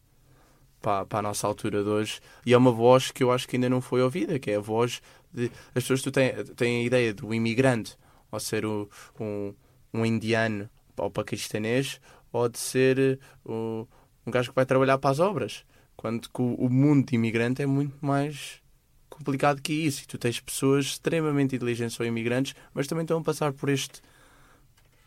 para, 0.82 1.06
para 1.06 1.20
a 1.20 1.22
nossa 1.22 1.48
altura 1.48 1.84
de 1.84 1.90
hoje. 1.90 2.20
E 2.46 2.54
é 2.54 2.58
uma 2.58 2.72
voz 2.72 3.12
que 3.12 3.24
eu 3.24 3.32
acho 3.32 3.48
que 3.48 3.56
ainda 3.56 3.70
não 3.70 3.82
foi 3.82 4.02
ouvida, 4.02 4.40
que 4.40 4.52
é 4.52 4.56
a 4.56 4.60
voz 4.60 5.02
de. 5.34 5.52
As 5.76 5.84
pessoas 5.84 6.02
têm, 6.02 6.34
têm 6.56 6.82
a 6.82 6.84
ideia 6.84 7.14
do 7.14 7.34
imigrante, 7.34 7.98
ou 8.32 8.40
ser 8.40 8.66
o, 8.66 8.90
um, 9.20 9.54
um 9.94 10.06
indiano 10.06 10.70
ou 10.98 11.10
paquistanês, 11.10 12.00
ou 12.32 12.48
de 12.48 12.60
ser 12.60 13.20
o, 13.44 13.88
um 14.26 14.32
gajo 14.32 14.50
que 14.50 14.56
vai 14.56 14.66
trabalhar 14.66 14.98
para 14.98 15.10
as 15.10 15.20
obras. 15.20 15.66
Quando 15.96 16.28
o, 16.38 16.66
o 16.66 16.70
mundo 16.70 17.08
de 17.08 17.16
imigrante 17.16 17.62
é 17.62 17.66
muito 17.66 17.96
mais 18.04 18.62
complicado 19.10 19.62
que 19.62 19.74
isso. 19.74 20.04
E 20.04 20.08
tu 20.08 20.18
tens 20.18 20.40
pessoas 20.40 20.86
extremamente 20.86 21.56
inteligentes 21.56 22.00
ou 22.00 22.06
imigrantes, 22.06 22.56
mas 22.74 22.88
também 22.88 23.04
estão 23.04 23.20
a 23.20 23.24
passar 23.24 23.54
por 23.54 23.70
este, 23.70 24.02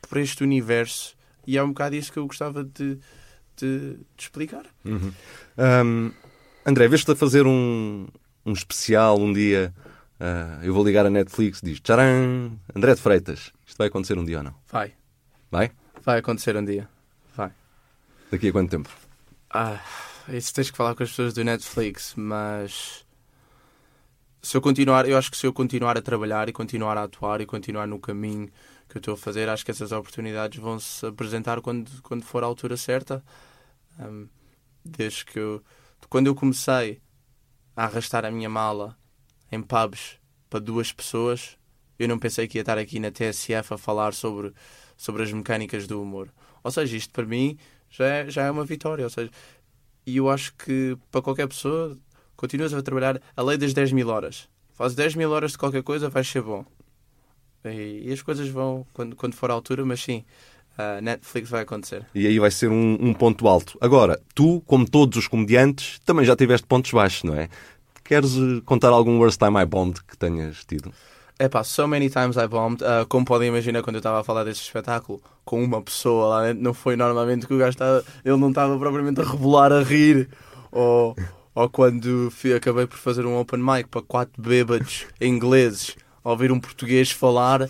por 0.08 0.18
este 0.18 0.42
universo. 0.42 1.16
E 1.46 1.58
é 1.58 1.62
um 1.62 1.68
bocado 1.68 1.96
isso 1.96 2.12
que 2.12 2.18
eu 2.18 2.26
gostava 2.26 2.64
de, 2.64 2.98
de, 3.56 3.96
de 4.16 4.22
explicar. 4.22 4.64
Uhum. 4.84 5.12
Um, 5.58 6.12
André, 6.66 6.88
vês-te 6.88 7.10
a 7.10 7.16
fazer 7.16 7.46
um, 7.46 8.06
um 8.44 8.52
especial 8.52 9.18
um 9.18 9.32
dia. 9.32 9.74
Uh, 10.20 10.64
eu 10.64 10.72
vou 10.72 10.84
ligar 10.84 11.04
a 11.04 11.10
Netflix 11.10 11.60
diz 11.62 11.80
tcharam, 11.80 12.58
André 12.74 12.94
de 12.94 13.00
Freitas. 13.00 13.52
Isto 13.66 13.78
vai 13.78 13.88
acontecer 13.88 14.18
um 14.18 14.24
dia 14.24 14.38
ou 14.38 14.44
não? 14.44 14.54
Vai. 14.70 14.92
Vai? 15.50 15.70
Vai 16.02 16.18
acontecer 16.18 16.56
um 16.56 16.64
dia. 16.64 16.88
Vai. 17.36 17.52
Daqui 18.30 18.48
a 18.48 18.52
quanto 18.52 18.70
tempo? 18.70 18.88
Ah, 19.50 19.80
isso 20.28 20.52
tens 20.54 20.70
que 20.70 20.76
falar 20.76 20.94
com 20.94 21.02
as 21.02 21.10
pessoas 21.10 21.34
do 21.34 21.44
Netflix, 21.44 22.14
mas 22.16 23.03
se 24.44 24.58
eu 24.58 24.60
continuar, 24.60 25.08
eu 25.08 25.16
acho 25.16 25.30
que 25.30 25.38
se 25.38 25.46
eu 25.46 25.54
continuar 25.54 25.96
a 25.96 26.02
trabalhar 26.02 26.50
e 26.50 26.52
continuar 26.52 26.98
a 26.98 27.04
atuar 27.04 27.40
e 27.40 27.46
continuar 27.46 27.88
no 27.88 27.98
caminho 27.98 28.48
que 28.86 28.98
eu 28.98 28.98
estou 28.98 29.14
a 29.14 29.16
fazer, 29.16 29.48
acho 29.48 29.64
que 29.64 29.70
essas 29.70 29.90
oportunidades 29.90 30.60
vão 30.60 30.78
se 30.78 31.06
apresentar 31.06 31.62
quando, 31.62 31.90
quando 32.02 32.22
for 32.24 32.44
a 32.44 32.46
altura 32.46 32.76
certa. 32.76 33.24
Um, 33.98 34.28
desde 34.84 35.24
que 35.24 35.38
eu, 35.38 35.64
quando 36.10 36.26
eu 36.26 36.34
comecei 36.34 37.00
a 37.74 37.84
arrastar 37.84 38.26
a 38.26 38.30
minha 38.30 38.50
mala 38.50 38.94
em 39.50 39.62
pubs 39.62 40.18
para 40.50 40.60
duas 40.60 40.92
pessoas, 40.92 41.56
eu 41.98 42.06
não 42.06 42.18
pensei 42.18 42.46
que 42.46 42.58
ia 42.58 42.62
estar 42.62 42.76
aqui 42.76 43.00
na 43.00 43.10
TSF 43.10 43.72
a 43.72 43.78
falar 43.78 44.12
sobre, 44.12 44.52
sobre 44.94 45.22
as 45.22 45.32
mecânicas 45.32 45.86
do 45.86 46.02
humor. 46.02 46.28
Ou 46.62 46.70
seja, 46.70 46.94
isto 46.94 47.14
para 47.14 47.24
mim 47.24 47.56
já 47.88 48.04
é, 48.04 48.30
já 48.30 48.42
é 48.42 48.50
uma 48.50 48.64
vitória. 48.66 49.04
Ou 49.04 49.10
seja, 49.10 49.30
e 50.06 50.18
eu 50.18 50.28
acho 50.28 50.54
que 50.54 50.98
para 51.10 51.22
qualquer 51.22 51.48
pessoa, 51.48 51.98
continuas 52.36 52.72
a 52.74 52.82
trabalhar 52.82 53.20
a 53.36 53.42
lei 53.42 53.56
das 53.56 53.72
10 53.72 53.92
mil 53.92 54.08
horas. 54.08 54.48
Faz 54.72 54.94
10 54.94 55.14
mil 55.14 55.30
horas 55.30 55.52
de 55.52 55.58
qualquer 55.58 55.82
coisa, 55.82 56.08
vai 56.08 56.24
ser 56.24 56.42
bom. 56.42 56.64
E, 57.64 58.08
e 58.08 58.12
as 58.12 58.20
coisas 58.20 58.48
vão 58.48 58.86
quando, 58.92 59.16
quando 59.16 59.34
for 59.34 59.50
a 59.50 59.54
altura, 59.54 59.84
mas 59.84 60.02
sim, 60.02 60.24
a 60.76 61.00
Netflix 61.00 61.48
vai 61.48 61.62
acontecer. 61.62 62.04
E 62.14 62.26
aí 62.26 62.38
vai 62.38 62.50
ser 62.50 62.68
um, 62.68 62.98
um, 63.00 63.14
ponto 63.14 63.46
alto. 63.46 63.78
Agora, 63.80 64.20
tu, 64.34 64.62
como 64.66 64.88
todos 64.88 65.18
os 65.18 65.28
comediantes, 65.28 66.00
também 66.04 66.24
já 66.24 66.34
tiveste 66.36 66.66
pontos 66.66 66.90
baixos, 66.90 67.24
não 67.24 67.34
é? 67.34 67.48
Queres 68.02 68.36
eh, 68.36 68.60
contar 68.64 68.88
algum 68.88 69.18
worst 69.18 69.38
time 69.38 69.58
I 69.58 69.64
bombed 69.64 70.02
que 70.04 70.16
tenhas 70.16 70.64
tido? 70.64 70.92
É 71.38 71.48
pá, 71.48 71.64
so 71.64 71.88
many 71.88 72.10
times 72.10 72.36
I 72.36 72.46
bombed. 72.46 72.82
Uh, 72.82 73.06
como 73.08 73.24
podem 73.24 73.48
imaginar, 73.48 73.82
quando 73.82 73.96
eu 73.96 74.00
estava 74.00 74.20
a 74.20 74.24
falar 74.24 74.44
desse 74.44 74.60
espetáculo 74.60 75.22
com 75.44 75.62
uma 75.64 75.80
pessoa 75.80 76.28
lá 76.28 76.46
dentro, 76.46 76.62
não 76.62 76.74
foi 76.74 76.96
normalmente 76.96 77.46
que 77.46 77.54
o 77.54 77.58
gajo 77.58 77.70
estava. 77.70 78.04
Ele 78.24 78.36
não 78.36 78.50
estava 78.50 78.78
propriamente 78.78 79.20
a 79.20 79.24
rebolar 79.24 79.72
a 79.72 79.82
rir. 79.82 80.28
Ou, 80.70 81.16
ou 81.54 81.68
quando 81.68 82.30
fui, 82.30 82.52
acabei 82.54 82.86
por 82.86 82.98
fazer 82.98 83.24
um 83.24 83.38
open 83.38 83.60
mic 83.60 83.88
para 83.88 84.02
quatro 84.02 84.42
bêbados 84.42 85.06
ingleses 85.20 85.96
ouvir 86.24 86.50
um 86.50 86.58
português 86.58 87.10
falar 87.10 87.62
uh, 87.62 87.68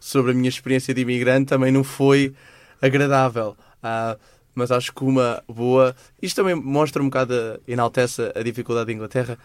sobre 0.00 0.32
a 0.32 0.34
minha 0.34 0.48
experiência 0.48 0.94
de 0.94 1.02
imigrante 1.02 1.50
também 1.50 1.70
não 1.70 1.84
foi 1.84 2.34
agradável. 2.80 3.56
Uh, 3.78 4.18
mas 4.54 4.72
acho 4.72 4.92
que 4.92 5.04
uma 5.04 5.42
boa. 5.46 5.94
Isto 6.20 6.36
também 6.36 6.54
mostra 6.54 7.00
um 7.00 7.06
bocado, 7.06 7.34
enaltece 7.68 8.32
a 8.34 8.42
dificuldade 8.42 8.86
da 8.86 8.92
Inglaterra, 8.92 9.38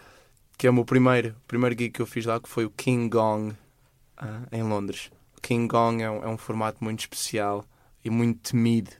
que 0.58 0.66
é 0.66 0.70
o 0.70 0.72
meu 0.72 0.84
primeiro, 0.84 1.36
primeiro 1.46 1.76
gig 1.78 1.90
que 1.90 2.02
eu 2.02 2.06
fiz 2.06 2.24
lá, 2.24 2.40
que 2.40 2.48
foi 2.48 2.64
o 2.64 2.70
King 2.70 3.08
Gong 3.08 3.50
uh, 3.50 4.26
em 4.50 4.62
Londres. 4.64 5.10
O 5.38 5.40
King 5.40 5.68
Gong 5.68 6.02
é 6.02 6.10
um, 6.10 6.24
é 6.24 6.28
um, 6.28 6.36
formato 6.36 6.82
muito 6.82 7.00
especial 7.00 7.64
e 8.04 8.10
muito 8.10 8.50
temido 8.50 8.90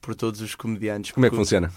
por 0.00 0.14
todos 0.14 0.40
os 0.40 0.54
comediantes. 0.54 1.10
Como 1.10 1.26
é 1.26 1.30
que 1.30 1.36
funciona? 1.36 1.72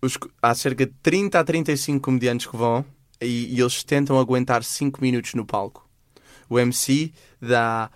Os, 0.00 0.18
há 0.42 0.54
cerca 0.54 0.86
de 0.86 0.92
30 1.02 1.40
a 1.40 1.44
35 1.44 2.00
comediantes 2.00 2.46
que 2.46 2.56
vão 2.56 2.84
e, 3.20 3.54
e 3.54 3.60
eles 3.60 3.82
tentam 3.82 4.18
aguentar 4.18 4.62
5 4.62 5.00
minutos 5.00 5.34
no 5.34 5.44
palco. 5.44 5.88
O 6.48 6.58
MC 6.58 7.12
dá 7.40 7.90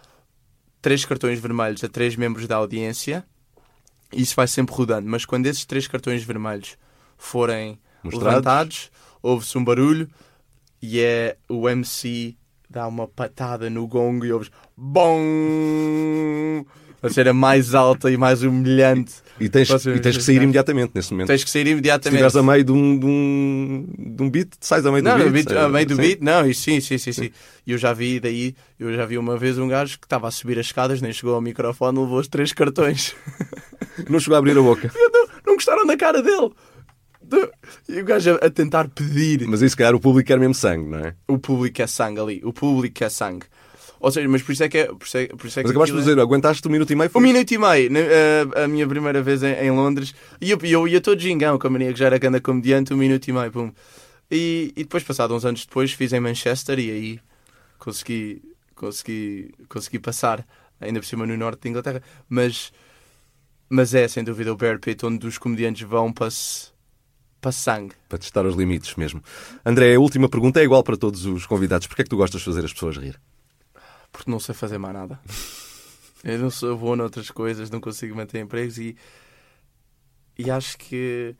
três 0.82 1.04
cartões 1.04 1.38
vermelhos 1.38 1.84
a 1.84 1.88
três 1.88 2.16
membros 2.16 2.48
da 2.48 2.56
audiência 2.56 3.24
e 4.12 4.22
isso 4.22 4.34
vai 4.34 4.46
sempre 4.46 4.74
rodando. 4.74 5.08
Mas 5.08 5.24
quando 5.24 5.46
esses 5.46 5.64
três 5.64 5.86
cartões 5.86 6.22
vermelhos 6.24 6.76
forem 7.16 7.78
Mostrados. 8.02 8.26
levantados, 8.26 8.90
ouve-se 9.22 9.56
um 9.56 9.64
barulho 9.64 10.08
e 10.82 11.00
é 11.00 11.36
o 11.48 11.68
MC 11.68 12.36
dá 12.68 12.86
uma 12.86 13.06
patada 13.06 13.68
no 13.68 13.86
gongo 13.86 14.24
e 14.24 14.32
ouves 14.32 14.50
BOM! 14.76 16.64
A 17.02 17.08
ser 17.08 17.28
a 17.28 17.32
mais 17.32 17.74
alta 17.74 18.10
e 18.10 18.16
mais 18.16 18.42
humilhante. 18.42 19.14
E 19.38 19.48
tens, 19.48 19.70
e 19.70 20.00
tens 20.00 20.16
que 20.18 20.22
sair 20.22 20.42
imediatamente 20.42 20.92
nesse 20.94 21.12
momento. 21.12 21.28
Tens 21.28 21.42
que 21.42 21.50
sair 21.50 21.66
imediatamente. 21.66 22.20
Se 22.20 22.26
estiveres 22.26 22.36
a 22.36 22.42
meio 22.42 22.64
de 22.64 22.72
um, 22.72 22.98
de, 22.98 23.06
um, 23.06 23.86
de 23.98 24.22
um 24.22 24.30
beat, 24.30 24.48
sais 24.60 24.84
a 24.84 24.92
meio 24.92 25.02
não, 25.02 25.18
do 25.18 25.30
beat. 25.30 25.46
beat 25.46 25.58
a 25.58 25.68
meio 25.68 25.86
do 25.86 25.96
beat, 25.96 26.20
não, 26.20 26.46
e 26.46 26.54
sim, 26.54 26.80
sim, 26.80 26.98
sim, 26.98 27.12
sim. 27.12 27.30
E 27.66 27.72
eu 27.72 27.78
já 27.78 27.92
vi 27.92 28.20
daí, 28.20 28.54
eu 28.78 28.92
já 28.94 29.06
vi 29.06 29.16
uma 29.16 29.38
vez 29.38 29.58
um 29.58 29.66
gajo 29.66 29.98
que 29.98 30.06
estava 30.06 30.28
a 30.28 30.30
subir 30.30 30.58
as 30.58 30.66
escadas, 30.66 31.00
nem 31.00 31.12
chegou 31.12 31.34
ao 31.34 31.40
microfone, 31.40 31.98
levou 31.98 32.18
os 32.18 32.28
três 32.28 32.52
cartões. 32.52 33.14
Não 34.08 34.20
chegou 34.20 34.36
a 34.36 34.38
abrir 34.38 34.56
a 34.56 34.62
boca. 34.62 34.90
Não, 34.96 35.28
não 35.46 35.54
gostaram 35.54 35.86
da 35.86 35.96
cara 35.96 36.22
dele. 36.22 36.50
E 37.88 38.00
o 38.00 38.04
gajo 38.04 38.38
a, 38.40 38.50
tentar 38.50 38.88
pedir. 38.88 39.46
Mas 39.46 39.62
isso, 39.62 39.70
se 39.70 39.76
calhar, 39.76 39.94
o 39.94 40.00
público 40.00 40.26
quer 40.26 40.38
mesmo 40.38 40.54
sangue, 40.54 40.88
não 40.88 40.98
é? 40.98 41.14
O 41.28 41.38
público 41.38 41.80
é 41.80 41.86
sangue 41.86 42.20
ali. 42.20 42.40
O 42.44 42.52
público 42.52 43.04
é 43.04 43.08
sangue. 43.08 43.46
Ou 44.00 44.10
seja, 44.10 44.26
mas 44.28 44.42
por 44.42 44.52
isso 44.52 44.64
é 44.64 44.68
que 44.68 44.78
é. 44.78 44.86
Por 44.86 45.04
isso 45.04 45.18
é, 45.18 45.26
por 45.26 45.46
isso 45.46 45.60
é 45.60 45.62
Mas 45.62 45.70
que 45.70 45.76
acabaste 45.76 45.92
de 45.94 45.98
é- 46.00 46.04
dizer, 46.04 46.18
aguentaste 46.18 46.66
um 46.66 46.70
minuto 46.70 46.90
e 46.90 46.96
meio. 46.96 47.08
Um 47.08 47.12
foi- 47.12 47.22
minuto 47.22 47.50
e 47.52 47.58
meio, 47.58 47.90
né, 47.92 48.00
a, 48.56 48.64
a 48.64 48.68
minha 48.68 48.86
primeira 48.88 49.22
vez 49.22 49.42
em, 49.42 49.52
em 49.52 49.70
Londres, 49.70 50.14
e 50.40 50.50
eu, 50.50 50.58
eu 50.62 50.88
ia 50.88 51.00
todo 51.00 51.20
gingão, 51.20 51.58
com 51.58 51.66
a 51.66 51.70
mania 51.70 51.92
que 51.92 51.98
já 51.98 52.06
era 52.06 52.16
grande 52.18 52.40
comediante, 52.40 52.94
um 52.94 52.96
minuto 52.96 53.28
e 53.28 53.32
meio, 53.32 53.52
pum. 53.52 53.70
E, 54.30 54.72
e 54.76 54.82
depois, 54.84 55.02
passado 55.04 55.34
uns 55.34 55.44
anos 55.44 55.66
depois, 55.66 55.92
fiz 55.92 56.12
em 56.12 56.20
Manchester 56.20 56.78
e 56.78 56.90
aí 56.90 57.20
consegui, 57.78 58.40
consegui, 58.74 59.52
consegui 59.68 59.98
passar, 59.98 60.46
ainda 60.80 60.98
por 61.00 61.06
cima 61.06 61.26
no 61.26 61.36
norte 61.36 61.62
de 61.62 61.68
Inglaterra. 61.68 62.00
Mas, 62.28 62.72
mas 63.68 63.92
é, 63.94 64.06
sem 64.08 64.24
dúvida, 64.24 64.52
o 64.52 64.56
Bear 64.56 64.78
Pit, 64.80 65.04
onde 65.04 65.26
os 65.26 65.36
comediantes 65.36 65.82
vão 65.86 66.12
para, 66.12 66.30
se- 66.30 66.68
para 67.40 67.52
sangue. 67.52 67.94
Para 68.08 68.18
testar 68.18 68.46
os 68.46 68.54
limites 68.56 68.94
mesmo. 68.94 69.22
André, 69.66 69.94
a 69.94 70.00
última 70.00 70.28
pergunta 70.28 70.60
é 70.60 70.64
igual 70.64 70.82
para 70.82 70.96
todos 70.96 71.26
os 71.26 71.44
convidados. 71.44 71.86
Porquê 71.86 72.02
é 72.02 72.04
que 72.04 72.10
tu 72.10 72.16
gostas 72.16 72.40
de 72.40 72.44
fazer 72.46 72.64
as 72.64 72.72
pessoas 72.72 72.96
rir? 72.96 73.20
Porque 74.12 74.30
não 74.30 74.40
sei 74.40 74.54
fazer 74.54 74.78
mais 74.78 74.94
nada. 74.94 75.20
Eu 76.22 76.38
não 76.38 76.50
sou 76.50 76.76
bom 76.76 76.96
noutras 76.96 77.30
coisas, 77.30 77.70
não 77.70 77.80
consigo 77.80 78.14
manter 78.14 78.40
empregos 78.40 78.76
e, 78.76 78.94
e 80.38 80.50
acho 80.50 80.76
que 80.76 81.34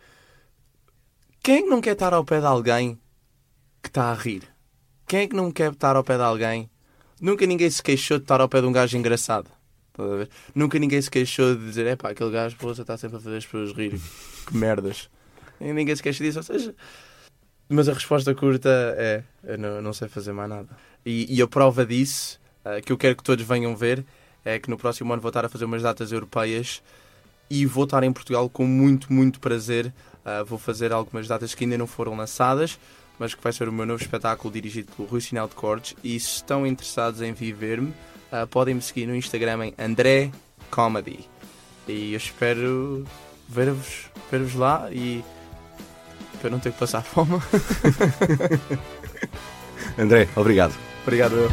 quem 1.43 1.57
é 1.57 1.62
que 1.62 1.68
não 1.68 1.81
quer 1.81 1.93
estar 1.93 2.14
ao 2.14 2.25
pé 2.25 2.41
de 2.41 2.47
alguém 2.47 2.99
que 3.83 3.89
está 3.89 4.11
a 4.11 4.14
rir? 4.14 4.43
Quem 5.07 5.21
é 5.21 5.27
que 5.27 5.37
não 5.37 5.51
quer 5.51 5.73
estar 5.73 5.97
ao 5.97 6.05
pé 6.05 6.16
de 6.16 6.23
alguém? 6.23 6.71
Nunca 7.21 7.45
ninguém 7.45 7.68
se 7.68 7.83
queixou 7.83 8.16
de 8.18 8.25
estar 8.25 8.41
ao 8.41 8.49
pé 8.49 8.61
de 8.61 8.66
um 8.66 8.73
gajo 8.73 8.97
engraçado. 8.97 9.51
Nunca 10.55 10.79
ninguém 10.79 11.01
se 11.03 11.11
queixou 11.11 11.55
de 11.55 11.64
dizer, 11.64 11.87
é 11.87 11.97
pá, 11.97 12.11
aquele 12.11 12.31
gajo 12.31 12.57
poxa, 12.57 12.83
está 12.83 12.97
sempre 12.97 13.18
a 13.18 13.21
fazer 13.21 13.37
as 13.37 13.45
pessoas 13.45 13.73
rir. 13.73 14.01
Que 14.47 14.57
merdas. 14.57 15.11
E 15.61 15.73
ninguém 15.73 15.95
se 15.95 16.03
queixa 16.03 16.25
disso, 16.25 16.39
ou 16.39 16.43
seja. 16.43 16.75
Mas 17.68 17.89
a 17.89 17.93
resposta 17.93 18.35
curta 18.35 18.68
é: 18.97 19.23
eu 19.45 19.59
não, 19.59 19.83
não 19.83 19.93
sei 19.93 20.09
fazer 20.09 20.33
mais 20.33 20.49
nada. 20.49 20.77
E, 21.05 21.33
e 21.33 21.43
a 21.43 21.47
prova 21.47 21.85
disso, 21.85 22.39
que 22.84 22.92
eu 22.92 22.98
quero 22.98 23.16
que 23.16 23.22
todos 23.22 23.44
venham 23.44 23.74
ver, 23.74 24.04
é 24.44 24.58
que 24.58 24.70
no 24.70 24.76
próximo 24.76 25.12
ano 25.12 25.20
vou 25.20 25.28
estar 25.30 25.44
a 25.44 25.48
fazer 25.48 25.64
umas 25.64 25.82
datas 25.82 26.12
europeias 26.12 26.82
e 27.50 27.66
vou 27.66 27.84
estar 27.84 28.02
em 28.02 28.12
Portugal 28.12 28.48
com 28.48 28.64
muito, 28.64 29.12
muito 29.12 29.40
prazer. 29.40 29.92
Eh, 30.24 30.44
vou 30.44 30.58
fazer 30.58 30.92
algumas 30.92 31.26
datas 31.26 31.54
que 31.54 31.64
ainda 31.64 31.76
não 31.76 31.86
foram 31.86 32.16
lançadas, 32.16 32.78
mas 33.18 33.34
que 33.34 33.42
vai 33.42 33.52
ser 33.52 33.68
o 33.68 33.72
meu 33.72 33.84
novo 33.84 34.00
espetáculo 34.00 34.52
dirigido 34.52 34.92
pelo 34.92 35.08
Rui 35.08 35.20
Sinal 35.20 35.48
de 35.48 35.54
Cortes. 35.54 35.96
E 36.04 36.18
se 36.20 36.36
estão 36.36 36.66
interessados 36.66 37.20
em 37.20 37.32
viver-me, 37.32 37.92
eh, 38.30 38.46
podem 38.46 38.74
me 38.74 38.82
seguir 38.82 39.06
no 39.06 39.16
Instagram 39.16 39.66
em 39.66 39.74
André 39.78 40.30
Comedy. 40.70 41.28
E 41.88 42.12
eu 42.12 42.16
espero 42.16 43.04
ver-vos 43.48 44.04
ver 44.30 44.56
lá 44.56 44.88
e 44.92 45.24
para 46.40 46.50
não 46.50 46.61
ter 46.61 46.72
que 46.72 46.78
passar 46.78 47.02
fome. 47.04 47.40
André, 49.98 50.28
obrigado. 50.36 50.74
Obrigado, 51.02 51.34
eu. 51.34 51.50